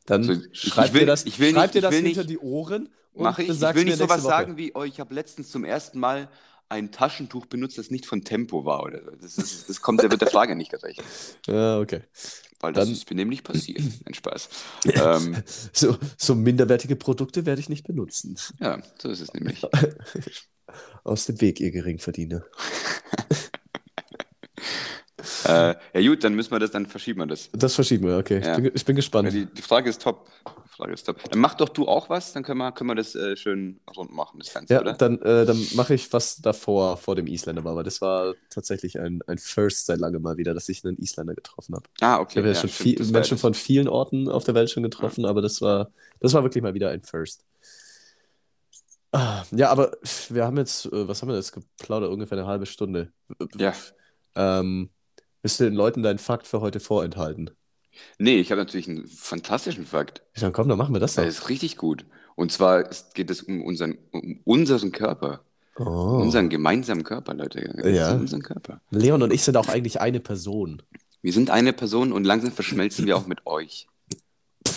Dann 0.07 0.29
Also, 0.29 0.41
schreib 0.53 0.93
will- 0.95 1.01
dir 1.01 1.07
das, 1.07 1.25
ich 1.27 1.39
will 1.39 1.53
schreib 1.53 1.63
nicht- 1.65 1.75
dir 1.75 1.81
das 1.83 1.93
will 1.93 2.03
hinter 2.05 2.21
nicht- 2.23 2.31
die 2.31 2.39
Ohren 2.39 2.89
und 3.13 3.25
Mache 3.25 3.43
ich. 3.43 3.49
Ich 3.51 3.61
will 3.61 3.85
nicht 3.85 3.99
sowas 3.99 4.23
Woche. 4.23 4.29
sagen 4.31 4.57
wie, 4.57 4.73
oh, 4.75 4.85
ich 4.85 5.01
habe 5.01 5.13
letztens 5.15 5.51
zum 5.51 5.65
ersten 5.65 5.99
Mal 5.99 6.29
ein 6.69 6.93
Taschentuch 6.93 7.47
benutzt, 7.47 7.79
das 7.79 7.91
nicht 7.91 8.07
von 8.07 8.23
Tempo 8.25 8.65
war. 8.65 8.85
Oder 8.85 9.03
so. 9.05 9.11
das, 9.21 9.37
ist, 9.39 9.69
das 9.69 9.81
kommt, 9.83 10.03
der 10.03 10.11
wird 10.11 10.21
der 10.23 10.31
Frage 10.31 10.55
nicht 10.55 10.71
gerecht. 10.71 11.03
Ja, 11.47 11.79
okay. 11.81 12.03
Weil 12.61 12.73
das 12.75 12.85
Dann- 12.85 12.93
ist 12.95 13.09
mir 13.11 13.17
nämlich 13.17 13.43
passiert. 13.43 13.81
Ein 14.07 14.15
Spaß. 14.15 14.49
ähm, 14.85 15.37
So, 15.73 15.97
so 16.17 16.35
minderwertige 16.35 16.95
Produkte 16.95 17.45
werde 17.47 17.61
ich 17.61 17.69
nicht 17.69 17.87
benutzen. 17.87 18.37
ja, 18.61 18.81
so 19.03 19.09
ist 19.11 19.21
es 19.21 19.33
nämlich. 19.35 19.63
Aus 21.05 21.27
dem 21.27 21.41
Weg, 21.41 21.61
ihr 21.61 21.71
Geringverdiener. 21.71 22.43
äh, 25.45 25.75
ja 25.95 26.09
gut, 26.09 26.25
dann 26.25 26.35
müssen 26.35 26.51
wir 26.51 26.59
das, 26.59 26.71
dann 26.71 26.87
verschieben 26.87 27.21
wir 27.21 27.27
das. 27.27 27.51
Das 27.53 27.75
verschieben 27.75 28.07
wir, 28.07 28.19
okay. 28.19 28.41
Ja. 28.43 28.57
Ich, 28.57 28.63
bin, 28.63 28.73
ich 28.75 28.85
bin 28.85 28.97
gespannt. 28.97 29.33
die, 29.33 29.47
die 29.47 29.63
Frage 29.63 29.91
ist 29.91 30.03
top. 30.03 30.29
Die 30.47 30.77
Frage 30.77 30.93
ist 30.95 31.05
top. 31.05 31.23
Dann 31.31 31.41
mach 31.41 31.55
doch 31.55 31.69
du 31.69 31.87
auch 31.87 32.09
was, 32.09 32.33
dann 32.33 32.43
können 32.43 32.59
wir, 32.59 32.73
können 32.73 32.91
wir 32.91 32.95
das 32.95 33.15
äh, 33.15 33.37
schön 33.37 33.81
rund 33.97 34.13
machen, 34.13 34.39
das 34.39 34.53
Ganze, 34.53 34.75
Ja, 34.75 34.81
oder? 34.81 34.95
dann, 34.95 35.21
äh, 35.21 35.45
dann 35.45 35.63
mache 35.75 35.95
ich 35.95 36.13
was 36.13 36.41
davor, 36.41 36.97
vor 36.97 37.17
dem 37.17 37.27
Isländer 37.27 37.65
war, 37.65 37.77
weil 37.77 37.85
das 37.85 38.01
war 38.01 38.35
tatsächlich 38.49 38.99
ein, 38.99 39.21
ein 39.27 39.39
First 39.39 39.87
seit 39.87 39.99
langem 39.99 40.23
mal 40.23 40.37
wieder, 40.39 40.55
dass 40.55 40.69
ich 40.69 40.85
einen 40.85 40.97
Isländer 40.99 41.35
getroffen 41.35 41.75
habe. 41.75 41.85
Ah, 42.01 42.17
Ich 42.29 42.31
okay. 42.37 42.39
habe 42.39 42.49
ja, 42.49 42.55
ja, 42.55 42.61
schon 42.61 42.71
stimmt, 42.71 42.99
viel, 42.99 43.07
Menschen 43.13 43.39
von 43.39 43.55
vielen 43.55 43.89
Orten 43.89 44.29
auf 44.29 44.45
der 44.45 44.55
Welt 44.55 44.71
schon 44.71 44.83
getroffen, 44.83 45.27
aber 45.27 45.43
das 45.43 45.61
war, 45.61 45.91
das 46.21 46.33
war 46.33 46.43
wirklich 46.45 46.63
mal 46.63 46.75
wieder 46.75 46.91
ein 46.91 47.03
First. 47.03 47.45
Ah, 49.13 49.43
Ja, 49.51 49.71
aber 49.71 49.97
wir 50.29 50.45
haben 50.45 50.57
jetzt, 50.57 50.87
äh, 50.87 51.09
was 51.09 51.21
haben 51.23 51.29
wir 51.29 51.37
jetzt 51.37 51.53
geplaudert? 51.53 52.11
Ungefähr 52.11 52.39
eine 52.39 52.47
halbe 52.47 52.67
Stunde. 52.67 53.13
Ja. 53.57 53.73
Ähm, 54.37 54.91
willst 55.43 55.59
du 55.61 55.65
den 55.65 55.75
Leuten 55.75 56.03
deinen 56.03 56.19
Fakt 56.19 56.47
für 56.47 56.61
heute 56.61 56.81
vorenthalten? 56.81 57.51
Nee, 58.19 58.37
ich 58.39 58.51
habe 58.53 58.61
natürlich 58.61 58.89
einen 58.89 59.07
fantastischen 59.09 59.85
Fakt. 59.85 60.23
Ich 60.35 60.41
sag, 60.41 60.53
komm, 60.53 60.69
dann 60.69 60.79
machen 60.79 60.95
wir 60.95 61.01
das 61.01 61.15
Das 61.15 61.25
doch. 61.25 61.29
ist 61.29 61.49
richtig 61.49 61.77
gut. 61.77 62.07
Und 62.37 62.53
zwar 62.53 62.89
ist, 62.89 63.15
geht 63.15 63.31
es 63.31 63.43
um 63.43 63.63
unseren, 63.63 63.99
um 64.13 64.41
unseren 64.45 64.93
Körper. 64.93 65.41
Oh. 65.77 65.83
Unseren 66.23 66.49
gemeinsamen 66.49 67.05
Körper, 67.05 67.35
Leute. 67.35 67.61
Es 67.61 67.97
Ja. 67.97 68.15
Unseren 68.15 68.43
Körper. 68.43 68.81
Leon 68.91 69.23
und 69.23 69.33
ich 69.33 69.43
sind 69.43 69.57
auch 69.57 69.69
eigentlich 69.69 70.01
eine 70.01 70.21
Person. 70.21 70.83
Wir 71.23 71.33
sind 71.33 71.51
eine 71.51 71.73
Person 71.73 72.13
und 72.13 72.25
langsam 72.25 72.53
verschmelzen 72.53 73.07
wir 73.07 73.17
auch 73.17 73.27
mit 73.27 73.47
euch. 73.47 73.89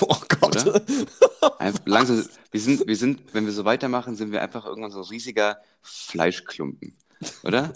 Oh 0.07 0.21
Gott. 0.39 0.65
Langsam, 1.85 2.25
wir 2.51 2.61
sind, 2.61 2.87
wir 2.87 2.95
sind, 2.95 3.33
wenn 3.33 3.45
wir 3.45 3.53
so 3.53 3.65
weitermachen, 3.65 4.15
sind 4.15 4.31
wir 4.31 4.41
einfach 4.41 4.65
irgendwann 4.65 4.91
so 4.91 4.99
ein 4.99 5.05
riesiger 5.05 5.57
Fleischklumpen. 5.81 6.95
Oder? 7.43 7.71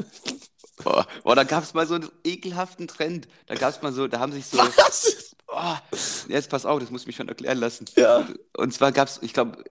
Boah, 0.84 1.08
boah 1.24 1.36
da 1.36 1.44
gab 1.44 1.64
es 1.64 1.74
mal 1.74 1.88
so 1.88 1.96
einen 1.96 2.10
ekelhaften 2.24 2.88
Trend. 2.88 3.28
Da 3.48 3.56
gab 3.56 3.70
es 3.70 3.82
mal 3.82 3.94
so, 3.94 4.08
da 4.08 4.20
haben 4.20 4.32
sich 4.32 4.46
so. 4.46 4.58
Was? 4.58 5.36
Oh, 5.48 5.76
jetzt 6.28 6.50
pass 6.50 6.66
auf, 6.66 6.80
das 6.80 6.92
muss 6.92 7.02
ich 7.02 7.08
mich 7.08 7.16
schon 7.16 7.30
erklären 7.30 7.58
lassen. 7.58 7.86
Ja. 7.96 8.28
Und 8.56 8.74
zwar 8.74 8.92
gab 8.92 9.08
es, 9.08 9.20
ich 9.22 9.34
glaube, 9.34 9.64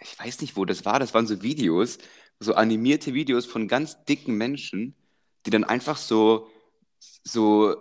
ich 0.00 0.18
weiß 0.18 0.40
nicht, 0.40 0.56
wo 0.56 0.64
das 0.64 0.84
war, 0.84 0.98
das 0.98 1.14
waren 1.14 1.26
so 1.26 1.42
Videos, 1.42 1.98
so 2.40 2.54
animierte 2.54 3.14
Videos 3.14 3.46
von 3.46 3.68
ganz 3.68 4.04
dicken 4.04 4.34
Menschen, 4.34 4.94
die 5.46 5.50
dann 5.50 5.64
einfach 5.64 5.96
so, 5.96 6.50
so 7.22 7.76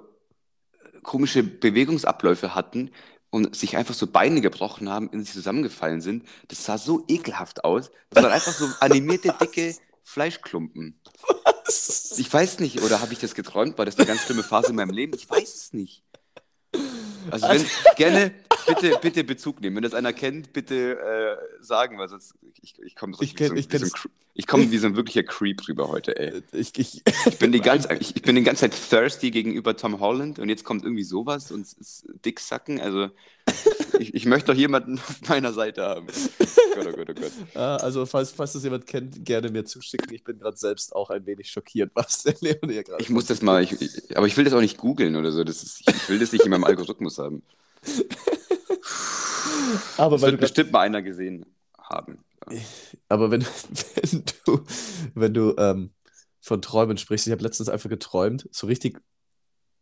komische 1.04 1.44
Bewegungsabläufe 1.44 2.56
hatten 2.56 2.92
und 3.36 3.54
sich 3.54 3.76
einfach 3.76 3.94
so 3.94 4.08
Beine 4.08 4.40
gebrochen 4.40 4.90
haben, 4.90 5.10
in 5.10 5.22
sich 5.22 5.34
zusammengefallen 5.34 6.00
sind. 6.00 6.24
Das 6.48 6.64
sah 6.64 6.78
so 6.78 7.04
ekelhaft 7.10 7.66
aus. 7.66 7.92
Das 8.10 8.24
waren 8.24 8.32
einfach 8.32 8.54
so 8.54 8.66
animierte, 8.80 9.36
dicke 9.38 9.76
Fleischklumpen. 10.04 11.02
Was? 11.66 12.18
Ich 12.18 12.34
weiß 12.34 12.60
nicht, 12.60 12.82
oder 12.82 13.02
habe 13.02 13.12
ich 13.12 13.20
das 13.20 13.36
geträumt? 13.36 13.78
War 13.78 13.84
das 13.84 13.98
eine 13.98 14.06
ganz 14.06 14.22
schlimme 14.22 14.42
Phase 14.42 14.70
in 14.70 14.78
meinem 14.78 14.92
Leben? 14.92 15.14
Ich 15.18 15.30
weiß 15.30 15.54
es 15.54 15.74
nicht. 15.74 16.02
Also 17.30 17.50
wenn, 17.50 17.66
gerne, 17.98 18.34
bitte, 18.66 19.00
bitte 19.02 19.24
Bezug 19.24 19.62
nehmen. 19.62 19.76
Wenn 19.76 19.84
das 19.84 19.94
einer 19.94 20.14
kennt, 20.14 20.54
bitte 20.54 21.00
äh, 21.00 21.64
sagen, 21.64 21.98
weil 21.98 22.10
sonst 22.10 22.36
ich, 22.62 22.76
ich 22.84 22.96
komme 22.96 23.16
ich 23.20 23.36
kenn, 23.36 23.50
so, 23.50 23.56
ich 23.56 23.72
wie, 23.72 23.78
so 23.78 23.88
ich 24.34 24.48
komm 24.48 24.72
wie 24.72 24.78
so 24.78 24.88
ein 24.88 24.96
wirklicher 24.98 25.24
Creep 25.24 25.68
rüber 25.68 25.88
heute, 25.88 26.18
ey. 26.18 26.42
Ich, 26.52 26.78
ich, 26.78 27.02
ich, 27.26 27.38
bin 27.38 27.52
die 27.52 27.62
ganze, 27.62 27.94
ich, 27.96 28.16
ich 28.16 28.22
bin 28.22 28.36
die 28.36 28.44
ganze 28.44 28.62
Zeit 28.62 28.76
thirsty 28.90 29.32
gegenüber 29.32 29.78
Tom 29.78 30.00
Holland 30.00 30.40
und 30.40 30.50
jetzt 30.50 30.64
kommt 30.64 30.84
irgendwie 30.84 31.04
sowas 31.04 31.52
und 31.52 31.62
ist 31.62 32.06
Dicksacken. 32.26 32.80
Also 32.82 33.10
ich, 34.00 34.14
ich 34.14 34.26
möchte 34.26 34.52
doch 34.52 34.58
jemanden 34.58 35.00
auf 35.08 35.22
meiner 35.28 35.54
Seite 35.54 35.84
haben. 35.84 36.08
Gott, 36.08 36.88
oh 36.88 36.92
Gott, 36.92 37.10
oh 37.10 37.14
Gott. 37.14 37.32
Ah, 37.54 37.78
also 37.78 38.06
falls, 38.06 38.32
falls 38.32 38.54
das 38.54 38.64
jemand 38.64 38.88
kennt, 38.88 39.24
gerne 39.24 39.50
mir 39.50 39.66
zuschicken. 39.66 40.14
Ich 40.14 40.24
bin 40.24 40.40
gerade 40.40 40.58
selbst 40.58 40.96
auch 40.96 41.10
ein 41.10 41.26
wenig 41.26 41.50
schockiert, 41.50 41.92
was 41.96 42.24
der 42.24 42.36
Leon 42.42 42.70
hier 42.70 42.84
gerade 42.84 43.02
Ich 43.02 43.10
muss 43.10 43.26
das 43.26 43.42
mal, 43.42 43.64
ich, 43.64 44.18
aber 44.18 44.28
ich 44.28 44.36
will 44.36 44.44
das 44.44 44.54
auch 44.54 44.62
nicht 44.62 44.78
googeln 44.78 45.16
oder 45.16 45.32
so. 45.32 45.44
Das 45.44 45.64
ist, 45.64 45.82
ich 45.88 46.10
will 46.10 46.20
das 46.20 46.32
nicht 46.32 46.44
in 46.44 46.52
meinem 46.52 46.64
Algorithmus 46.64 47.18
haben. 47.20 47.42
Aber 49.98 50.18
das 50.18 50.24
wird 50.24 50.40
bestimmt 50.40 50.72
mal 50.72 50.82
einer 50.82 51.02
gesehen 51.02 51.46
haben. 51.78 52.24
Aber 53.10 53.32
wenn, 53.32 53.44
wenn 53.96 54.24
du, 54.46 54.66
wenn 55.14 55.34
du 55.34 55.56
ähm, 55.58 55.92
von 56.42 56.62
Träumen 56.62 56.98
sprichst, 56.98 57.28
ich 57.28 57.32
habe 57.32 57.44
letztens 57.44 57.70
einfach 57.70 57.90
geträumt, 57.90 58.48
so 58.52 58.68
richtig, 58.68 59.02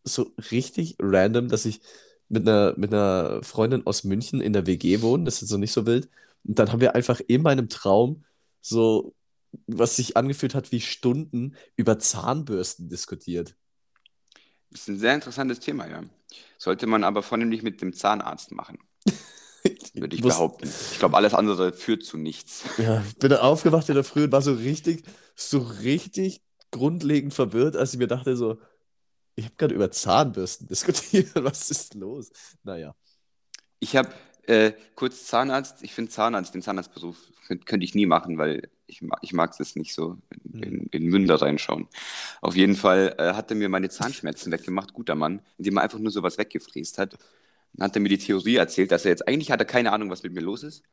so 0.04 0.32
richtig 0.52 0.95
random, 0.99 1.49
dass 1.49 1.65
ich 1.65 1.82
mit 2.30 2.47
einer, 2.47 2.73
mit 2.78 2.93
einer 2.93 3.43
Freundin 3.43 3.86
aus 3.86 4.04
München 4.04 4.41
in 4.41 4.54
der 4.54 4.65
WG 4.65 5.02
wohne, 5.02 5.26
das 5.26 5.41
ist 5.41 5.49
so 5.49 5.58
nicht 5.58 5.73
so 5.73 5.86
wild. 5.86 6.10
Und 6.45 6.60
dann 6.60 6.71
haben 6.71 6.82
wir 6.82 6.95
einfach 6.95 7.21
in 7.28 7.41
meinem 7.41 7.69
Traum 7.69 8.23
so, 8.62 9.13
was 9.67 9.95
sich 9.95 10.17
angefühlt 10.17 10.56
hat 10.56 10.71
wie 10.71 10.82
Stunden, 10.82 11.56
über 11.76 11.99
Zahnbürsten 11.99 12.89
diskutiert. 12.89 13.56
Das 14.71 14.82
ist 14.82 14.88
ein 14.88 14.99
sehr 14.99 15.13
interessantes 15.13 15.60
Thema, 15.60 15.88
ja. 15.88 16.02
Sollte 16.58 16.88
man 16.88 17.04
aber 17.04 17.21
vornehmlich 17.21 17.62
mit 17.62 17.82
dem 17.82 17.93
Zahnarzt 17.93 18.52
machen. 18.52 18.80
Würde 19.93 20.15
ich 20.15 20.21
behaupten. 20.21 20.69
Ich 20.91 20.99
glaube, 20.99 21.15
alles 21.15 21.34
andere 21.34 21.73
führt 21.73 22.04
zu 22.04 22.17
nichts. 22.17 22.63
Ja, 22.78 23.04
ich 23.08 23.17
bin 23.17 23.30
da 23.30 23.41
aufgewacht 23.41 23.88
in 23.89 23.95
der 23.95 24.04
Früh 24.04 24.23
und 24.23 24.32
war 24.32 24.41
so 24.41 24.54
richtig, 24.54 25.04
so 25.36 25.60
richtig 25.60 26.41
grundlegend 26.71 27.34
verwirrt, 27.34 27.76
als 27.76 27.93
ich 27.93 27.99
mir 27.99 28.08
dachte, 28.08 28.36
so, 28.36 28.60
ich 29.36 29.45
habe 29.45 29.56
gerade 29.58 29.76
über 29.76 29.91
Zahnbürsten 29.91 30.67
diskutiert. 30.67 31.30
Was 31.36 31.71
ist 31.71 31.93
los? 31.95 32.32
Naja. 32.63 32.95
Ich 33.80 33.95
habe 33.95 34.10
äh, 34.47 34.73
kurz 34.95 35.26
Zahnarzt. 35.26 35.84
Ich 35.84 35.93
finde 35.93 36.12
Zahnarzt, 36.12 36.54
den 36.54 36.62
Zahnarztberuf 36.62 37.17
könnte 37.65 37.84
ich 37.84 37.95
nie 37.95 38.06
machen, 38.06 38.38
weil 38.38 38.69
ich, 38.88 39.02
ich 39.21 39.34
mag 39.34 39.60
es 39.60 39.76
nicht 39.76 39.93
so 39.93 40.17
in, 40.45 40.54
hm. 40.54 40.63
in, 40.63 40.88
in, 40.88 41.06
Münder 41.06 41.41
reinschauen. 41.41 41.88
Auf 42.41 42.56
jeden 42.56 42.76
Fall 42.76 43.15
äh, 43.17 43.34
hat 43.34 43.52
er 43.52 43.58
mir 43.58 43.69
meine 43.69 43.89
Zahnschmerzen 43.89 44.52
weggemacht, 44.52 44.93
guter 44.93 45.15
Mann, 45.15 45.41
indem 45.58 45.78
er 45.78 45.84
einfach 45.84 45.99
nur 45.99 46.12
sowas 46.12 46.38
weggefräst 46.38 46.97
hat. 46.97 47.17
Dann 47.73 47.88
hat 47.88 47.95
er 47.95 48.01
mir 48.01 48.09
die 48.09 48.17
Theorie 48.17 48.57
erzählt, 48.57 48.91
dass 48.91 49.05
er 49.05 49.12
jetzt 49.12 49.27
eigentlich 49.27 49.51
hat 49.51 49.59
er 49.59 49.65
keine 49.65 49.91
Ahnung, 49.91 50.09
was 50.09 50.23
mit 50.23 50.33
mir 50.33 50.41
los 50.41 50.63
ist, 50.63 50.83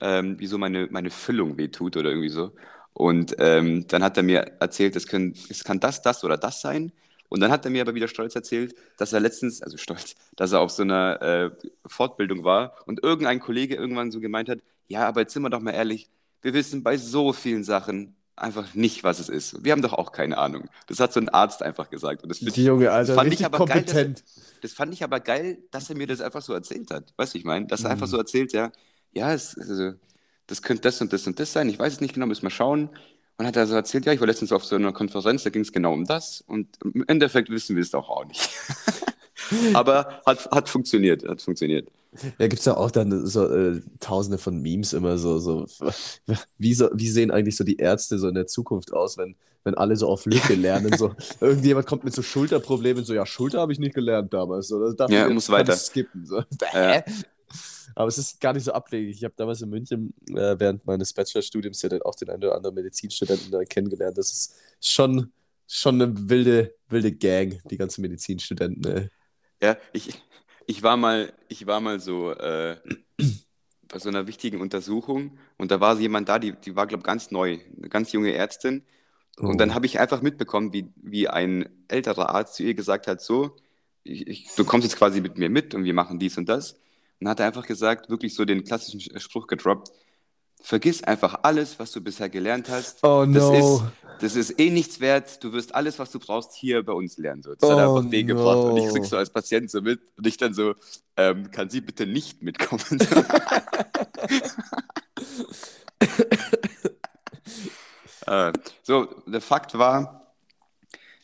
ähm, 0.00 0.36
wieso 0.38 0.58
meine, 0.58 0.88
meine 0.90 1.10
Füllung 1.10 1.56
wehtut 1.58 1.96
oder 1.96 2.10
irgendwie 2.10 2.28
so. 2.30 2.52
Und 2.92 3.36
ähm, 3.38 3.86
dann 3.88 4.02
hat 4.02 4.16
er 4.16 4.22
mir 4.22 4.40
erzählt, 4.60 4.96
es, 4.96 5.06
können, 5.06 5.34
es 5.48 5.64
kann 5.64 5.80
das, 5.80 6.02
das 6.02 6.24
oder 6.24 6.36
das 6.36 6.60
sein. 6.60 6.92
Und 7.28 7.40
dann 7.40 7.52
hat 7.52 7.64
er 7.64 7.70
mir 7.70 7.82
aber 7.82 7.94
wieder 7.94 8.08
stolz 8.08 8.34
erzählt, 8.34 8.74
dass 8.98 9.12
er 9.12 9.20
letztens, 9.20 9.62
also 9.62 9.76
stolz, 9.76 10.16
dass 10.36 10.52
er 10.52 10.60
auf 10.60 10.70
so 10.72 10.82
einer 10.82 11.22
äh, 11.22 11.50
Fortbildung 11.86 12.44
war 12.44 12.74
und 12.86 13.02
irgendein 13.04 13.40
Kollege 13.40 13.76
irgendwann 13.76 14.10
so 14.10 14.20
gemeint 14.20 14.48
hat, 14.48 14.58
ja, 14.88 15.06
aber 15.06 15.20
jetzt 15.20 15.32
sind 15.32 15.42
wir 15.42 15.50
doch 15.50 15.60
mal 15.60 15.70
ehrlich, 15.72 16.10
wir 16.42 16.54
wissen 16.54 16.82
bei 16.82 16.96
so 16.96 17.32
vielen 17.32 17.62
Sachen 17.64 18.16
einfach 18.40 18.74
nicht, 18.74 19.04
was 19.04 19.18
es 19.18 19.28
ist. 19.28 19.64
Wir 19.64 19.72
haben 19.72 19.82
doch 19.82 19.92
auch 19.92 20.12
keine 20.12 20.38
Ahnung. 20.38 20.68
Das 20.86 21.00
hat 21.00 21.12
so 21.12 21.20
ein 21.20 21.28
Arzt 21.28 21.62
einfach 21.62 21.90
gesagt. 21.90 22.22
Und 22.22 22.28
das, 22.30 22.38
Die 22.38 22.64
Junge, 22.64 22.90
Alter, 22.90 23.14
fand 23.14 23.32
ich 23.32 23.44
aber 23.44 23.58
kompetent. 23.58 23.94
Geil, 23.94 24.14
dass, 24.14 24.60
das 24.62 24.72
fand 24.72 24.92
ich 24.94 25.04
aber 25.04 25.20
geil, 25.20 25.58
dass 25.70 25.90
er 25.90 25.96
mir 25.96 26.06
das 26.06 26.20
einfach 26.20 26.42
so 26.42 26.52
erzählt 26.52 26.90
hat. 26.90 27.12
Weißt 27.16 27.34
du, 27.34 27.38
ich 27.38 27.44
meine? 27.44 27.66
Dass 27.66 27.82
er 27.82 27.88
mhm. 27.88 27.92
einfach 27.92 28.06
so 28.06 28.16
erzählt, 28.16 28.52
ja, 28.52 28.72
ja, 29.12 29.32
es, 29.32 29.56
also, 29.58 29.92
das 30.46 30.62
könnte 30.62 30.82
das 30.82 31.00
und 31.00 31.12
das 31.12 31.26
und 31.26 31.38
das 31.38 31.52
sein. 31.52 31.68
Ich 31.68 31.78
weiß 31.78 31.94
es 31.94 32.00
nicht 32.00 32.14
genau, 32.14 32.26
müssen 32.26 32.42
wir 32.42 32.50
schauen. 32.50 32.90
Und 33.36 33.46
hat 33.46 33.56
er 33.56 33.66
so 33.66 33.74
erzählt, 33.74 34.04
ja, 34.04 34.12
ich 34.12 34.20
war 34.20 34.26
letztens 34.26 34.52
auf 34.52 34.64
so 34.64 34.76
einer 34.76 34.92
Konferenz, 34.92 35.44
da 35.44 35.50
ging 35.50 35.62
es 35.62 35.72
genau 35.72 35.92
um 35.92 36.04
das. 36.04 36.42
Und 36.46 36.68
im 36.84 37.04
Endeffekt 37.06 37.48
wissen 37.48 37.74
wir 37.76 37.82
es 37.82 37.90
doch 37.90 38.08
auch 38.08 38.26
nicht. 38.26 38.50
Aber 39.74 40.20
hat, 40.26 40.50
hat 40.50 40.68
funktioniert, 40.68 41.26
hat 41.26 41.40
funktioniert. 41.40 41.88
Ja, 42.38 42.48
gibt 42.48 42.58
es 42.58 42.64
ja 42.64 42.76
auch 42.76 42.90
dann 42.90 43.26
so 43.26 43.46
äh, 43.46 43.80
tausende 44.00 44.38
von 44.38 44.60
Memes 44.60 44.92
immer 44.92 45.16
so, 45.16 45.38
so, 45.38 45.66
wie 46.58 46.74
so, 46.74 46.90
wie 46.92 47.08
sehen 47.08 47.30
eigentlich 47.30 47.56
so 47.56 47.64
die 47.64 47.76
Ärzte 47.76 48.18
so 48.18 48.28
in 48.28 48.34
der 48.34 48.46
Zukunft 48.46 48.92
aus, 48.92 49.16
wenn, 49.16 49.36
wenn 49.62 49.76
alle 49.76 49.94
so 49.96 50.08
auf 50.08 50.26
Lücke 50.26 50.54
lernen, 50.56 50.96
so, 50.96 51.14
irgendjemand 51.40 51.86
kommt 51.86 52.02
mit 52.02 52.14
so 52.14 52.22
Schulterproblemen, 52.22 53.04
so, 53.04 53.14
ja, 53.14 53.24
Schulter 53.26 53.60
habe 53.60 53.72
ich 53.72 53.78
nicht 53.78 53.94
gelernt 53.94 54.34
damals, 54.34 54.68
so, 54.68 54.92
das 54.92 55.10
ja, 55.10 55.28
muss 55.28 55.48
weiter. 55.50 55.76
Skippen, 55.76 56.26
so. 56.26 56.42
Ja. 56.72 57.04
Aber 57.94 58.08
es 58.08 58.18
ist 58.18 58.40
gar 58.40 58.52
nicht 58.52 58.64
so 58.64 58.72
abwegig. 58.72 59.16
Ich 59.16 59.24
habe 59.24 59.34
damals 59.36 59.62
in 59.62 59.68
München 59.68 60.14
äh, 60.28 60.54
während 60.58 60.86
meines 60.86 61.12
Bachelorstudiums 61.12 61.82
ja 61.82 61.88
dann 61.88 62.02
auch 62.02 62.14
den 62.14 62.30
einen 62.30 62.44
oder 62.44 62.54
anderen 62.54 62.74
Medizinstudenten 62.76 63.50
da 63.50 63.64
kennengelernt. 63.64 64.16
Das 64.16 64.30
ist 64.30 64.54
schon, 64.80 65.32
schon 65.66 66.00
eine 66.00 66.28
wilde, 66.28 66.74
wilde 66.88 67.12
Gang, 67.12 67.60
die 67.68 67.76
ganzen 67.76 68.02
Medizinstudenten. 68.02 68.96
Ey. 68.96 69.08
Ja, 69.60 69.76
ich, 69.92 70.14
ich, 70.70 70.84
war 70.84 70.96
mal, 70.96 71.32
ich 71.48 71.66
war 71.66 71.80
mal 71.80 71.98
so 71.98 72.30
äh, 72.30 72.76
bei 73.88 73.98
so 73.98 74.08
einer 74.08 74.28
wichtigen 74.28 74.60
Untersuchung 74.60 75.36
und 75.58 75.72
da 75.72 75.80
war 75.80 75.98
jemand 75.98 76.28
da, 76.28 76.38
die, 76.38 76.52
die 76.52 76.76
war, 76.76 76.86
glaube 76.86 77.00
ich, 77.00 77.06
ganz 77.06 77.32
neu, 77.32 77.58
eine 77.76 77.88
ganz 77.88 78.12
junge 78.12 78.32
Ärztin. 78.32 78.84
Oh. 79.38 79.46
Und 79.46 79.58
dann 79.60 79.70
oh. 79.70 79.74
habe 79.74 79.86
ich 79.86 79.98
einfach 79.98 80.22
mitbekommen, 80.22 80.72
wie, 80.72 80.86
wie 80.94 81.28
ein 81.28 81.68
älterer 81.88 82.30
Arzt 82.30 82.54
zu 82.54 82.62
ihr 82.62 82.74
gesagt 82.74 83.08
hat: 83.08 83.20
So, 83.20 83.56
ich, 84.04 84.28
ich, 84.28 84.54
du 84.54 84.64
kommst 84.64 84.84
jetzt 84.84 84.96
quasi 84.96 85.20
mit 85.20 85.38
mir 85.38 85.50
mit 85.50 85.74
und 85.74 85.82
wir 85.82 85.94
machen 85.94 86.20
dies 86.20 86.38
und 86.38 86.48
das. 86.48 86.80
Und 87.20 87.28
hat 87.28 87.40
er 87.40 87.46
einfach 87.46 87.66
gesagt, 87.66 88.08
wirklich 88.08 88.34
so 88.34 88.44
den 88.44 88.62
klassischen 88.62 89.18
Spruch 89.18 89.48
gedroppt, 89.48 89.90
vergiss 90.60 91.02
einfach 91.02 91.40
alles, 91.42 91.78
was 91.78 91.92
du 91.92 92.00
bisher 92.00 92.28
gelernt 92.28 92.68
hast. 92.68 93.04
Oh 93.04 93.24
no. 93.24 93.32
Das 93.32 93.58
ist, 93.58 93.82
das 94.20 94.36
ist 94.36 94.60
eh 94.60 94.70
nichts 94.70 95.00
wert. 95.00 95.42
Du 95.42 95.52
wirst 95.52 95.74
alles, 95.74 95.98
was 95.98 96.10
du 96.10 96.18
brauchst, 96.18 96.54
hier 96.54 96.84
bei 96.84 96.92
uns 96.92 97.16
lernen. 97.18 97.42
So, 97.42 97.54
das 97.54 97.68
oh 97.68 97.72
hat 97.72 97.78
einfach 97.78 98.10
beigebracht. 98.10 98.56
No. 98.56 98.70
Und 98.70 98.76
ich 98.78 98.88
krieg 98.88 99.04
so 99.04 99.16
als 99.16 99.30
Patient 99.30 99.70
so 99.70 99.80
mit. 99.80 100.00
Und 100.16 100.26
ich 100.26 100.36
dann 100.36 100.54
so, 100.54 100.74
ähm, 101.16 101.50
kann 101.50 101.70
sie 101.70 101.80
bitte 101.80 102.06
nicht 102.06 102.42
mitkommen? 102.42 102.82
äh, 108.26 108.52
so, 108.82 109.06
der 109.26 109.40
Fakt 109.40 109.78
war, 109.78 110.34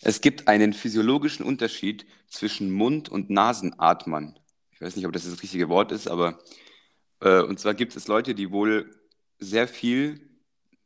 es 0.03 0.21
gibt 0.21 0.49
einen 0.49 0.73
physiologischen 0.73 1.45
Unterschied 1.45 2.07
zwischen 2.29 2.71
Mund- 2.71 3.09
und 3.09 3.31
Nasenatmern 3.31 4.39
ich 4.77 4.83
weiß 4.83 4.97
nicht, 4.97 5.07
ob 5.07 5.13
das 5.13 5.25
das 5.25 5.43
richtige 5.43 5.71
Wort 5.71 5.91
ist, 5.91 6.07
aber 6.07 6.39
äh, 7.21 7.41
und 7.41 7.59
zwar 7.59 7.73
gibt 7.73 7.97
es 7.97 8.09
Leute, 8.09 8.35
die 8.35 8.51
wohl 8.51 8.91
sehr 9.39 9.69
viel 9.69 10.21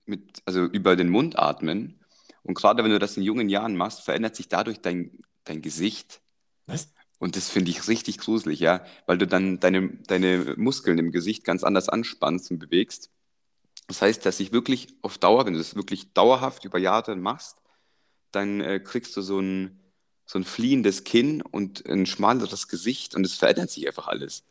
mit, 0.07 0.43
also 0.45 0.65
über 0.65 0.97
den 0.97 1.09
Mund 1.09 1.39
atmen. 1.39 2.01
Und 2.43 2.55
gerade 2.55 2.83
wenn 2.83 2.91
du 2.91 2.99
das 2.99 3.17
in 3.17 3.23
jungen 3.23 3.49
Jahren 3.49 3.77
machst, 3.77 4.01
verändert 4.01 4.37
sich 4.37 4.49
dadurch 4.49 4.81
dein, 4.81 5.19
dein 5.45 5.63
Gesicht. 5.63 6.21
Was? 6.67 6.93
Und 7.19 7.37
das 7.37 7.51
finde 7.51 7.71
ich 7.71 7.87
richtig 7.87 8.19
gruselig, 8.19 8.61
ja, 8.61 8.85
weil 9.07 9.19
du 9.19 9.27
dann 9.27 9.61
deine, 9.61 9.91
deine 10.07 10.55
Muskeln 10.57 10.99
im 10.99 11.13
Gesicht 11.13 11.45
ganz 11.45 11.65
anders 11.65 11.89
anspannst 11.91 12.51
und 12.51 12.59
bewegst. 12.59 13.11
Das 13.89 14.01
heißt, 14.01 14.25
dass 14.25 14.39
sich 14.39 14.53
wirklich 14.53 14.95
auf 15.03 15.19
Dauer, 15.19 15.45
wenn 15.45 15.53
du 15.53 15.59
das 15.59 15.75
wirklich 15.75 16.15
dauerhaft 16.15 16.65
über 16.65 16.79
Jahre 16.79 17.17
machst, 17.17 17.59
dann 18.31 18.61
äh, 18.61 18.81
kriegst 18.81 19.17
du 19.17 19.21
so 19.21 19.38
ein, 19.38 19.81
so 20.25 20.38
ein 20.38 20.44
fliehendes 20.44 21.05
Kinn 21.05 21.42
und 21.42 21.85
ein 21.87 22.07
schmaleres 22.07 22.69
Gesicht 22.69 23.15
und 23.15 23.27
es 23.27 23.35
verändert 23.35 23.71
sich 23.71 23.87
einfach 23.87 24.09
alles. 24.09 24.44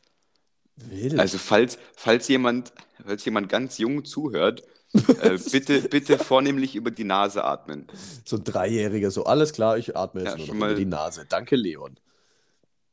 Wild. 0.88 1.20
Also 1.20 1.38
falls, 1.38 1.78
falls, 1.96 2.28
jemand, 2.28 2.74
falls 3.06 3.26
jemand 3.26 3.50
ganz 3.50 3.78
jung 3.78 4.06
zuhört, 4.06 4.64
äh, 4.94 5.38
bitte, 5.52 5.82
bitte 5.82 6.18
vornehmlich 6.18 6.76
über 6.76 6.92
die 6.92 7.04
Nase 7.04 7.44
atmen. 7.44 7.88
So 8.26 8.38
ein 8.38 8.44
Dreijähriger, 8.44 9.12
so 9.12 9.26
alles 9.26 9.54
klar, 9.54 9.78
ich 9.78 9.96
atme 9.96 10.22
jetzt 10.22 10.32
ja, 10.32 10.38
nur 10.38 10.48
noch 10.48 10.54
mal... 10.56 10.72
über 10.72 10.80
die 10.80 10.86
Nase. 10.86 11.26
Danke, 11.28 11.56
Leon. 11.56 12.00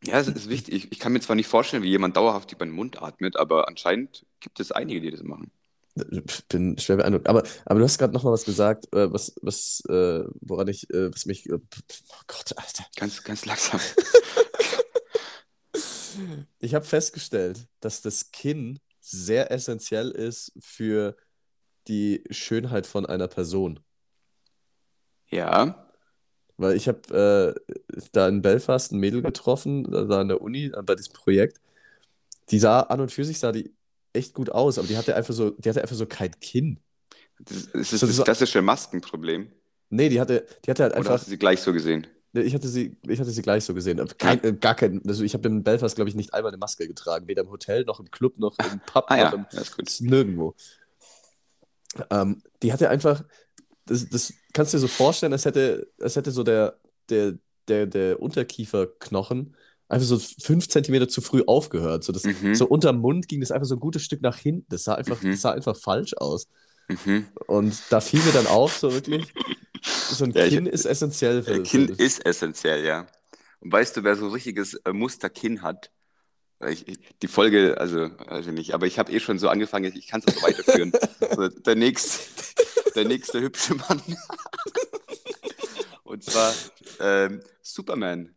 Ja, 0.05 0.21
es 0.21 0.29
ist 0.29 0.49
wichtig. 0.49 0.75
Ich, 0.75 0.93
ich 0.93 0.99
kann 0.99 1.13
mir 1.13 1.21
zwar 1.21 1.37
nicht 1.37 1.49
vorstellen, 1.49 1.83
wie 1.83 1.89
jemand 1.89 2.17
dauerhaft 2.17 2.53
über 2.53 2.65
den 2.65 2.75
Mund 2.75 3.03
atmet, 3.03 3.37
aber 3.37 3.69
anscheinend 3.69 4.25
gibt 4.41 4.61
es 4.61 4.71
einige, 4.73 5.01
die 5.01 5.11
das 5.11 5.23
machen. 5.23 5.51
Ich 6.11 6.45
bin 6.49 6.77
schwer 6.79 6.97
beeindruckt. 6.97 7.27
Aber, 7.27 7.43
aber 7.65 7.79
du 7.79 7.85
hast 7.85 7.97
gerade 7.97 8.13
noch 8.13 8.23
mal 8.23 8.33
was 8.33 8.45
gesagt, 8.45 8.93
äh, 8.93 9.11
was, 9.11 9.35
was, 9.41 9.83
äh, 9.89 10.25
woran 10.41 10.69
ich, 10.69 10.91
äh, 10.91 11.11
was 11.13 11.25
mich, 11.25 11.51
oh 11.51 11.59
Gott, 12.27 12.53
Alter. 12.57 12.85
Ganz, 12.97 13.25
ganz 13.25 13.47
langsam. 13.47 13.81
ich 16.59 16.75
habe 16.75 16.85
festgestellt, 16.85 17.69
dass 17.81 18.03
das 18.03 18.33
Kinn 18.33 18.79
sehr 19.01 19.51
essentiell 19.51 20.11
ist 20.11 20.53
für 20.59 21.17
die 21.89 22.25
Schönheit 22.31 22.87
von 22.87 23.07
einer 23.07 23.29
Person. 23.29 23.81
Ja. 25.29 25.89
Weil 26.57 26.77
ich 26.77 26.89
habe 26.89 27.55
äh, 27.63 28.01
da 28.13 28.29
in 28.29 28.43
Belfast 28.43 28.93
ein 28.93 28.99
Mädel 28.99 29.23
getroffen, 29.23 29.85
da 29.85 30.21
an 30.21 30.29
der 30.29 30.41
Uni, 30.41 30.67
äh, 30.67 30.83
bei 30.83 30.95
diesem 30.95 31.13
Projekt. 31.13 31.61
Die 32.51 32.59
sah 32.59 32.81
an 32.81 33.01
und 33.01 33.13
für 33.13 33.25
sich 33.25 33.39
sah 33.39 33.53
die 33.53 33.75
echt 34.13 34.35
gut 34.35 34.51
aus, 34.51 34.79
aber 34.79 34.89
die 34.89 34.97
hatte 34.97 35.15
einfach 35.15 35.35
so, 35.35 35.51
die 35.51 35.69
hatte 35.69 35.83
einfach 35.83 35.97
so 35.97 36.07
kein 36.07 36.39
Kinn. 36.41 36.81
Das 37.39 37.65
ist 37.67 37.93
das, 37.93 38.01
das 38.01 38.25
klassische 38.25 38.63
Maskenproblem. 38.63 39.53
Nee, 39.91 40.09
die 40.09 40.21
hatte, 40.21 40.47
die 40.65 40.71
hatte 40.71 40.85
halt 40.85 40.93
Oder 40.93 40.99
einfach. 41.01 41.13
hast 41.15 41.27
du 41.27 41.31
sie 41.31 41.39
gleich 41.39 41.61
so 41.61 41.73
gesehen? 41.73 42.07
Ich 42.45 42.55
hatte 42.55 42.69
sie, 42.69 42.97
ich 43.07 43.19
hatte 43.21 43.31
sie 43.31 43.43
gleich 43.43 43.65
so 43.65 43.75
gesehen. 43.75 44.01
Kein, 44.19 44.43
äh, 44.45 44.53
gar 44.53 44.75
kein, 44.75 45.03
also 45.07 45.25
ich 45.25 45.35
habe 45.35 45.49
in 45.49 45.63
Belfast, 45.63 45.95
glaube 45.97 46.09
ich, 46.09 46.15
nicht 46.17 46.35
einmal 46.35 46.51
eine 46.51 46.59
Maske 46.59 46.87
getragen. 46.87 47.27
Weder 47.29 47.43
im 47.43 47.51
Hotel, 47.51 47.85
noch 47.85 48.01
im 48.01 48.11
Club, 48.11 48.39
noch 48.39 48.57
im 48.59 48.81
Pub, 48.81 49.05
Ah 49.09 49.17
noch 49.17 49.33
ja, 49.53 49.63
im, 49.69 50.07
nirgendwo. 50.07 50.55
Ähm, 52.11 52.43
die 52.63 52.73
hatte 52.73 52.91
einfach, 52.91 53.25
das, 53.87 54.09
das 54.09 54.33
kannst 54.53 54.73
du 54.73 54.77
dir 54.77 54.83
so 54.83 54.89
vorstellen, 54.89 55.33
als 55.33 55.45
hätte, 55.45 55.87
als 56.01 56.17
hätte 56.17 56.31
so 56.31 56.43
der, 56.43 56.79
der, 57.09 57.35
der, 57.69 57.87
der 57.87 58.21
Unterkieferknochen 58.21 59.55
einfach 59.89 60.07
so 60.07 60.19
fünf 60.19 60.69
Zentimeter 60.69 61.09
zu 61.09 61.21
früh 61.21 61.43
aufgehört. 61.47 62.05
So, 62.05 62.13
das, 62.13 62.25
Mhm. 62.25 62.55
so 62.55 62.67
unterm 62.67 62.99
Mund 62.99 63.29
ging 63.29 63.41
das 63.41 63.51
einfach 63.53 63.67
so 63.69 63.77
ein 63.77 63.81
gutes 63.81 64.03
Stück 64.03 64.21
nach 64.21 64.37
hinten. 64.37 64.67
Das 64.69 64.85
sah 64.85 64.95
einfach, 64.97 65.23
Mhm. 65.23 65.31
das 65.31 65.41
sah 65.41 65.53
einfach 65.53 65.77
falsch 65.77 66.15
aus. 66.17 66.49
Mhm. 66.89 67.27
Und 67.47 67.81
da 67.91 68.01
fiel 68.01 68.21
mir 68.23 68.33
dann 68.33 68.47
auf, 68.47 68.77
so 68.77 68.93
wirklich, 68.93 69.33
so 69.87 70.25
ein 70.25 70.33
Ja, 70.33 70.45
ich- 70.45 70.55
Kinn 70.55 70.67
ist 70.67 70.85
essentiell 70.85 71.43
für, 71.43 71.55
Äh, 71.57 71.63
Kinn 71.63 71.95
für 71.95 72.03
ist 72.03 72.25
essentiell, 72.27 72.85
ja. 72.85 73.07
Und 73.61 73.73
weißt 73.73 73.97
du, 73.97 74.05
wer 74.05 74.17
so 74.17 74.27
ein 74.27 74.33
richtiges 74.33 74.75
äh, 74.85 74.93
Musterkinn 74.93 75.63
hat? 75.63 75.91
Äh, 76.61 76.73
Ich, 76.73 76.87
ich- 76.89 76.99
die 77.23 77.29
Folge, 77.29 77.77
also, 77.79 78.11
also 78.27 78.51
nicht, 78.51 78.75
aber 78.75 78.87
ich 78.87 78.99
habe 78.99 79.13
eh 79.13 79.21
schon 79.21 79.39
so 79.39 79.49
angefangen, 79.49 79.93
ich 79.97 80.07
kann 80.09 80.23
es 80.25 80.33
auch 80.35 80.41
so 80.41 80.47
weiterführen. 80.47 80.93
so, 81.37 81.49
der, 81.49 81.75
nächste, 81.77 82.21
der 82.95 83.05
nächste 83.07 83.41
hübsche 83.41 83.75
Mann. 83.75 84.03
Und 86.05 86.25
zwar 86.25 86.55
ähm, 87.01 87.43
Superman. 87.63 88.35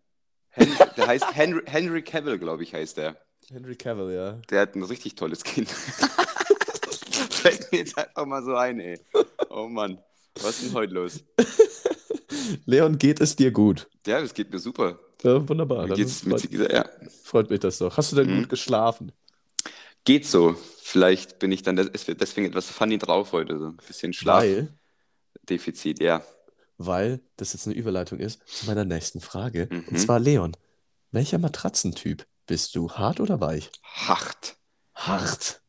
Hen 0.50 0.68
der 0.98 1.08
heißt 1.08 1.34
Henry, 1.36 1.62
Henry 1.66 2.02
Cavill, 2.04 2.40
glaube 2.40 2.64
ich, 2.64 2.74
heißt 2.74 2.98
der. 2.98 3.16
Henry 3.50 3.76
Cavill, 3.76 4.14
ja. 4.14 4.34
Der 4.50 4.62
hat 4.62 4.76
ein 4.76 4.84
richtig 4.84 5.16
tolles 5.16 5.44
Kinn. 5.44 5.66
Fällt 7.30 7.72
mir 7.72 7.78
jetzt 7.80 7.98
einfach 7.98 8.26
mal 8.26 8.44
so 8.44 8.56
ein, 8.56 8.80
ey. 8.80 9.00
Oh 9.50 9.68
Mann, 9.68 10.00
was 10.44 10.60
ist 10.62 10.66
denn 10.70 10.74
heute 10.74 10.94
los? 10.94 11.24
Leon, 12.66 12.98
geht 12.98 13.20
es 13.22 13.36
dir 13.36 13.52
gut? 13.52 13.88
Ja, 14.06 14.22
das 14.22 14.34
geht 14.34 14.52
mir 14.52 14.60
super. 14.60 15.00
Ja, 15.24 15.48
wunderbar. 15.48 15.88
Mir 15.88 15.96
geht's 15.96 16.24
mit, 16.24 16.42
freut, 16.42 16.72
ja, 16.72 16.86
freut 17.24 17.50
mich 17.50 17.60
das 17.60 17.78
doch. 17.80 17.98
Hast 17.98 18.12
du 18.12 18.16
denn 18.16 18.34
Mhm. 18.34 18.40
gut 18.42 18.50
geschlafen? 18.50 19.12
Geht 20.06 20.26
so. 20.26 20.56
Vielleicht 20.82 21.40
bin 21.40 21.52
ich 21.52 21.62
dann 21.62 21.76
des- 21.76 21.92
deswegen 21.92 22.48
etwas 22.48 22.70
funny 22.70 22.98
drauf 22.98 23.32
heute. 23.34 23.60
So 23.60 23.66
ein 23.68 23.78
bisschen 23.78 24.14
Schlafdefizit, 24.14 26.00
ja. 26.02 26.24
weil 26.78 27.20
das 27.36 27.54
jetzt 27.54 27.68
eine 27.68 27.76
Überleitung 27.76 28.20
ist 28.20 28.40
zu 28.48 28.66
meiner 28.66 28.86
nächsten 28.86 29.20
Frage. 29.20 29.68
Mhm. 29.70 29.86
Und 29.90 30.00
zwar, 30.00 30.20
Leon, 30.20 30.56
welcher 31.12 31.38
Matratzentyp 31.38 32.26
bist 32.48 32.74
du? 32.76 32.90
Hart 32.92 33.20
oder 33.20 33.40
weich? 33.42 33.70
Hart. 33.84 34.56
Hart. 34.96 35.62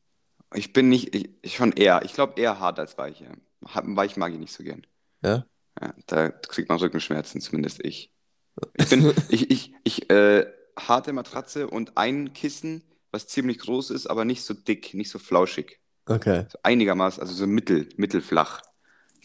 Ich 0.54 0.72
bin 0.72 0.88
nicht, 0.88 1.14
ich, 1.14 1.56
schon 1.56 1.72
eher, 1.72 2.02
ich 2.04 2.12
glaube 2.14 2.40
eher 2.40 2.58
hart 2.60 2.78
als 2.78 2.96
weich. 2.98 3.20
Ja. 3.20 3.28
Weich 3.60 4.16
mag 4.16 4.32
ich 4.32 4.38
nicht 4.38 4.52
so 4.52 4.62
gern. 4.64 4.86
Ja? 5.22 5.46
Ja, 5.80 5.94
da 6.06 6.28
kriegt 6.30 6.68
man 6.68 6.78
Rückenschmerzen, 6.78 7.40
zumindest 7.40 7.84
ich. 7.84 8.12
Ich 8.76 8.88
bin, 8.90 9.14
ich, 9.30 9.50
ich, 9.50 9.72
ich, 9.84 10.10
äh, 10.10 10.46
harte 10.78 11.12
Matratze 11.12 11.68
und 11.68 11.96
ein 11.96 12.32
Kissen, 12.34 12.82
was 13.10 13.26
ziemlich 13.26 13.58
groß 13.58 13.90
ist, 13.90 14.06
aber 14.06 14.24
nicht 14.24 14.42
so 14.42 14.52
dick, 14.54 14.92
nicht 14.92 15.08
so 15.10 15.18
flauschig. 15.18 15.78
Okay. 16.06 16.46
So 16.50 16.58
einigermaßen, 16.62 17.22
also 17.22 17.32
so 17.32 17.46
mittel, 17.46 17.88
mittelflach. 17.96 18.60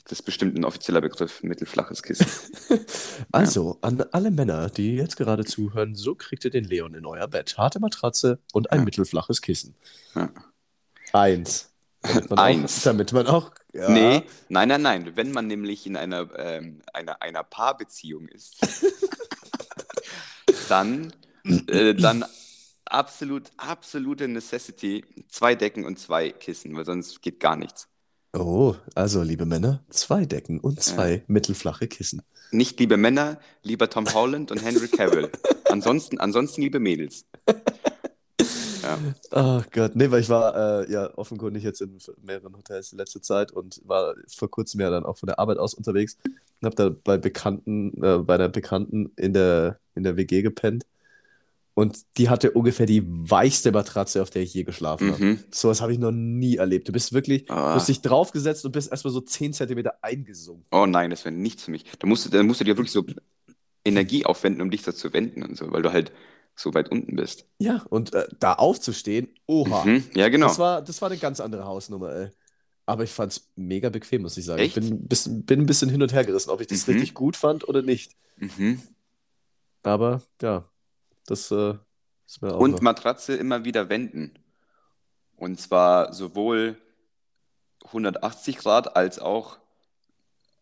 Das 0.03 0.19
ist 0.19 0.21
bestimmt 0.25 0.57
ein 0.57 0.63
offizieller 0.63 1.01
Begriff, 1.01 1.41
mittelflaches 1.43 2.03
Kissen. 2.03 2.27
Also, 3.31 3.77
an 3.81 4.01
alle 4.11 4.29
Männer, 4.31 4.69
die 4.69 4.95
jetzt 4.95 5.17
gerade 5.17 5.43
zuhören, 5.43 5.95
so 5.95 6.15
kriegt 6.15 6.45
ihr 6.45 6.51
den 6.51 6.63
Leon 6.65 6.93
in 6.93 7.05
euer 7.05 7.27
Bett. 7.27 7.57
Harte 7.57 7.79
Matratze 7.79 8.39
und 8.53 8.71
ein 8.71 8.79
Ja. 8.79 8.86
mittelflaches 8.86 9.41
Kissen. 9.41 9.75
Ja. 10.13 10.29
Eins. 11.11 11.73
Eins. 12.35 12.79
Auch, 12.79 12.83
damit 12.83 13.13
man 13.13 13.27
auch. 13.27 13.51
Ja, 13.73 13.89
Nee, 13.89 14.23
nein, 14.49 14.69
nein, 14.69 14.81
nein. 14.81 15.11
Wenn 15.15 15.31
man 15.31 15.47
nämlich 15.47 15.85
in 15.85 15.97
einer, 15.97 16.27
ähm, 16.37 16.81
einer, 16.93 17.21
einer 17.21 17.43
Paarbeziehung 17.43 18.27
ist, 18.27 18.57
dann, 20.69 21.13
äh, 21.67 21.93
dann 21.93 22.25
absolut, 22.85 23.51
absolute 23.57 24.27
Necessity, 24.27 25.03
zwei 25.29 25.55
Decken 25.55 25.85
und 25.85 25.99
zwei 25.99 26.31
Kissen, 26.31 26.75
weil 26.75 26.85
sonst 26.85 27.21
geht 27.21 27.39
gar 27.39 27.55
nichts. 27.55 27.87
Oh, 28.33 28.75
also, 28.95 29.21
liebe 29.21 29.45
Männer, 29.45 29.83
zwei 29.89 30.25
Decken 30.25 30.59
und 30.59 30.81
zwei 30.81 31.23
mittelflache 31.27 31.87
Kissen. 31.87 32.21
Nicht 32.51 32.79
liebe 32.79 32.97
Männer, 32.97 33.39
lieber 33.63 33.89
Tom 33.89 34.11
Holland 34.13 34.51
und 34.51 34.63
Henry 34.63 34.87
Cavill. 34.87 35.31
Ansonsten, 35.69 36.19
ansonsten 36.19 36.61
liebe 36.61 36.79
Mädels. 36.79 37.25
Ja. 38.86 38.97
Oh 39.31 39.61
Gott, 39.71 39.95
nee, 39.95 40.09
weil 40.11 40.21
ich 40.21 40.29
war 40.29 40.83
äh, 40.83 40.91
ja 40.91 41.13
offenkundig 41.17 41.63
jetzt 41.63 41.81
in 41.81 41.97
mehreren 42.23 42.55
Hotels 42.55 42.91
in 42.91 42.97
letzter 42.99 43.21
Zeit 43.21 43.51
und 43.51 43.81
war 43.86 44.15
vor 44.27 44.49
kurzem 44.49 44.79
ja 44.81 44.89
dann 44.89 45.05
auch 45.05 45.17
von 45.17 45.27
der 45.27 45.39
Arbeit 45.39 45.57
aus 45.57 45.73
unterwegs 45.73 46.17
und 46.61 46.65
habe 46.65 46.75
da 46.75 46.89
bei 47.03 47.17
Bekannten, 47.17 48.01
äh, 48.03 48.19
bei 48.19 48.36
einer 48.36 48.49
Bekannten 48.49 49.11
in 49.17 49.33
der, 49.33 49.79
in 49.95 50.03
der 50.03 50.15
WG 50.17 50.41
gepennt 50.41 50.86
und 51.73 51.97
die 52.17 52.29
hatte 52.29 52.51
ungefähr 52.51 52.86
die 52.86 53.03
weichste 53.05 53.71
Matratze, 53.73 54.21
auf 54.21 54.29
der 54.29 54.41
ich 54.43 54.53
je 54.53 54.63
geschlafen 54.63 55.11
habe. 55.11 55.23
Mhm. 55.23 55.39
Sowas 55.51 55.81
habe 55.81 55.91
ich 55.91 55.99
noch 55.99 56.11
nie 56.11 56.55
erlebt. 56.55 56.88
Du 56.88 56.93
bist 56.93 57.11
wirklich, 57.11 57.51
Ah. 57.51 57.73
du 57.73 57.79
hast 57.79 57.89
dich 57.89 58.01
draufgesetzt 58.01 58.63
und 58.65 58.71
bist 58.71 58.89
erstmal 58.91 59.11
so 59.11 59.19
10 59.19 59.51
Zentimeter 59.51 59.95
eingesunken. 60.01 60.63
Oh 60.71 60.86
nein, 60.86 61.09
das 61.09 61.25
wäre 61.25 61.36
nichts 61.36 61.65
für 61.65 61.71
mich. 61.71 61.83
Da 61.99 62.07
musst 62.07 62.25
du, 62.25 62.29
da 62.29 62.41
musst 62.43 62.61
du 62.61 62.63
dir 62.63 62.77
wirklich 62.77 62.93
so 62.93 63.03
Energie 63.83 64.25
aufwenden, 64.25 64.61
um 64.61 64.71
dich 64.71 64.83
da 64.83 64.93
zu 64.95 65.11
wenden 65.13 65.43
und 65.43 65.57
so, 65.57 65.69
weil 65.71 65.81
du 65.81 65.91
halt 65.91 66.11
so 66.55 66.73
weit 66.73 66.89
unten 66.89 67.15
bist. 67.15 67.45
Ja, 67.59 67.83
und 67.89 68.13
äh, 68.13 68.27
da 68.39 68.53
aufzustehen, 68.53 69.27
oha. 69.45 69.83
Mhm. 69.85 70.03
Ja, 70.15 70.29
genau. 70.29 70.47
Das 70.47 70.59
war, 70.59 70.81
das 70.81 71.01
war 71.01 71.09
eine 71.09 71.17
ganz 71.19 71.39
andere 71.39 71.65
Hausnummer, 71.65 72.13
ey. 72.15 72.29
Aber 72.85 73.03
ich 73.03 73.11
fand 73.11 73.31
es 73.31 73.49
mega 73.55 73.89
bequem, 73.89 74.21
muss 74.21 74.37
ich 74.37 74.45
sagen. 74.45 74.61
Echt? 74.61 74.77
Ich 74.77 74.83
bin 74.83 74.93
ein 74.93 75.07
bisschen, 75.07 75.43
bin 75.45 75.61
ein 75.61 75.65
bisschen 75.65 75.89
hin 75.89 76.01
und 76.01 76.13
her 76.13 76.23
gerissen, 76.23 76.51
ob 76.51 76.61
ich 76.61 76.67
das 76.67 76.85
Mhm. 76.87 76.93
richtig 76.93 77.13
gut 77.13 77.35
fand 77.35 77.67
oder 77.67 77.81
nicht. 77.81 78.13
Mhm. 78.37 78.81
Aber 79.83 80.21
ja, 80.41 80.63
das 81.25 81.51
äh, 81.51 81.73
ist 82.27 82.41
mir 82.41 82.53
auch 82.53 82.59
Und 82.59 82.71
noch. 82.71 82.81
Matratze 82.81 83.35
immer 83.35 83.65
wieder 83.65 83.89
wenden. 83.89 84.33
Und 85.35 85.59
zwar 85.59 86.13
sowohl 86.13 86.77
180 87.85 88.57
Grad 88.57 88.95
als 88.95 89.19
auch 89.19 89.57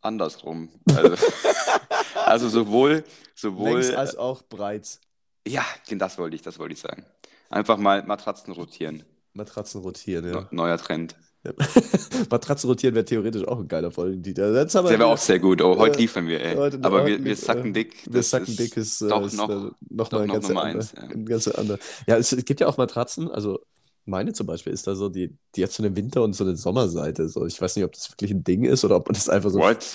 andersrum. 0.02 0.70
Also, 0.96 1.16
also 2.26 2.50
sowohl, 2.50 3.04
sowohl, 3.36 3.80
Längs 3.82 3.92
als 3.92 4.16
auch 4.16 4.42
breit. 4.44 5.00
Ja, 5.48 5.66
das 5.90 6.18
wollte 6.18 6.36
ich, 6.36 6.42
das 6.42 6.60
wollte 6.60 6.74
ich 6.74 6.80
sagen. 6.80 7.06
Einfach 7.50 7.78
mal 7.78 8.04
Matratzen 8.04 8.54
rotieren. 8.54 9.04
Matratzen 9.34 9.82
rotieren, 9.82 10.28
ja. 10.28 10.48
Neuer 10.52 10.78
Trend. 10.78 11.16
Matratzen 12.30 12.70
rotieren 12.70 12.96
wäre 12.96 13.04
theoretisch 13.04 13.46
auch 13.46 13.60
ein 13.60 13.68
geiler 13.68 13.92
Folgentitel. 13.92 14.54
Wir 14.54 14.66
Der 14.66 14.84
wäre 15.00 15.06
auch 15.08 15.18
sehr 15.18 15.40
gut. 15.40 15.62
Oh, 15.62 15.78
heute 15.78 15.98
Äh, 15.98 16.02
liefern 16.02 16.28
wir, 16.28 16.42
ey. 16.42 16.56
Aber 16.82 17.06
wir, 17.06 17.24
wir 17.24 17.36
sacken 17.36 17.72
äh, 17.72 17.74
dick. 17.74 18.06
Wir 18.06 18.14
Das 18.14 18.30
sacken 18.30 18.48
ist 18.48 18.60
dick 18.60 18.78
ist, 18.78 19.02
äh, 19.02 19.10
doch 19.10 19.26
ist, 19.26 19.36
noch, 19.36 19.50
äh, 19.50 19.72
noch 19.90 20.08
doch 20.08 20.12
mal 20.12 20.22
ein 20.22 20.28
noch 20.28 20.42
Nummer 20.42 20.64
eins, 20.64 20.94
ja. 20.96 21.04
ein 21.04 21.26
ganz 21.26 21.48
andere. 21.50 21.80
Ja, 22.08 22.18
es, 22.18 22.32
es 22.32 22.46
gibt 22.46 22.62
ja 22.62 22.68
auch 22.68 22.78
Matratzen, 22.78 23.30
also 23.30 23.60
meine 24.06 24.34
zum 24.34 24.48
Beispiel 24.48 24.74
ist 24.74 24.88
da 24.88 24.96
so, 24.96 25.10
die, 25.10 25.38
die 25.56 25.64
hat 25.64 25.72
so 25.72 25.84
eine 25.84 25.96
Winter- 25.96 26.24
und 26.24 26.34
so 26.34 26.44
eine 26.44 26.56
Sommerseite. 26.56 27.28
So. 27.30 27.46
Ich 27.46 27.62
weiß 27.62 27.76
nicht, 27.76 27.86
ob 27.86 27.94
das 27.94 28.10
wirklich 28.12 28.32
ein 28.32 28.44
Ding 28.44 28.64
ist 28.64 28.84
oder 28.86 28.96
ob 28.98 29.08
man 29.08 29.14
das 29.14 29.30
einfach 29.30 29.50
so. 29.50 29.60
What? 29.60 29.86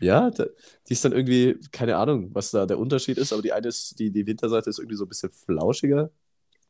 Ja, 0.00 0.30
da, 0.30 0.44
die 0.88 0.92
ist 0.92 1.04
dann 1.04 1.12
irgendwie, 1.12 1.58
keine 1.72 1.96
Ahnung, 1.96 2.30
was 2.32 2.50
da 2.52 2.66
der 2.66 2.78
Unterschied 2.78 3.18
ist, 3.18 3.32
aber 3.32 3.42
die 3.42 3.52
eine 3.52 3.68
ist, 3.68 3.98
die, 3.98 4.10
die 4.10 4.26
Winterseite 4.26 4.70
ist 4.70 4.78
irgendwie 4.78 4.96
so 4.96 5.04
ein 5.04 5.08
bisschen 5.08 5.30
flauschiger. 5.30 6.10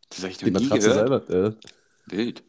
Das 0.08 0.20
habe 0.20 0.30
ich 0.30 0.38
Die 0.38 0.46
nie 0.46 0.50
Matratze 0.52 0.88
gehört. 0.88 1.26
selber. 1.28 1.48
Äh. 1.48 1.52
Wild. 2.16 2.42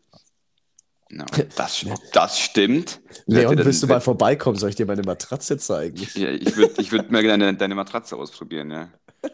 No, 1.12 1.26
das, 1.58 1.86
das 2.14 2.40
stimmt. 2.40 3.02
Leon, 3.26 3.58
Dann- 3.58 3.66
willst 3.66 3.82
du 3.84 3.88
mal 3.88 4.00
vorbeikommen? 4.00 4.58
Soll 4.58 4.70
ich 4.70 4.76
dir 4.76 4.86
meine 4.86 5.02
Matratze 5.02 5.58
zeigen? 5.58 5.98
Ja, 6.16 6.30
ich 6.30 6.56
würde 6.56 6.82
ich 6.82 6.92
würd 6.92 7.12
mal 7.12 7.22
gerne 7.24 7.46
deine, 7.46 7.58
deine 7.58 7.76
Matratze 7.76 8.16
ausprobieren, 8.16 8.72
ja. 8.72 8.90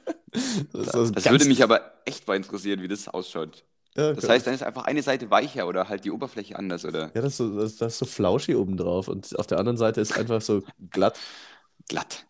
Das, 0.73 0.87
Das, 0.87 1.11
ganz- 1.13 1.29
würde 1.29 1.45
mich 1.45 1.63
aber 1.63 1.93
echt 2.05 2.27
mal 2.27 2.35
interessieren, 2.35 2.81
wie 2.81 2.87
das 2.89 3.07
ausschaut. 3.07 3.63
Ja, 3.97 4.13
Das 4.13 4.27
klar. 4.27 4.33
heißt, 4.35 4.47
dann 4.47 4.53
ist 4.55 4.63
einfach 4.63 4.85
eine 4.85 5.03
Seite 5.03 5.29
weicher 5.29 5.67
oder 5.67 5.89
halt 5.89 6.05
die 6.05 6.11
Oberfläche 6.11 6.57
anders, 6.57 6.85
oder? 6.85 7.13
Ja, 7.13 7.21
das 7.21 7.33
ist 7.33 7.37
so, 7.37 7.57
das, 7.59 7.77
das 7.77 7.93
ist 7.93 7.99
so 7.99 8.05
flauschig 8.05 8.55
oben 8.57 8.75
drauf 8.77 9.07
und 9.07 9.37
auf 9.39 9.47
der 9.47 9.57
anderen 9.59 9.77
Seite 9.77 10.01
ist 10.01 10.11
einfach 10.17 10.41
so 10.41 10.63
glatt. 10.91 11.17
Glatt. 11.89 12.25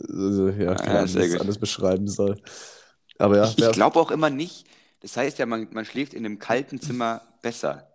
Also, 0.00 0.48
ja, 0.50 0.74
keine 0.78 0.98
ja, 0.98 1.00
Ahnung, 1.00 1.08
sehr 1.08 1.22
wie 1.22 1.26
ich 1.26 1.32
es 1.32 1.36
gut. 1.38 1.40
anders 1.40 1.58
beschreiben 1.58 2.06
soll. 2.08 2.40
Aber 3.18 3.36
ja, 3.38 3.44
Ich, 3.50 3.58
ich 3.58 3.72
glaube 3.72 3.98
auch 4.00 4.10
immer 4.10 4.28
nicht. 4.30 4.66
Das 5.00 5.16
heißt 5.16 5.38
ja, 5.38 5.46
man, 5.46 5.68
man 5.72 5.84
schläft 5.84 6.12
in 6.14 6.24
einem 6.24 6.38
kalten 6.38 6.80
Zimmer 6.80 7.22
besser. 7.42 7.88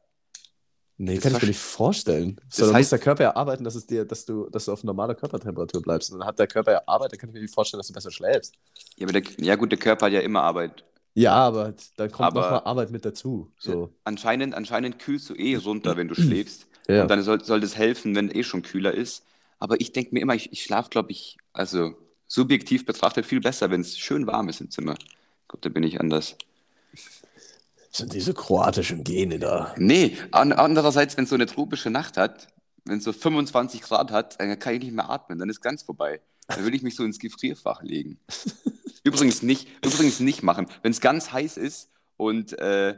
nee, 0.97 1.15
das 1.15 1.23
kann 1.23 1.33
ich 1.33 1.41
mir 1.41 1.47
nicht 1.47 1.59
vorstellen. 1.59 2.39
Das 2.49 2.57
So, 2.57 2.67
da 2.67 2.73
muss 2.73 2.87
heißt- 2.87 2.91
der 2.91 2.99
Körper 2.99 3.23
ja 3.23 3.35
arbeiten, 3.35 3.63
dass, 3.63 3.75
es 3.75 3.85
dir, 3.87 4.05
dass, 4.05 4.25
du, 4.25 4.49
dass 4.49 4.65
du 4.65 4.73
auf 4.73 4.83
normaler 4.83 5.15
Körpertemperatur 5.15 5.81
bleibst. 5.81 6.11
Und 6.11 6.19
dann 6.19 6.27
hat 6.27 6.39
der 6.39 6.47
Körper 6.47 6.71
ja 6.73 6.81
Arbeit, 6.85 7.11
dann 7.11 7.19
kann 7.19 7.29
ich 7.29 7.33
mir 7.33 7.41
nicht 7.41 7.53
vorstellen, 7.53 7.79
dass 7.79 7.87
du 7.87 7.93
besser 7.93 8.11
schläfst. 8.11 8.55
Ja, 8.97 9.05
aber 9.07 9.19
der, 9.19 9.23
ja 9.45 9.55
gut, 9.55 9.71
der 9.71 9.79
Körper 9.79 10.05
hat 10.07 10.13
ja 10.13 10.21
immer 10.21 10.43
Arbeit. 10.43 10.83
Ja, 11.13 11.33
aber 11.33 11.73
dann 11.97 12.11
kommt 12.11 12.27
Aber- 12.27 12.41
nochmal 12.41 12.61
Arbeit 12.63 12.91
mit 12.91 13.03
dazu. 13.05 13.51
So. 13.57 13.93
Anscheinend, 14.03 14.55
anscheinend 14.55 14.99
kühlst 14.99 15.29
du 15.29 15.33
eh 15.35 15.55
runter, 15.55 15.97
wenn 15.97 16.07
du 16.07 16.15
schläfst. 16.15 16.67
Ja. 16.87 17.03
Und 17.03 17.07
dann 17.11 17.21
soll, 17.23 17.43
soll 17.43 17.59
das 17.59 17.75
helfen, 17.77 18.15
wenn 18.15 18.29
eh 18.33 18.43
schon 18.43 18.61
kühler 18.63 18.93
ist. 18.93 19.23
Aber 19.59 19.79
ich 19.79 19.91
denke 19.91 20.13
mir 20.13 20.21
immer, 20.21 20.35
ich, 20.35 20.51
ich 20.51 20.63
schlafe, 20.63 20.89
glaube 20.89 21.11
ich, 21.11 21.37
also 21.53 21.93
subjektiv 22.27 22.85
betrachtet 22.85 23.25
viel 23.25 23.41
besser, 23.41 23.69
wenn 23.69 23.81
es 23.81 23.97
schön 23.99 24.25
warm 24.25 24.49
ist 24.49 24.61
im 24.61 24.71
Zimmer. 24.71 24.93
Ich 24.93 25.47
glaube, 25.49 25.61
da 25.61 25.69
bin 25.69 25.83
ich 25.83 25.99
anders. 25.99 26.35
Das 26.93 27.97
sind 27.99 28.13
diese 28.13 28.33
kroatischen 28.33 29.03
Gene 29.03 29.37
da. 29.37 29.75
Nee, 29.77 30.17
an, 30.31 30.53
andererseits, 30.53 31.17
wenn 31.17 31.25
es 31.25 31.29
so 31.29 31.35
eine 31.35 31.45
tropische 31.45 31.89
Nacht 31.89 32.15
hat, 32.17 32.47
wenn 32.85 32.97
es 32.99 33.03
so 33.03 33.11
25 33.13 33.81
Grad 33.81 34.11
hat, 34.11 34.39
dann 34.39 34.57
kann 34.57 34.73
ich 34.75 34.81
nicht 34.83 34.93
mehr 34.95 35.09
atmen, 35.09 35.37
dann 35.39 35.49
ist 35.49 35.61
ganz 35.61 35.83
vorbei. 35.83 36.21
Dann 36.55 36.65
will 36.65 36.75
ich 36.75 36.83
mich 36.83 36.95
so 36.95 37.03
ins 37.03 37.19
Gefrierfach 37.19 37.81
legen. 37.83 38.19
übrigens 39.03 39.41
nicht, 39.41 39.67
übrigens 39.85 40.19
nicht 40.19 40.43
machen. 40.43 40.67
Wenn 40.81 40.91
es 40.91 41.01
ganz 41.01 41.31
heiß 41.31 41.57
ist 41.57 41.89
und 42.17 42.57
äh, 42.59 42.97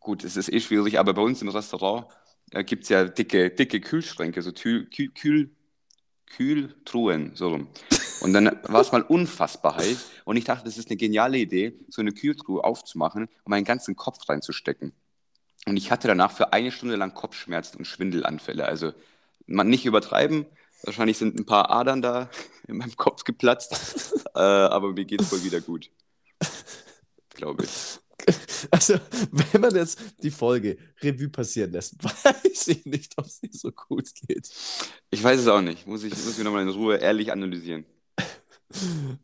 gut, 0.00 0.24
es 0.24 0.36
ist 0.36 0.52
eh 0.52 0.60
schwierig, 0.60 0.98
aber 0.98 1.14
bei 1.14 1.22
uns 1.22 1.42
im 1.42 1.48
Restaurant 1.48 2.06
äh, 2.52 2.64
gibt 2.64 2.84
es 2.84 2.88
ja 2.88 3.04
dicke, 3.04 3.50
dicke 3.50 3.80
Kühlschränke, 3.80 4.42
so 4.42 4.52
Kühl, 4.52 4.88
Kühl, 4.88 5.50
Kühltruhen, 6.26 7.32
so 7.34 7.48
rum. 7.48 7.68
Und 8.20 8.32
dann 8.32 8.46
war 8.64 8.80
es 8.80 8.92
mal 8.92 9.02
unfassbar 9.02 9.76
heiß 9.76 10.10
und 10.24 10.36
ich 10.36 10.44
dachte, 10.44 10.64
das 10.64 10.78
ist 10.78 10.88
eine 10.88 10.96
geniale 10.96 11.38
Idee, 11.38 11.78
so 11.88 12.00
eine 12.00 12.12
Kühltruhe 12.12 12.64
aufzumachen 12.64 13.24
und 13.24 13.50
meinen 13.50 13.64
ganzen 13.64 13.96
Kopf 13.96 14.28
reinzustecken. 14.28 14.92
Und 15.66 15.76
ich 15.76 15.90
hatte 15.90 16.08
danach 16.08 16.32
für 16.32 16.52
eine 16.52 16.72
Stunde 16.72 16.96
lang 16.96 17.14
Kopfschmerzen 17.14 17.78
und 17.78 17.86
Schwindelanfälle. 17.86 18.66
Also 18.66 18.92
man 19.46 19.68
nicht 19.68 19.86
übertreiben. 19.86 20.46
Wahrscheinlich 20.84 21.18
sind 21.18 21.38
ein 21.38 21.46
paar 21.46 21.70
Adern 21.70 22.02
da 22.02 22.30
in 22.68 22.76
meinem 22.76 22.96
Kopf 22.96 23.24
geplatzt. 23.24 24.14
äh, 24.34 24.38
aber 24.38 24.92
mir 24.92 25.04
geht 25.04 25.22
es 25.22 25.32
wohl 25.32 25.42
wieder 25.44 25.60
gut. 25.60 25.90
Glaube 27.34 27.64
ich. 27.64 27.98
Also, 28.70 28.94
wenn 29.30 29.60
man 29.60 29.74
jetzt 29.74 30.00
die 30.22 30.30
Folge 30.30 30.78
Revue 31.02 31.28
passieren 31.28 31.72
lässt, 31.72 32.02
weiß 32.04 32.68
ich 32.68 32.86
nicht, 32.86 33.12
ob 33.16 33.26
es 33.26 33.42
nicht 33.42 33.58
so 33.58 33.70
gut 33.70 34.08
geht. 34.26 34.50
Ich 35.10 35.22
weiß 35.22 35.40
es 35.40 35.48
auch 35.48 35.60
nicht. 35.60 35.86
Muss 35.86 36.04
ich 36.04 36.12
muss 36.12 36.38
mir 36.38 36.44
nochmal 36.44 36.62
in 36.62 36.68
Ruhe 36.68 36.96
ehrlich 36.96 37.32
analysieren. 37.32 37.84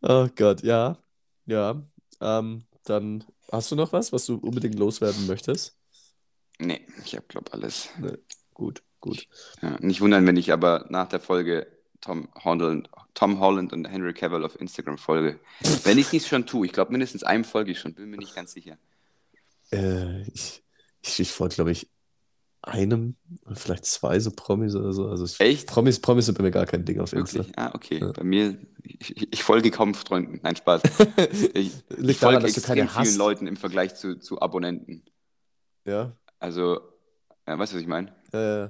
Oh 0.02 0.28
Gott, 0.36 0.62
ja. 0.62 0.98
Ja. 1.46 1.82
Ähm, 2.20 2.64
dann 2.84 3.24
hast 3.50 3.70
du 3.70 3.76
noch 3.76 3.92
was, 3.92 4.12
was 4.12 4.26
du 4.26 4.36
unbedingt 4.36 4.78
loswerden 4.78 5.26
möchtest? 5.26 5.76
Nee, 6.58 6.86
ich 7.04 7.14
habe, 7.16 7.26
glaube 7.26 7.52
alles. 7.52 7.88
Gut, 8.52 8.82
gut. 9.00 9.26
Ja, 9.62 9.76
nicht 9.80 10.00
wundern, 10.00 10.26
wenn 10.26 10.36
ich 10.36 10.52
aber 10.52 10.86
nach 10.88 11.08
der 11.08 11.20
Folge 11.20 11.66
Tom 12.00 12.28
Holland, 12.44 12.88
Tom 13.14 13.40
Holland 13.40 13.72
und 13.72 13.86
Henry 13.86 14.14
Cavill 14.14 14.44
auf 14.44 14.58
Instagram 14.60 14.98
folge. 14.98 15.38
Wenn 15.84 15.98
ich 15.98 16.06
es 16.06 16.12
nicht 16.12 16.28
schon 16.28 16.46
tue. 16.46 16.66
Ich 16.66 16.72
glaube, 16.72 16.92
mindestens 16.92 17.22
einem 17.22 17.44
folge 17.44 17.72
ich 17.72 17.78
schon. 17.78 17.94
Bin 17.94 18.08
mir 18.10 18.16
nicht 18.16 18.34
ganz 18.34 18.52
sicher. 18.52 18.78
Äh, 19.72 20.22
ich 20.32 20.62
ich, 21.02 21.20
ich 21.20 21.32
folge, 21.32 21.54
glaube 21.54 21.72
ich, 21.72 21.88
einem, 22.62 23.16
vielleicht 23.54 23.86
zwei 23.86 24.20
so 24.20 24.30
Promis 24.30 24.74
oder 24.74 24.92
so. 24.92 25.08
Also 25.08 25.24
ich, 25.24 25.40
Echt? 25.40 25.66
Promis, 25.66 25.98
Promis 26.00 26.26
sind 26.26 26.36
bei 26.36 26.44
mir 26.44 26.50
gar 26.50 26.66
kein 26.66 26.84
Ding 26.84 27.00
auf 27.00 27.12
Insta. 27.12 27.38
Wirklich? 27.38 27.58
Ah, 27.58 27.72
okay. 27.74 27.98
Ja. 28.00 28.12
Bei 28.12 28.22
mir, 28.22 28.58
ich, 28.82 29.32
ich- 29.32 29.42
folge 29.42 29.70
kaum 29.70 29.94
Freunden. 29.94 30.40
Nein, 30.42 30.56
Spaß. 30.56 30.82
Ich, 31.54 31.72
ich 31.88 32.16
folge 32.18 32.18
daran, 32.18 32.44
extrem 32.44 32.74
vielen 32.76 32.94
hast. 32.94 33.16
Leuten 33.16 33.46
im 33.46 33.56
Vergleich 33.56 33.94
zu, 33.94 34.18
zu 34.18 34.40
Abonnenten. 34.42 35.04
Ja. 35.86 36.16
Also, 36.38 36.80
äh, 37.46 37.56
weißt 37.56 37.72
du, 37.72 37.76
was 37.76 37.82
ich 37.82 37.88
meine? 37.88 38.14
Äh, 38.32 38.68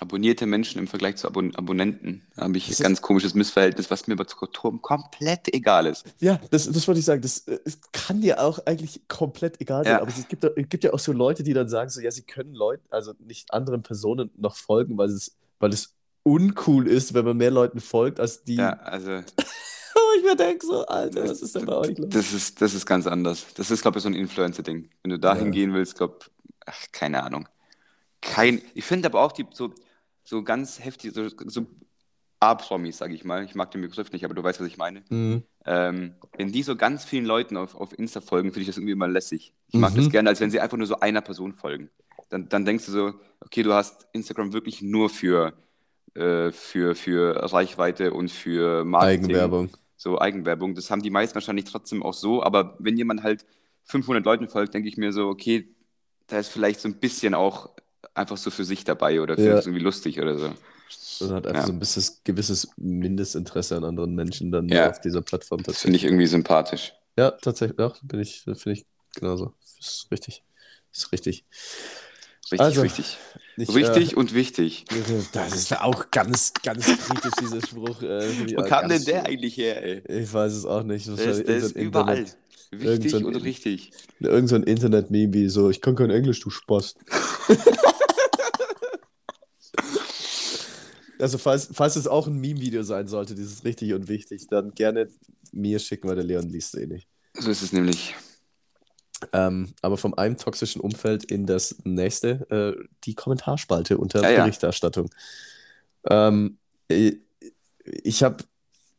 Abonnierte 0.00 0.46
Menschen 0.46 0.78
im 0.78 0.86
Vergleich 0.86 1.16
zu 1.16 1.26
Abon 1.26 1.54
Abonnenten. 1.56 2.22
Da 2.36 2.42
habe 2.42 2.56
ich 2.56 2.68
Das 2.68 2.80
ein 2.80 2.84
ganz 2.84 3.02
komisches 3.02 3.34
Missverhältnis, 3.34 3.90
was 3.90 4.06
mir 4.06 4.14
aber 4.14 4.26
zu 4.26 4.36
Turm 4.46 4.80
komplett 4.80 5.52
egal 5.52 5.86
ist. 5.86 6.04
ja, 6.20 6.38
das, 6.50 6.70
das 6.70 6.86
wollte 6.86 7.00
ich 7.00 7.04
sagen. 7.04 7.20
Das, 7.22 7.40
äh, 7.48 7.58
es 7.64 7.80
kann 7.92 8.20
dir 8.20 8.40
auch 8.40 8.60
eigentlich 8.66 9.02
komplett 9.08 9.60
egal 9.60 9.84
sein. 9.84 9.94
Ja. 9.94 10.00
Aber 10.00 10.10
es 10.10 10.28
gibt, 10.28 10.44
es 10.44 10.68
gibt 10.68 10.84
ja 10.84 10.92
auch 10.92 10.98
so 10.98 11.12
Leute, 11.12 11.42
die 11.42 11.52
dann 11.52 11.68
sagen, 11.68 11.90
so, 11.90 12.00
ja, 12.00 12.10
sie 12.10 12.22
können 12.22 12.54
Leuten, 12.54 12.86
also 12.90 13.12
nicht 13.18 13.52
anderen 13.52 13.82
Personen 13.82 14.30
noch 14.36 14.56
folgen, 14.56 14.96
weil 14.98 15.08
es, 15.08 15.36
weil 15.58 15.72
es 15.72 15.94
uncool 16.22 16.86
ist, 16.86 17.14
wenn 17.14 17.24
man 17.24 17.36
mehr 17.36 17.50
Leuten 17.50 17.80
folgt, 17.80 18.20
als 18.20 18.44
die. 18.44 18.56
Ja, 18.56 18.74
also, 18.74 19.10
ich 20.16 20.22
mir 20.24 20.36
denke 20.36 20.66
so, 20.66 20.86
Alter, 20.86 21.28
was 21.28 21.42
ist 21.42 21.54
denn 21.54 21.66
bei 21.66 21.76
euch 21.76 21.98
los? 21.98 22.08
das 22.10 22.32
ist, 22.32 22.60
das 22.60 22.74
ist 22.74 22.86
ganz 22.86 23.06
anders. 23.06 23.46
Das 23.54 23.70
ist, 23.70 23.82
glaube 23.82 23.98
ich, 23.98 24.02
so 24.02 24.08
ein 24.08 24.14
Influencer-Ding. 24.14 24.90
Wenn 25.02 25.10
du 25.10 25.18
dahin 25.18 25.46
Ja. 25.46 25.50
gehen 25.52 25.74
willst, 25.74 25.96
glaube 25.96 26.18
ach, 26.66 26.86
keine 26.92 27.22
Ahnung. 27.22 27.48
Kein, 28.20 28.60
ich 28.74 28.84
finde 28.84 29.08
aber 29.08 29.22
auch 29.22 29.32
die 29.32 29.46
so, 29.52 29.72
so 30.28 30.42
ganz 30.42 30.84
heftig, 30.84 31.14
so, 31.14 31.28
so 31.46 31.66
A-Promis, 32.40 32.98
sage 32.98 33.14
ich 33.14 33.24
mal. 33.24 33.44
Ich 33.44 33.54
mag 33.54 33.70
den 33.70 33.80
Begriff 33.80 34.12
nicht, 34.12 34.24
aber 34.24 34.34
du 34.34 34.42
weißt, 34.42 34.60
was 34.60 34.66
ich 34.68 34.76
meine. 34.76 35.02
Mhm. 35.08 35.42
Ähm, 35.64 36.14
wenn 36.36 36.52
die 36.52 36.62
so 36.62 36.76
ganz 36.76 37.04
vielen 37.04 37.24
Leuten 37.24 37.56
auf, 37.56 37.74
auf 37.74 37.98
Insta 37.98 38.20
folgen, 38.20 38.50
finde 38.50 38.60
ich 38.62 38.66
das 38.68 38.76
irgendwie 38.76 38.92
immer 38.92 39.08
lässig. 39.08 39.54
Ich 39.68 39.78
mag 39.78 39.92
Mhm. 39.92 39.96
das 39.96 40.10
gerne, 40.10 40.28
als 40.28 40.40
wenn 40.40 40.50
sie 40.50 40.60
einfach 40.60 40.76
nur 40.76 40.86
so 40.86 41.00
einer 41.00 41.20
Person 41.20 41.52
folgen. 41.52 41.90
Dann, 42.28 42.48
dann 42.48 42.64
denkst 42.64 42.86
du 42.86 42.92
so, 42.92 43.14
okay, 43.40 43.62
du 43.62 43.72
hast 43.72 44.06
Instagram 44.12 44.52
wirklich 44.52 44.82
nur 44.82 45.10
für, 45.10 45.54
äh, 46.14 46.52
für, 46.52 46.94
für 46.94 47.52
Reichweite 47.52 48.12
und 48.12 48.30
für 48.30 48.84
Marketing. 48.84 49.24
Eigenwerbung. 49.24 49.70
So 49.96 50.20
Eigenwerbung. 50.20 50.74
Das 50.74 50.90
haben 50.90 51.02
die 51.02 51.10
meisten 51.10 51.34
wahrscheinlich 51.34 51.64
trotzdem 51.64 52.02
auch 52.02 52.14
so, 52.14 52.42
aber 52.42 52.76
wenn 52.78 52.96
jemand 52.96 53.22
halt 53.22 53.44
500 53.84 54.24
Leuten 54.24 54.48
folgt, 54.48 54.74
denke 54.74 54.88
ich 54.88 54.96
mir 54.96 55.12
so, 55.12 55.28
okay, 55.28 55.74
da 56.28 56.38
ist 56.38 56.48
vielleicht 56.48 56.80
so 56.80 56.88
ein 56.88 57.00
bisschen 57.00 57.34
auch 57.34 57.70
einfach 58.18 58.36
so 58.36 58.50
für 58.50 58.64
sich 58.64 58.84
dabei 58.84 59.20
oder 59.20 59.36
findet 59.36 59.58
es 59.60 59.66
irgendwie 59.66 59.84
lustig 59.84 60.20
oder 60.20 60.38
so. 60.38 60.52
Und 61.20 61.32
hat 61.32 61.46
einfach 61.46 61.62
Ja. 61.62 61.66
so 61.66 61.72
ein 61.72 61.78
bisschen, 61.78 62.04
gewisses 62.24 62.68
Mindestinteresse 62.76 63.76
an 63.76 63.84
anderen 63.84 64.14
Menschen 64.14 64.50
dann 64.52 64.68
Ja. 64.68 64.90
auf 64.90 65.00
dieser 65.00 65.22
Plattform 65.22 65.62
Das 65.62 65.80
finde 65.80 65.96
ich 65.96 66.04
irgendwie 66.04 66.26
sympathisch. 66.26 66.92
Ja, 67.16 67.32
tatsächlich, 67.32 67.78
ja, 67.78 67.92
bin 68.02 68.20
ich, 68.20 68.42
finde 68.42 68.72
ich 68.72 68.84
genauso. 69.14 69.52
Ist 69.80 70.06
richtig. 70.10 70.42
Ist 70.92 71.10
richtig. 71.12 71.44
Richtig, 72.50 72.60
Also, 72.60 72.80
richtig. 72.80 73.18
Ich, 73.58 73.74
Richtig 73.74 74.16
und 74.16 74.32
wichtig. 74.34 74.84
Äh, 74.92 74.94
das 75.32 75.54
ist 75.54 75.76
auch 75.80 76.12
ganz, 76.12 76.52
ganz 76.62 76.86
kritisch, 76.86 77.32
dieser 77.40 77.60
Spruch. 77.60 78.00
Äh, 78.02 78.54
Wo 78.56 78.62
auch 78.62 78.66
kam 78.66 78.88
denn 78.88 79.04
der 79.04 79.26
eigentlich 79.26 79.56
her, 79.56 79.82
ey? 79.84 80.22
Ich 80.22 80.32
weiß 80.32 80.52
es 80.52 80.64
auch 80.64 80.84
nicht. 80.84 81.08
Ist, 81.08 81.18
Wahrscheinlich 81.18 81.44
der 81.46 81.56
ist 81.56 81.76
überall. 81.76 82.18
Internet- 82.18 82.36
Wichtig 82.70 83.10
so 83.12 83.16
und 83.18 83.34
richtig. 83.36 83.90
Irgend 84.20 84.48
so 84.50 84.54
ein 84.54 84.62
Internet-Meme 84.62 85.32
wie 85.32 85.48
so, 85.48 85.70
ich 85.70 85.80
kann 85.80 85.96
kein 85.96 86.10
Englisch, 86.10 86.38
du 86.40 86.50
Spaß. 86.50 86.94
also 91.18 91.38
falls, 91.38 91.68
falls 91.72 91.96
es 91.96 92.06
auch 92.06 92.26
ein 92.26 92.38
Meme-Video 92.38 92.82
sein 92.82 93.08
sollte, 93.08 93.34
dieses 93.34 93.64
richtig 93.64 93.94
und 93.94 94.08
wichtig, 94.08 94.46
dann 94.48 94.72
gerne 94.72 95.08
mir 95.52 95.78
schicken, 95.78 96.08
weil 96.08 96.16
der 96.16 96.24
Leon 96.24 96.48
liest 96.48 96.74
es 96.74 96.80
eh 96.82 96.86
nicht. 96.86 97.08
So 97.34 97.50
ist 97.50 97.62
es 97.62 97.72
nämlich. 97.72 98.14
Ähm, 99.32 99.74
aber 99.82 99.96
vom 99.96 100.14
einem 100.14 100.36
toxischen 100.36 100.80
Umfeld 100.80 101.24
in 101.24 101.46
das 101.46 101.76
nächste, 101.84 102.46
äh, 102.50 102.84
die 103.04 103.14
Kommentarspalte 103.14 103.98
unter 103.98 104.22
Ja, 104.22 104.30
ja. 104.30 104.44
Berichterstattung. 104.44 105.10
Ähm, 106.08 106.58
ich 106.88 107.18
ich 107.84 108.22
habe 108.22 108.44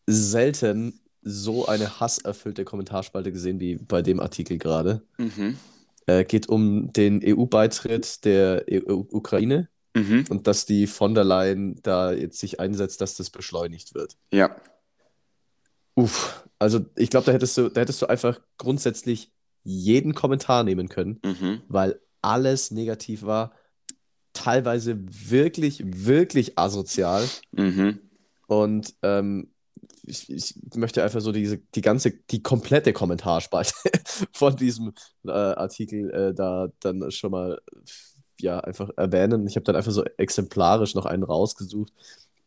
selten 0.07 0.99
so 1.21 1.67
eine 1.67 1.99
hasserfüllte 1.99 2.65
Kommentarspalte 2.65 3.31
gesehen 3.31 3.59
wie 3.59 3.75
bei 3.75 4.01
dem 4.01 4.19
Artikel 4.19 4.57
gerade. 4.57 5.03
Mhm. 5.17 5.57
Äh, 6.05 6.23
geht 6.23 6.49
um 6.49 6.91
den 6.93 7.21
EU-Beitritt 7.23 8.25
der 8.25 8.65
EU 8.71 9.03
Ukraine 9.11 9.69
Mhm. 9.99 10.25
und 10.29 10.47
dass 10.47 10.65
die 10.65 10.87
von 10.87 11.13
der 11.15 11.23
Leyen 11.23 11.79
da 11.83 12.11
jetzt 12.11 12.39
sich 12.39 12.59
einsetzt, 12.59 13.01
dass 13.01 13.15
das 13.15 13.29
beschleunigt 13.29 13.93
wird. 13.95 14.15
Ja. 14.31 14.55
Uff, 15.95 16.47
also 16.59 16.85
ich 16.95 17.09
glaube, 17.09 17.25
da 17.25 17.31
hättest 17.31 17.57
du, 17.57 17.69
da 17.69 17.81
hättest 17.81 18.01
du 18.01 18.05
einfach 18.07 18.39
grundsätzlich 18.57 19.31
jeden 19.63 20.13
Kommentar 20.15 20.63
nehmen 20.63 20.89
können, 20.89 21.19
Mhm. 21.23 21.61
weil 21.67 21.99
alles 22.21 22.71
negativ 22.71 23.23
war, 23.23 23.53
teilweise 24.33 24.97
wirklich, 25.29 25.81
wirklich 25.85 26.57
asozial. 26.57 27.27
Mhm. 27.51 27.99
Und 28.47 28.93
ähm, 29.03 29.51
ich, 30.03 30.29
ich 30.29 30.55
möchte 30.75 31.03
einfach 31.03 31.21
so 31.21 31.31
diese, 31.31 31.57
die 31.75 31.81
ganze, 31.81 32.11
die 32.11 32.41
komplette 32.41 32.93
Kommentarspalte 32.93 33.73
von 34.31 34.55
diesem 34.55 34.93
äh, 35.25 35.31
Artikel 35.31 36.09
äh, 36.11 36.33
da 36.33 36.69
dann 36.79 37.11
schon 37.11 37.31
mal 37.31 37.61
ja, 38.41 38.59
einfach 38.59 38.89
erwähnen. 38.97 39.47
Ich 39.47 39.55
habe 39.55 39.63
dann 39.63 39.75
einfach 39.75 39.91
so 39.91 40.03
exemplarisch 40.17 40.95
noch 40.95 41.05
einen 41.05 41.23
rausgesucht. 41.23 41.93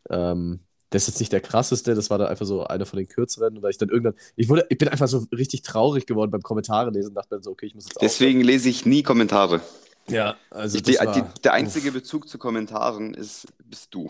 Ähm, 0.09 0.59
das 0.89 1.03
ist 1.03 1.07
jetzt 1.07 1.19
nicht 1.21 1.31
der 1.31 1.41
krasseste, 1.41 1.95
das 1.95 2.11
war 2.11 2.19
dann 2.19 2.27
einfach 2.27 2.45
so 2.45 2.65
einer 2.65 2.85
von 2.85 2.97
den 2.97 3.07
kürzeren, 3.07 3.61
weil 3.63 3.71
ich 3.71 3.79
dann 3.79 3.89
irgendwann, 3.89 4.13
ich 4.35 4.47
wurde, 4.47 4.65
ich 4.69 4.77
bin 4.77 4.89
einfach 4.89 5.07
so 5.07 5.25
richtig 5.31 5.63
traurig 5.63 6.05
geworden 6.05 6.29
beim 6.29 6.43
Kommentare 6.43 6.91
lesen 6.91 7.15
dachte 7.15 7.35
mir 7.35 7.41
so, 7.41 7.51
okay, 7.51 7.65
ich 7.65 7.73
muss 7.73 7.85
jetzt 7.85 8.01
Deswegen 8.01 8.41
lese 8.41 8.69
ich 8.69 8.85
nie 8.85 9.01
Kommentare. 9.01 9.55
aufhören. 9.55 9.67
Ja, 10.07 10.35
also 10.49 10.77
Ich, 10.77 10.83
das 10.83 10.97
die, 10.97 11.05
war, 11.05 11.13
die, 11.13 11.41
der 11.41 11.53
einzige 11.53 11.91
Bezug 11.91 12.27
zu 12.27 12.37
Kommentaren 12.37 13.13
ist, 13.13 13.47
bist 13.63 13.93
du. 13.93 14.09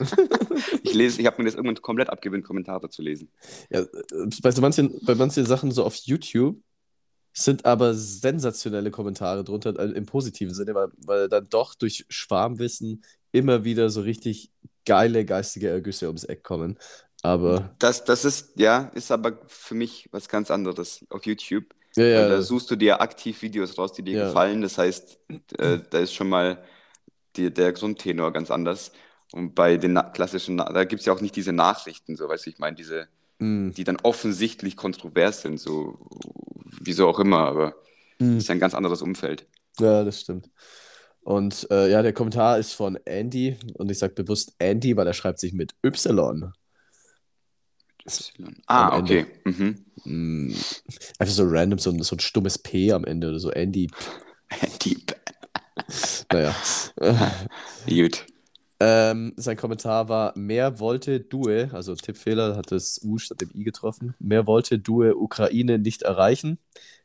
ich 0.82 0.94
lese, 0.94 1.20
ich 1.20 1.26
habe 1.26 1.36
mir 1.38 1.44
das 1.44 1.54
irgendwann 1.54 1.80
komplett 1.82 2.08
abgewöhnt, 2.08 2.44
Kommentare 2.44 2.88
zu 2.88 3.02
lesen. 3.02 3.28
Ja, 3.70 3.80
äh, 3.80 3.86
bei, 4.42 4.50
so 4.50 4.62
manchen, 4.62 4.98
bei 5.04 5.14
manchen 5.14 5.44
Sachen 5.44 5.70
so 5.70 5.84
auf 5.84 5.96
YouTube 5.96 6.56
sind 7.34 7.66
aber 7.66 7.94
sensationelle 7.94 8.90
Kommentare 8.90 9.44
drunter 9.44 9.78
äh, 9.78 9.90
im 9.92 10.06
positiven 10.06 10.54
Sinne, 10.54 10.74
weil, 10.74 10.88
weil 11.04 11.28
dann 11.28 11.48
doch 11.50 11.74
durch 11.74 12.06
Schwarmwissen 12.08 13.04
immer 13.32 13.64
wieder 13.64 13.90
so 13.90 14.02
richtig 14.02 14.52
geile 14.86 15.24
geistige 15.24 15.68
Ergüsse 15.68 16.06
ums 16.06 16.24
Eck 16.24 16.44
kommen. 16.44 16.78
Aber 17.22 17.74
Das, 17.78 18.04
das 18.04 18.24
ist, 18.24 18.52
ja, 18.58 18.90
ist 18.94 19.10
aber 19.10 19.38
für 19.48 19.74
mich 19.74 20.08
was 20.12 20.28
ganz 20.28 20.50
anderes 20.50 21.04
auf 21.10 21.26
YouTube. 21.26 21.74
Ja, 21.96 22.04
Weil 22.14 22.28
da 22.28 22.34
ja, 22.36 22.42
suchst 22.42 22.70
du 22.70 22.76
dir 22.76 23.00
aktiv 23.00 23.42
Videos 23.42 23.78
raus, 23.78 23.92
die 23.92 24.02
dir 24.02 24.16
ja. 24.18 24.24
gefallen. 24.26 24.62
Das 24.62 24.78
heißt, 24.78 25.18
äh, 25.58 25.78
da 25.90 25.98
ist 26.00 26.14
schon 26.14 26.28
mal 26.28 26.62
die, 27.36 27.52
der 27.52 27.72
Grundtenor 27.72 28.32
ganz 28.32 28.50
anders. 28.50 28.92
Und 29.32 29.54
bei 29.54 29.76
den 29.76 29.98
klassischen, 30.12 30.58
da 30.58 30.84
gibt 30.84 31.00
es 31.00 31.06
ja 31.06 31.12
auch 31.12 31.20
nicht 31.20 31.36
diese 31.36 31.52
Nachrichten, 31.52 32.16
so, 32.16 32.28
weißt 32.28 32.46
du, 32.46 32.50
ich 32.50 32.58
meine, 32.58 32.76
diese, 32.76 33.08
Mm, 33.38 33.70
die 33.70 33.84
dann 33.84 33.96
offensichtlich 34.02 34.76
kontrovers 34.76 35.42
sind, 35.42 35.58
so, 35.58 35.98
wieso 36.80 37.08
auch 37.08 37.18
immer, 37.18 37.40
aber 37.40 37.74
mm. 38.18 38.38
ist 38.38 38.48
ja 38.48 38.54
ein 38.54 38.60
ganz 38.60 38.74
anderes 38.74 39.02
Umfeld. 39.02 39.46
Ja, 39.80 40.04
das 40.04 40.20
stimmt. 40.20 40.50
Und 41.22 41.66
äh, 41.70 41.90
ja, 41.90 42.02
der 42.02 42.12
Kommentar 42.12 42.58
ist 42.58 42.74
von 42.74 42.96
Andy 43.06 43.56
und 43.74 43.90
ich 43.90 43.98
sage 43.98 44.14
bewusst 44.14 44.54
Andy, 44.58 44.96
weil 44.96 45.06
er 45.06 45.14
schreibt 45.14 45.40
sich 45.40 45.52
mit 45.52 45.74
Y 45.82 46.18
Y. 46.18 46.52
Ah, 48.66 48.98
okay. 48.98 49.26
Mhm. 49.44 49.84
Mm, 50.04 50.54
einfach 51.18 51.34
so 51.34 51.44
random, 51.46 51.78
so 51.78 51.90
ein, 51.90 52.02
so 52.02 52.14
ein 52.14 52.20
stummes 52.20 52.58
P 52.58 52.92
am 52.92 53.04
Ende 53.04 53.28
oder 53.30 53.38
so. 53.38 53.50
Andy. 53.50 53.90
Deep. 54.84 55.14
Naja. 56.32 56.54
Gut. 57.86 58.24
Ähm, 58.80 59.32
sein 59.36 59.56
Kommentar 59.56 60.08
war, 60.08 60.36
mehr 60.36 60.80
wollte 60.80 61.20
Due, 61.20 61.70
also 61.72 61.94
Tippfehler, 61.94 62.56
hat 62.56 62.72
das 62.72 63.00
U 63.04 63.18
statt 63.18 63.40
dem 63.40 63.50
I 63.54 63.62
getroffen, 63.62 64.14
mehr 64.18 64.46
wollte 64.46 64.78
Due 64.80 65.16
Ukraine 65.16 65.78
nicht 65.78 66.02
erreichen. 66.02 66.58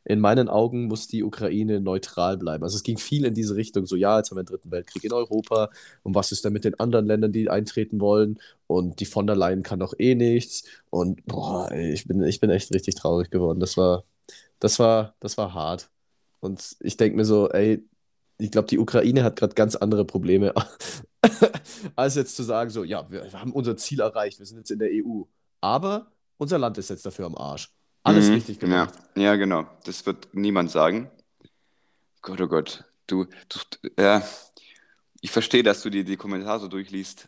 In 0.04 0.20
meinen 0.20 0.50
Augen 0.50 0.88
muss 0.88 1.08
die 1.08 1.24
Ukraine 1.24 1.80
neutral 1.80 2.38
bleiben. 2.38 2.64
Also 2.64 2.76
es 2.78 2.84
ging 2.84 2.98
viel 2.98 3.26
in 3.26 3.36
diese 3.36 3.56
Richtung, 3.56 3.86
so 3.86 3.96
ja, 3.96 4.18
jetzt 4.18 4.32
haben 4.32 4.38
wir 4.38 4.42
einen 4.42 4.48
dritten 4.48 4.72
Weltkrieg 4.72 5.04
in 5.04 5.14
Europa 5.14 5.70
und 6.04 6.16
was 6.16 6.32
ist 6.32 6.44
denn 6.44 6.54
mit 6.54 6.66
den 6.66 6.80
anderen 6.80 7.06
Ländern, 7.06 7.32
die 7.32 7.50
eintreten 7.50 8.00
wollen 8.02 8.40
und 8.68 9.00
die 9.00 9.06
von 9.06 9.28
der 9.28 9.36
Leyen 9.36 9.62
kann 9.64 9.80
doch 9.80 9.94
eh 10.00 10.16
nichts 10.16 10.64
und 10.90 11.24
boah, 11.28 11.72
ey, 11.72 11.94
ich 11.94 12.08
bin, 12.08 12.24
ich 12.24 12.40
bin 12.40 12.50
echt 12.50 12.74
richtig 12.74 12.96
traurig 12.96 13.30
geworden. 13.30 13.60
Das 13.60 13.78
war, 13.78 14.04
das 14.60 14.80
war, 14.80 15.16
das 15.20 15.38
war 15.38 15.54
hart. 15.54 15.90
Und 16.40 16.78
ich 16.82 16.98
denke 16.98 17.18
mir 17.18 17.26
so, 17.26 17.50
ey, 17.50 17.84
ich 18.40 18.52
glaube, 18.52 18.68
die 18.70 18.80
Ukraine 18.80 19.24
hat 19.24 19.36
gerade 19.38 19.54
ganz 19.56 19.76
andere 19.76 20.06
Probleme, 20.06 20.54
als 21.96 22.16
jetzt 22.16 22.36
zu 22.36 22.44
sagen, 22.44 22.70
so, 22.70 22.84
ja, 22.84 23.10
wir 23.12 23.32
haben 23.34 23.52
unser 23.54 23.76
Ziel 23.78 24.00
erreicht, 24.00 24.40
wir 24.40 24.46
sind 24.46 24.58
jetzt 24.58 24.72
in 24.72 24.80
der 24.80 24.90
EU. 24.92 25.24
Aber 25.62 26.12
unser 26.38 26.58
Land 26.58 26.78
ist 26.78 26.90
jetzt 26.90 27.06
dafür 27.06 27.26
am 27.26 27.36
Arsch. 27.36 27.72
Alles 28.04 28.28
Mhm. 28.28 28.34
richtig 28.36 28.62
Ja, 28.62 28.86
gemacht. 28.86 28.94
ja, 29.18 29.36
genau. 29.36 29.66
Das 29.84 30.06
wird 30.06 30.30
niemand 30.34 30.72
sagen. 30.72 31.12
Gott, 32.22 32.40
oh 32.42 32.48
Gott. 32.48 32.86
Du, 33.08 33.26
du 33.26 33.60
ja, 34.00 34.24
ich 35.22 35.32
verstehe, 35.32 35.64
dass 35.64 35.82
du 35.82 35.90
dir 35.90 36.04
die 36.06 36.16
Kommentare 36.18 36.60
so 36.60 36.68
durchliest, 36.68 37.28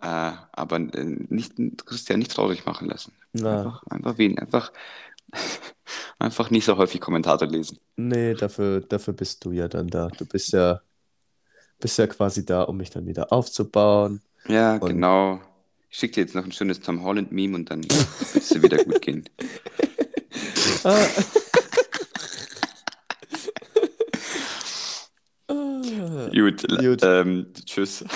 äh, 0.00 0.06
aber 0.52 0.76
äh, 0.76 1.04
nicht, 1.28 1.54
Christian 1.84 2.18
nicht 2.20 2.30
traurig 2.32 2.64
machen 2.64 2.88
lassen. 2.88 3.12
Na, 3.32 3.58
Einfach, 3.58 3.82
einfach 3.88 4.18
wen, 4.18 4.38
einfach, 4.38 4.72
einfach 6.18 6.50
nicht 6.50 6.64
so 6.64 6.76
häufig 6.76 7.00
Kommentare 7.00 7.46
lesen. 7.46 7.78
nee, 7.96 8.34
dafür, 8.34 8.80
dafür 8.80 9.14
bist 9.14 9.44
du 9.44 9.52
ja 9.52 9.68
dann 9.68 9.88
da. 9.88 10.08
Du 10.08 10.26
bist 10.26 10.52
ja, 10.52 10.80
bist 11.80 11.98
ja 11.98 12.06
quasi 12.06 12.44
da, 12.44 12.62
um 12.62 12.76
mich 12.76 12.90
dann 12.90 13.06
wieder 13.06 13.32
aufzubauen. 13.32 14.20
Ja, 14.46 14.76
Und 14.76 14.88
genau. 14.90 15.40
Ich 15.88 15.98
schicke 15.98 16.14
dir 16.14 16.20
jetzt 16.22 16.34
noch 16.34 16.44
ein 16.44 16.52
schönes 16.52 16.80
Tom 16.80 17.02
Holland-Meme 17.02 17.56
und 17.56 17.70
dann 17.70 17.82
wird 17.82 18.06
es 18.36 18.48
dir 18.50 18.62
wieder 18.62 18.84
gut 18.84 19.00
gehen. 19.02 19.24
Ah. 20.84 21.06
Ah. 25.48 26.28
Gut, 26.32 26.68
Gut. 26.78 27.00
ähm, 27.02 27.46
tschüss. 27.66 28.04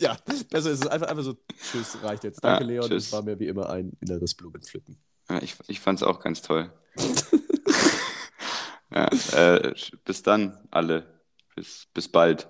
Ja, 0.00 0.16
besser 0.48 0.70
ist 0.70 0.84
es 0.84 0.86
einfach, 0.86 1.08
einfach 1.08 1.24
so, 1.24 1.34
tschüss, 1.72 1.98
reicht 2.04 2.22
jetzt. 2.22 2.38
Danke, 2.44 2.62
Ja, 2.62 2.70
Leon. 2.70 2.88
tschüss. 2.88 3.06
Es 3.06 3.12
war 3.12 3.22
mir 3.22 3.36
wie 3.40 3.48
immer 3.48 3.68
ein 3.68 3.94
inneres 4.00 4.32
Blumenpflücken. 4.36 4.96
Ja, 5.28 5.42
ich 5.42 5.56
ich 5.66 5.80
fand 5.80 5.98
es 5.98 6.04
auch 6.04 6.20
ganz 6.20 6.40
toll. 6.42 6.72
Ja, 8.90 9.06
äh, 9.32 9.74
bis 10.06 10.22
dann, 10.22 10.56
alle. 10.70 11.17
Bis, 11.58 11.88
bis 11.92 12.06
bald. 12.08 12.46